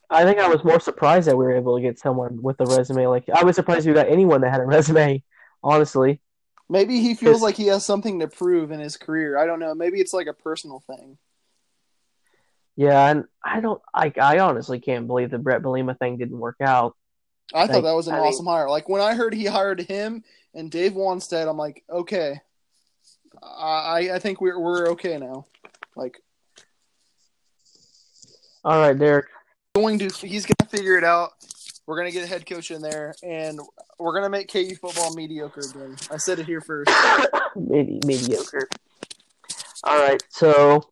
I 0.10 0.24
think 0.24 0.40
I 0.40 0.48
was 0.48 0.64
more 0.64 0.80
surprised 0.80 1.28
that 1.28 1.38
we 1.38 1.46
were 1.46 1.56
able 1.56 1.76
to 1.76 1.82
get 1.82 2.00
someone 2.00 2.42
with 2.42 2.60
a 2.60 2.66
resume 2.66 3.08
like 3.08 3.30
I 3.30 3.44
was 3.44 3.56
surprised 3.56 3.88
we 3.88 3.94
got 3.94 4.10
anyone 4.10 4.42
that 4.42 4.52
had 4.52 4.62
a 4.62 4.66
resume, 4.66 5.24
honestly. 5.64 6.20
Maybe 6.70 7.00
he 7.02 7.14
feels 7.14 7.42
like 7.42 7.56
he 7.56 7.68
has 7.68 7.86
something 7.86 8.20
to 8.20 8.28
prove 8.28 8.72
in 8.72 8.80
his 8.80 8.98
career. 8.98 9.38
I 9.38 9.46
don't 9.46 9.60
know. 9.60 9.76
Maybe 9.76 10.00
it's 10.00 10.14
like 10.14 10.28
a 10.28 10.34
personal 10.34 10.80
thing. 10.80 11.18
Yeah, 12.76 13.10
and 13.10 13.26
I 13.44 13.60
don't 13.60 13.82
I 13.94 14.12
I 14.20 14.40
honestly 14.40 14.80
can't 14.80 15.08
believe 15.08 15.30
the 15.30 15.38
Brett 15.38 15.62
Bielema 15.62 15.98
thing 15.98 16.18
didn't 16.18 16.40
work 16.40 16.58
out. 16.62 16.96
I 17.54 17.68
thought 17.68 17.84
that 17.84 17.94
was 17.94 18.08
an 18.08 18.16
I 18.16 18.18
mean- 18.20 18.28
awesome 18.28 18.46
hire. 18.46 18.70
Like 18.70 18.90
when 18.90 19.02
I 19.02 19.14
heard 19.14 19.34
he 19.34 19.46
hired 19.46 19.82
him 19.82 20.24
and 20.54 20.72
Dave 20.72 20.94
Wannstedt, 20.94 21.48
I'm 21.48 21.58
like, 21.58 21.84
okay, 21.90 22.42
I 23.42 24.12
I 24.14 24.20
think 24.20 24.42
we're 24.42 24.60
we're 24.60 24.90
okay 24.92 25.18
now. 25.18 25.46
Like 25.96 26.20
All 28.66 28.80
right, 28.80 28.98
Derek. 28.98 29.28
Going 29.76 29.98
to 30.00 30.10
he's 30.28 30.46
gonna 30.46 30.70
figure 30.70 30.98
it 30.98 31.04
out. 31.04 31.32
We're 31.86 31.98
gonna 31.98 32.12
get 32.12 32.24
a 32.24 32.28
head 32.28 32.46
coach 32.46 32.72
in 32.72 32.82
there, 32.82 33.14
and 33.24 33.60
we're 34.00 34.14
gonna 34.14 34.30
make 34.30 34.52
KU 34.52 34.76
football 34.76 35.14
mediocre 35.16 35.62
again. 35.62 35.96
I 36.12 36.18
said 36.18 36.40
it 36.40 36.46
here 36.46 36.62
first. 36.62 36.92
Medi- 37.56 38.00
mediocre. 38.06 38.70
All 39.84 39.98
right, 39.98 40.24
so 40.30 40.90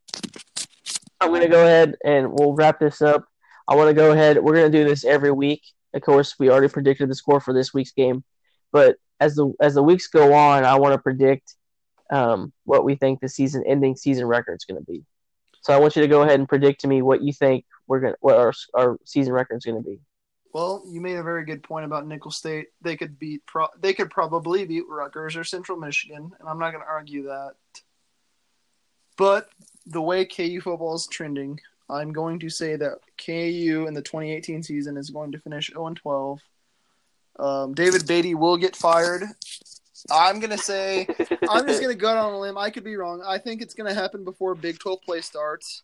I'm 1.21 1.29
going 1.29 1.41
to 1.41 1.47
go 1.47 1.63
ahead 1.63 1.95
and 2.03 2.31
we'll 2.31 2.53
wrap 2.53 2.79
this 2.79 3.01
up. 3.01 3.25
I 3.67 3.75
want 3.75 3.89
to 3.89 3.93
go 3.93 4.11
ahead. 4.11 4.43
We're 4.43 4.55
going 4.55 4.69
to 4.69 4.77
do 4.77 4.83
this 4.83 5.05
every 5.05 5.31
week. 5.31 5.61
Of 5.93 6.01
course, 6.01 6.35
we 6.39 6.49
already 6.49 6.67
predicted 6.67 7.09
the 7.09 7.15
score 7.15 7.39
for 7.39 7.53
this 7.53 7.73
week's 7.73 7.91
game, 7.91 8.23
but 8.71 8.97
as 9.19 9.35
the 9.35 9.53
as 9.61 9.75
the 9.75 9.83
weeks 9.83 10.07
go 10.07 10.33
on, 10.33 10.65
I 10.65 10.75
want 10.75 10.93
to 10.93 10.97
predict 10.97 11.55
um, 12.11 12.51
what 12.65 12.83
we 12.83 12.95
think 12.95 13.19
the 13.19 13.29
season-ending 13.29 13.95
season 13.95 14.25
record 14.25 14.55
is 14.55 14.65
going 14.65 14.81
to 14.83 14.91
be. 14.91 15.05
So 15.61 15.73
I 15.73 15.77
want 15.77 15.95
you 15.95 16.01
to 16.01 16.07
go 16.07 16.23
ahead 16.23 16.39
and 16.39 16.49
predict 16.49 16.81
to 16.81 16.87
me 16.87 17.01
what 17.01 17.21
you 17.21 17.31
think 17.31 17.65
we're 17.91 17.99
gonna 17.99 18.15
what 18.21 18.37
our 18.37 18.53
our 18.73 18.97
season 19.03 19.33
record 19.33 19.57
is 19.57 19.63
to 19.65 19.81
be. 19.81 19.99
Well, 20.53 20.81
you 20.87 21.01
made 21.01 21.17
a 21.17 21.23
very 21.23 21.43
good 21.43 21.61
point 21.61 21.83
about 21.83 22.07
Nicholls 22.07 22.37
State. 22.37 22.67
They 22.81 22.95
could 22.95 23.19
beat 23.19 23.45
pro- 23.45 23.67
they 23.81 23.93
could 23.93 24.09
probably 24.09 24.65
beat 24.65 24.85
Rutgers 24.87 25.35
or 25.35 25.43
Central 25.43 25.77
Michigan, 25.77 26.31
and 26.39 26.49
I'm 26.49 26.57
not 26.57 26.71
going 26.71 26.83
to 26.83 26.89
argue 26.89 27.23
that. 27.23 27.55
But 29.17 29.49
the 29.85 30.01
way 30.01 30.23
KU 30.23 30.61
football 30.61 30.95
is 30.95 31.05
trending, 31.07 31.59
I'm 31.89 32.13
going 32.13 32.39
to 32.39 32.49
say 32.49 32.77
that 32.77 32.99
KU 33.17 33.85
in 33.85 33.93
the 33.93 34.01
2018 34.01 34.63
season 34.63 34.95
is 34.95 35.09
going 35.09 35.33
to 35.33 35.39
finish 35.39 35.69
0 35.69 35.93
12. 35.93 36.39
Um, 37.39 37.73
David 37.73 38.07
Beaty 38.07 38.35
will 38.35 38.55
get 38.55 38.77
fired. 38.77 39.23
I'm 40.09 40.39
going 40.39 40.51
to 40.51 40.57
say 40.57 41.07
I'm 41.49 41.67
just 41.67 41.81
going 41.81 41.93
to 41.93 41.99
go 41.99 42.17
on 42.17 42.33
a 42.33 42.39
limb. 42.39 42.57
I 42.57 42.69
could 42.69 42.85
be 42.85 42.95
wrong. 42.95 43.21
I 43.27 43.37
think 43.37 43.61
it's 43.61 43.73
going 43.73 43.93
to 43.93 43.99
happen 43.99 44.23
before 44.23 44.55
Big 44.55 44.79
12 44.79 45.01
play 45.01 45.19
starts. 45.19 45.83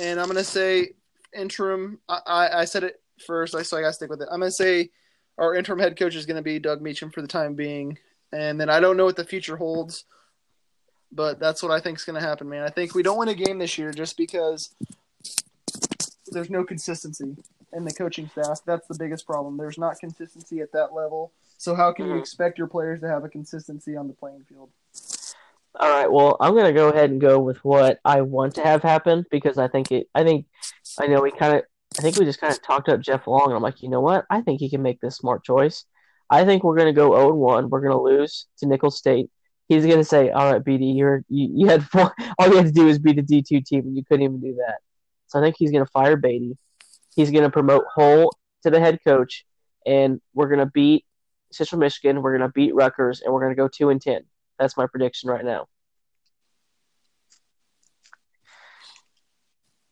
And 0.00 0.18
I'm 0.18 0.26
going 0.26 0.36
to 0.36 0.44
say 0.44 0.90
interim. 1.34 2.00
I, 2.08 2.20
I, 2.26 2.60
I 2.60 2.64
said 2.64 2.84
it 2.84 3.00
first, 3.26 3.52
so 3.52 3.76
I 3.76 3.80
got 3.80 3.88
to 3.88 3.92
stick 3.92 4.10
with 4.10 4.22
it. 4.22 4.28
I'm 4.30 4.40
going 4.40 4.50
to 4.50 4.54
say 4.54 4.90
our 5.38 5.54
interim 5.54 5.78
head 5.78 5.98
coach 5.98 6.14
is 6.14 6.26
going 6.26 6.36
to 6.36 6.42
be 6.42 6.58
Doug 6.58 6.82
Meacham 6.82 7.10
for 7.10 7.22
the 7.22 7.28
time 7.28 7.54
being. 7.54 7.98
And 8.32 8.60
then 8.60 8.70
I 8.70 8.80
don't 8.80 8.96
know 8.96 9.04
what 9.04 9.16
the 9.16 9.24
future 9.24 9.56
holds, 9.56 10.04
but 11.12 11.38
that's 11.40 11.62
what 11.62 11.72
I 11.72 11.80
think 11.80 11.98
is 11.98 12.04
going 12.04 12.20
to 12.20 12.26
happen, 12.26 12.48
man. 12.48 12.62
I 12.62 12.70
think 12.70 12.94
we 12.94 13.02
don't 13.02 13.18
win 13.18 13.28
a 13.28 13.34
game 13.34 13.58
this 13.58 13.76
year 13.78 13.90
just 13.90 14.16
because 14.16 14.70
there's 16.26 16.50
no 16.50 16.62
consistency 16.64 17.36
in 17.72 17.84
the 17.84 17.92
coaching 17.92 18.28
staff. 18.28 18.60
That's 18.64 18.86
the 18.86 18.96
biggest 18.98 19.26
problem. 19.26 19.56
There's 19.56 19.78
not 19.78 19.98
consistency 19.98 20.60
at 20.60 20.72
that 20.72 20.92
level. 20.92 21.32
So 21.58 21.74
how 21.74 21.92
can 21.92 22.06
you 22.06 22.14
Mhm. 22.14 22.20
expect 22.20 22.58
your 22.58 22.66
players 22.68 23.00
to 23.00 23.08
have 23.08 23.24
a 23.24 23.28
consistency 23.28 23.96
on 23.96 24.08
the 24.08 24.14
playing 24.14 24.44
field? 24.44 24.70
All 25.78 25.88
right. 25.88 26.10
Well, 26.10 26.36
I'm 26.40 26.54
gonna 26.54 26.72
go 26.72 26.88
ahead 26.88 27.10
and 27.10 27.20
go 27.20 27.38
with 27.38 27.64
what 27.64 28.00
I 28.04 28.22
want 28.22 28.54
to 28.56 28.62
have 28.62 28.82
happen 28.82 29.24
because 29.30 29.56
I 29.56 29.68
think 29.68 29.92
it. 29.92 30.08
I 30.14 30.24
think 30.24 30.46
I 30.98 31.06
know 31.06 31.20
we 31.22 31.30
kind 31.30 31.56
of. 31.56 31.62
I 31.98 32.02
think 32.02 32.16
we 32.16 32.24
just 32.24 32.40
kind 32.40 32.52
of 32.52 32.62
talked 32.62 32.88
up 32.88 33.00
Jeff 33.00 33.26
Long, 33.26 33.46
and 33.46 33.54
I'm 33.54 33.62
like, 33.62 33.82
you 33.82 33.88
know 33.88 34.00
what? 34.00 34.24
I 34.30 34.42
think 34.42 34.60
he 34.60 34.70
can 34.70 34.82
make 34.82 35.00
this 35.00 35.16
smart 35.16 35.42
choice. 35.44 35.84
I 36.30 36.44
think 36.44 36.62
we're 36.62 36.76
gonna 36.76 36.92
go 36.92 37.16
0 37.16 37.34
1. 37.34 37.68
We're 37.68 37.80
gonna 37.80 38.00
lose 38.00 38.46
to 38.58 38.66
Nicholls 38.66 38.96
State. 38.96 39.28
He's 39.68 39.84
gonna 39.86 40.04
say, 40.04 40.30
"All 40.30 40.52
right, 40.52 40.62
BD, 40.62 40.96
you're 40.96 41.24
you, 41.28 41.50
you 41.54 41.66
had 41.66 41.84
four, 41.90 42.14
all 42.38 42.48
you 42.48 42.56
had 42.56 42.66
to 42.66 42.72
do 42.72 42.86
was 42.86 42.98
beat 42.98 43.18
a 43.18 43.22
D2 43.22 43.64
team, 43.64 43.86
and 43.86 43.96
you 43.96 44.04
couldn't 44.04 44.24
even 44.24 44.40
do 44.40 44.54
that." 44.54 44.78
So 45.26 45.38
I 45.38 45.42
think 45.42 45.56
he's 45.58 45.72
gonna 45.72 45.86
fire 45.86 46.16
Beaty. 46.16 46.56
He's 47.14 47.30
gonna 47.30 47.50
promote 47.50 47.84
Hull 47.94 48.30
to 48.62 48.70
the 48.70 48.80
head 48.80 49.00
coach, 49.04 49.44
and 49.84 50.20
we're 50.34 50.48
gonna 50.48 50.66
beat 50.66 51.04
Central 51.52 51.80
Michigan. 51.80 52.22
We're 52.22 52.36
gonna 52.38 52.50
beat 52.50 52.74
Rutgers, 52.74 53.20
and 53.22 53.32
we're 53.34 53.42
gonna 53.42 53.56
go 53.56 53.68
two 53.68 53.90
and 53.90 54.00
ten. 54.00 54.22
That's 54.58 54.76
my 54.76 54.86
prediction 54.86 55.30
right 55.30 55.44
now. 55.44 55.66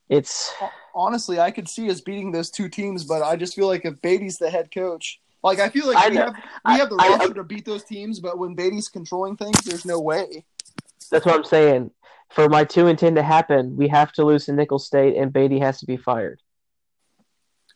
It's 0.08 0.52
Honestly, 0.94 1.38
I 1.38 1.50
could 1.50 1.68
see 1.68 1.90
us 1.90 2.00
beating 2.00 2.32
those 2.32 2.50
two 2.50 2.68
teams, 2.68 3.04
but 3.04 3.22
I 3.22 3.36
just 3.36 3.54
feel 3.54 3.66
like 3.68 3.84
if 3.84 4.00
Beaty's 4.02 4.38
the 4.38 4.50
head 4.50 4.70
coach, 4.72 5.20
like 5.42 5.60
I 5.60 5.68
feel 5.68 5.86
like 5.86 5.96
I 5.96 6.08
we 6.08 6.14
know. 6.16 6.24
have 6.24 6.34
we 6.34 6.42
I- 6.64 6.76
have 6.78 6.88
the 6.90 6.96
I- 6.96 7.08
roster 7.10 7.34
to 7.34 7.44
beat 7.44 7.64
those 7.64 7.84
teams, 7.84 8.18
but 8.20 8.38
when 8.38 8.54
Beaty's 8.54 8.88
controlling 8.88 9.36
things, 9.36 9.60
there's 9.64 9.84
no 9.84 10.00
way. 10.00 10.44
that's 11.10 11.24
what 11.26 11.34
I'm 11.34 11.44
saying. 11.44 11.90
For 12.30 12.48
my 12.48 12.64
two 12.64 12.86
and 12.88 12.98
ten 12.98 13.14
to 13.14 13.22
happen, 13.22 13.76
we 13.76 13.88
have 13.88 14.12
to 14.12 14.24
lose 14.24 14.46
to 14.46 14.52
Nicholls 14.52 14.86
State, 14.86 15.16
and 15.16 15.32
Beaty 15.32 15.58
has 15.60 15.78
to 15.80 15.86
be 15.86 15.96
fired. 15.96 16.40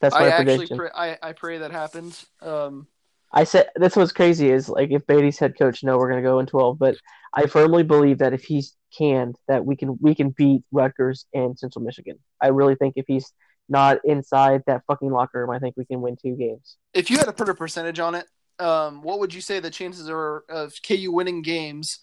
That's 0.00 0.14
my 0.14 0.22
I 0.24 0.28
actually 0.30 0.56
prediction. 0.66 0.76
pray, 0.78 0.90
I, 0.94 1.18
I 1.22 1.32
pray 1.32 1.58
that 1.58 1.70
happens. 1.70 2.26
Um, 2.40 2.86
I 3.32 3.44
said 3.44 3.68
that's 3.76 3.94
what's 3.96 4.12
crazy 4.12 4.50
is 4.50 4.68
like 4.68 4.90
if 4.90 5.06
Beaty's 5.06 5.38
head 5.38 5.56
coach, 5.58 5.84
no, 5.84 5.96
we're 5.96 6.08
gonna 6.10 6.22
go 6.22 6.38
in 6.40 6.46
twelve. 6.46 6.78
But 6.78 6.96
I 7.32 7.46
firmly 7.46 7.82
believe 7.84 8.18
that 8.18 8.32
if 8.34 8.42
he's 8.44 8.74
canned, 8.96 9.36
that 9.48 9.64
we 9.64 9.76
can 9.76 9.98
we 10.00 10.14
can 10.14 10.30
beat 10.30 10.62
Rutgers 10.70 11.26
and 11.34 11.58
Central 11.58 11.84
Michigan. 11.84 12.18
I 12.40 12.48
really 12.48 12.74
think 12.74 12.94
if 12.96 13.06
he's 13.06 13.32
not 13.68 13.98
inside 14.04 14.62
that 14.66 14.82
fucking 14.86 15.10
locker 15.10 15.40
room, 15.40 15.50
I 15.50 15.58
think 15.58 15.76
we 15.76 15.84
can 15.84 16.00
win 16.00 16.16
two 16.20 16.36
games. 16.36 16.76
if 16.94 17.10
you 17.10 17.16
had 17.18 17.26
to 17.26 17.32
put 17.32 17.48
a 17.48 17.54
percentage 17.54 17.98
on 18.00 18.14
it, 18.14 18.26
um, 18.58 19.02
what 19.02 19.18
would 19.20 19.32
you 19.32 19.40
say 19.40 19.60
the 19.60 19.70
chances 19.70 20.08
are 20.10 20.44
of 20.48 20.74
KU 20.86 21.10
winning 21.12 21.42
games 21.42 22.00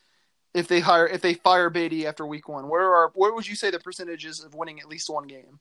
if 0.54 0.68
they 0.68 0.80
hire 0.80 1.08
if 1.08 1.22
they 1.22 1.36
fire 1.36 1.70
Beaty 1.70 2.08
after 2.08 2.26
week 2.26 2.50
one? 2.50 2.70
Where 2.70 2.94
are 2.94 3.12
where 3.14 3.34
would 3.34 3.48
you 3.48 3.56
say 3.56 3.70
the 3.72 3.80
percentages 3.80 4.44
of 4.44 4.56
winning 4.56 4.80
at 4.80 4.88
least 4.88 5.10
one 5.10 5.28
game? 5.28 5.60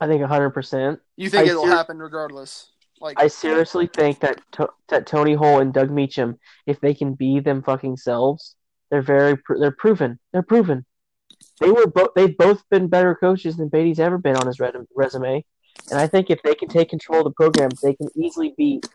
I 0.00 0.06
think 0.06 0.22
hundred 0.24 0.50
percent. 0.50 1.00
You 1.16 1.28
think 1.30 1.46
I 1.46 1.50
it'll 1.50 1.64
ser- 1.64 1.70
happen 1.70 1.98
regardless? 1.98 2.70
Like 3.00 3.20
I 3.20 3.28
seriously 3.28 3.86
think 3.86 4.20
that 4.20 4.40
to- 4.52 4.72
that 4.88 5.06
Tony 5.06 5.34
Hull 5.34 5.60
and 5.60 5.72
Doug 5.72 5.90
Meacham, 5.90 6.38
if 6.66 6.80
they 6.80 6.94
can 6.94 7.14
be 7.14 7.38
them 7.40 7.62
fucking 7.62 7.96
selves, 7.96 8.56
they're 8.90 9.02
very 9.02 9.36
they're 9.58 9.70
proven. 9.70 10.18
They're 10.32 10.42
proven. 10.42 10.84
They 11.60 11.70
were 11.70 11.86
both 11.86 12.10
they've 12.14 12.36
both 12.36 12.62
been 12.70 12.88
better 12.88 13.14
coaches 13.14 13.56
than 13.56 13.68
Beaty's 13.68 14.00
ever 14.00 14.18
been 14.18 14.36
on 14.36 14.46
his 14.46 14.60
red- 14.60 14.74
resume, 14.94 15.44
and 15.90 15.98
I 15.98 16.06
think 16.06 16.30
if 16.30 16.42
they 16.42 16.54
can 16.54 16.68
take 16.68 16.90
control 16.90 17.20
of 17.20 17.24
the 17.24 17.30
program, 17.32 17.70
they 17.82 17.94
can 17.94 18.08
easily 18.16 18.54
beat 18.56 18.86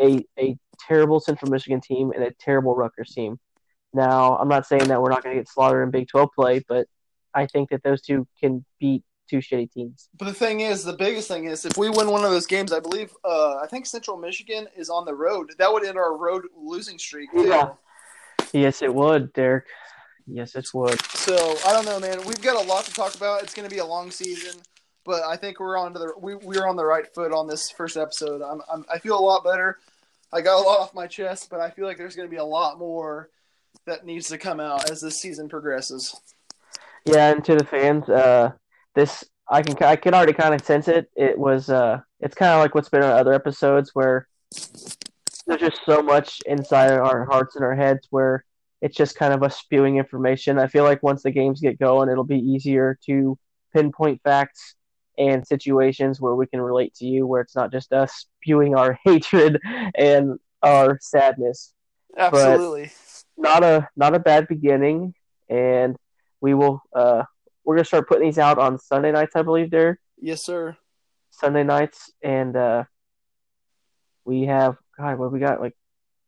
a 0.00 0.24
a 0.38 0.56
terrible 0.86 1.20
Central 1.20 1.50
Michigan 1.50 1.80
team 1.80 2.12
and 2.12 2.24
a 2.24 2.32
terrible 2.40 2.74
Rutgers 2.74 3.12
team. 3.12 3.38
Now, 3.92 4.36
I'm 4.36 4.48
not 4.48 4.66
saying 4.66 4.88
that 4.88 5.02
we're 5.02 5.10
not 5.10 5.22
going 5.22 5.34
to 5.36 5.40
get 5.40 5.48
slaughtered 5.48 5.82
in 5.82 5.90
Big 5.90 6.08
12 6.08 6.28
play, 6.34 6.64
but 6.68 6.86
I 7.34 7.46
think 7.46 7.70
that 7.70 7.82
those 7.82 8.00
two 8.02 8.26
can 8.40 8.64
beat 8.78 9.02
two 9.28 9.38
shitty 9.38 9.70
teams. 9.72 10.08
But 10.18 10.26
the 10.26 10.34
thing 10.34 10.60
is, 10.60 10.84
the 10.84 10.92
biggest 10.92 11.28
thing 11.28 11.44
is, 11.44 11.64
if 11.64 11.76
we 11.76 11.88
win 11.88 12.10
one 12.10 12.24
of 12.24 12.30
those 12.30 12.46
games, 12.46 12.72
I 12.72 12.80
believe, 12.80 13.12
uh, 13.24 13.56
I 13.56 13.66
think 13.68 13.86
Central 13.86 14.16
Michigan 14.16 14.68
is 14.76 14.90
on 14.90 15.04
the 15.04 15.14
road. 15.14 15.52
That 15.58 15.72
would 15.72 15.84
end 15.84 15.98
our 15.98 16.16
road 16.16 16.44
losing 16.56 16.98
streak. 16.98 17.30
Too. 17.32 17.48
Yeah. 17.48 17.70
Yes, 18.52 18.82
it 18.82 18.92
would, 18.92 19.32
Derek. 19.32 19.66
Yes, 20.26 20.54
it 20.54 20.68
would. 20.74 21.00
So 21.08 21.56
I 21.66 21.72
don't 21.72 21.84
know, 21.84 21.98
man. 21.98 22.24
We've 22.26 22.40
got 22.40 22.62
a 22.62 22.68
lot 22.68 22.84
to 22.84 22.92
talk 22.92 23.14
about. 23.14 23.42
It's 23.42 23.54
going 23.54 23.68
to 23.68 23.74
be 23.74 23.80
a 23.80 23.84
long 23.84 24.10
season, 24.10 24.60
but 25.04 25.22
I 25.22 25.36
think 25.36 25.60
we're 25.60 25.76
on 25.76 25.92
to 25.94 25.98
the 25.98 26.12
we 26.18 26.34
we're 26.36 26.68
on 26.68 26.76
the 26.76 26.84
right 26.84 27.06
foot 27.14 27.32
on 27.32 27.46
this 27.46 27.70
first 27.70 27.96
episode. 27.96 28.42
I'm, 28.42 28.62
I'm 28.72 28.84
I 28.92 28.98
feel 28.98 29.18
a 29.18 29.20
lot 29.20 29.44
better. 29.44 29.78
I 30.32 30.40
got 30.40 30.60
a 30.60 30.62
lot 30.62 30.78
off 30.78 30.94
my 30.94 31.06
chest, 31.06 31.48
but 31.50 31.60
I 31.60 31.70
feel 31.70 31.84
like 31.84 31.98
there's 31.98 32.14
going 32.14 32.28
to 32.28 32.30
be 32.30 32.38
a 32.38 32.44
lot 32.44 32.78
more 32.78 33.30
that 33.86 34.06
needs 34.06 34.28
to 34.28 34.38
come 34.38 34.60
out 34.60 34.90
as 34.90 35.00
this 35.00 35.20
season 35.20 35.48
progresses. 35.48 36.14
Yeah, 37.04 37.32
and 37.32 37.44
to 37.44 37.56
the 37.56 37.64
fans, 37.64 38.08
uh, 38.08 38.52
this 38.94 39.24
I 39.48 39.62
can 39.62 39.76
I 39.82 39.96
can 39.96 40.14
already 40.14 40.32
kind 40.32 40.54
of 40.54 40.64
sense 40.64 40.86
it. 40.86 41.10
It 41.16 41.38
was 41.38 41.70
uh, 41.70 42.00
it's 42.20 42.36
kind 42.36 42.52
of 42.52 42.60
like 42.60 42.74
what's 42.74 42.88
been 42.88 43.02
on 43.02 43.10
other 43.10 43.32
episodes 43.32 43.90
where 43.94 44.28
there's 45.50 45.72
just 45.72 45.84
so 45.84 46.00
much 46.00 46.40
inside 46.46 46.92
our 46.92 47.24
hearts 47.24 47.56
and 47.56 47.64
our 47.64 47.74
heads 47.74 48.06
where 48.10 48.44
it's 48.80 48.96
just 48.96 49.16
kind 49.16 49.34
of 49.34 49.42
us 49.42 49.58
spewing 49.58 49.96
information. 49.96 50.58
I 50.58 50.68
feel 50.68 50.84
like 50.84 51.02
once 51.02 51.22
the 51.22 51.32
games 51.32 51.60
get 51.60 51.78
going, 51.78 52.08
it'll 52.08 52.24
be 52.24 52.38
easier 52.38 52.98
to 53.06 53.36
pinpoint 53.74 54.20
facts 54.22 54.76
and 55.18 55.44
situations 55.46 56.20
where 56.20 56.34
we 56.34 56.46
can 56.46 56.60
relate 56.60 56.94
to 56.94 57.04
you, 57.04 57.26
where 57.26 57.42
it's 57.42 57.56
not 57.56 57.72
just 57.72 57.92
us 57.92 58.26
spewing 58.42 58.76
our 58.76 58.98
hatred 59.04 59.60
and 59.96 60.38
our 60.62 60.98
sadness. 61.00 61.74
Absolutely. 62.16 62.92
But 63.36 63.42
not 63.42 63.64
a 63.64 63.88
not 63.96 64.14
a 64.14 64.20
bad 64.20 64.46
beginning, 64.46 65.14
and 65.48 65.96
we 66.40 66.54
will. 66.54 66.80
Uh, 66.94 67.24
we're 67.64 67.76
gonna 67.76 67.84
start 67.84 68.08
putting 68.08 68.26
these 68.26 68.38
out 68.38 68.58
on 68.58 68.78
Sunday 68.78 69.12
nights, 69.12 69.34
I 69.34 69.42
believe, 69.42 69.70
Derek. 69.70 69.98
Yes, 70.16 70.44
sir. 70.44 70.76
Sunday 71.30 71.64
nights, 71.64 72.12
and 72.22 72.56
uh, 72.56 72.84
we 74.24 74.42
have 74.42 74.76
God. 75.00 75.18
What 75.18 75.32
we 75.32 75.38
got? 75.40 75.60
Like, 75.60 75.74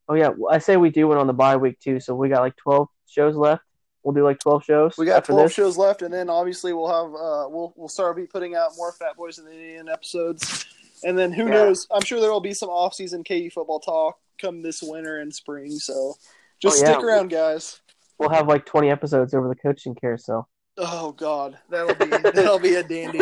oh 0.08 0.14
yeah, 0.14 0.30
I 0.50 0.58
say 0.58 0.76
we 0.76 0.90
do 0.90 1.08
one 1.08 1.18
on 1.18 1.26
the 1.26 1.32
bye 1.32 1.56
week 1.56 1.78
too. 1.80 2.00
So 2.00 2.14
we 2.14 2.28
got 2.28 2.40
like 2.40 2.56
twelve 2.56 2.88
shows 3.08 3.36
left. 3.36 3.62
We'll 4.02 4.14
do 4.14 4.24
like 4.24 4.38
twelve 4.38 4.64
shows. 4.64 4.94
We 4.98 5.06
got 5.06 5.24
twelve 5.24 5.44
this. 5.44 5.52
shows 5.54 5.76
left, 5.76 6.02
and 6.02 6.12
then 6.12 6.28
obviously 6.28 6.72
we'll 6.72 6.88
have 6.88 7.06
uh, 7.14 7.48
we'll 7.48 7.72
we'll 7.76 7.88
start 7.88 8.16
be 8.16 8.26
putting 8.26 8.54
out 8.54 8.70
more 8.76 8.92
Fat 8.92 9.16
Boys 9.16 9.38
in 9.38 9.44
the 9.44 9.52
Indian 9.52 9.88
episodes, 9.88 10.66
and 11.04 11.16
then 11.16 11.32
who 11.32 11.44
Yeah. 11.44 11.50
knows? 11.50 11.86
I'm 11.90 12.02
sure 12.02 12.20
there 12.20 12.32
will 12.32 12.40
be 12.40 12.54
some 12.54 12.68
off 12.68 12.94
season 12.94 13.22
KU 13.24 13.48
football 13.50 13.80
talk 13.80 14.18
come 14.40 14.62
this 14.62 14.82
winter 14.82 15.18
and 15.18 15.32
spring. 15.32 15.70
So 15.70 16.14
just 16.60 16.78
Oh, 16.78 16.84
yeah. 16.84 16.92
stick 16.94 17.04
around, 17.04 17.28
guys. 17.30 17.80
We'll 18.18 18.30
have 18.30 18.48
like 18.48 18.66
twenty 18.66 18.90
episodes 18.90 19.34
over 19.34 19.48
the 19.48 19.54
coaching 19.54 19.94
carousel. 19.94 20.48
Oh 20.78 21.12
God, 21.12 21.58
that'll 21.70 21.94
be 21.94 22.06
that'll 22.34 22.58
be 22.58 22.74
a 22.74 22.82
dandy. 22.82 23.20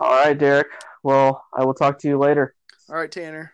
All 0.00 0.10
right, 0.10 0.36
Derek. 0.38 0.68
Well, 1.02 1.44
I 1.52 1.64
will 1.64 1.74
talk 1.74 1.98
to 2.00 2.08
you 2.08 2.18
later. 2.18 2.54
All 2.88 2.96
right, 2.96 3.10
Tanner. 3.10 3.52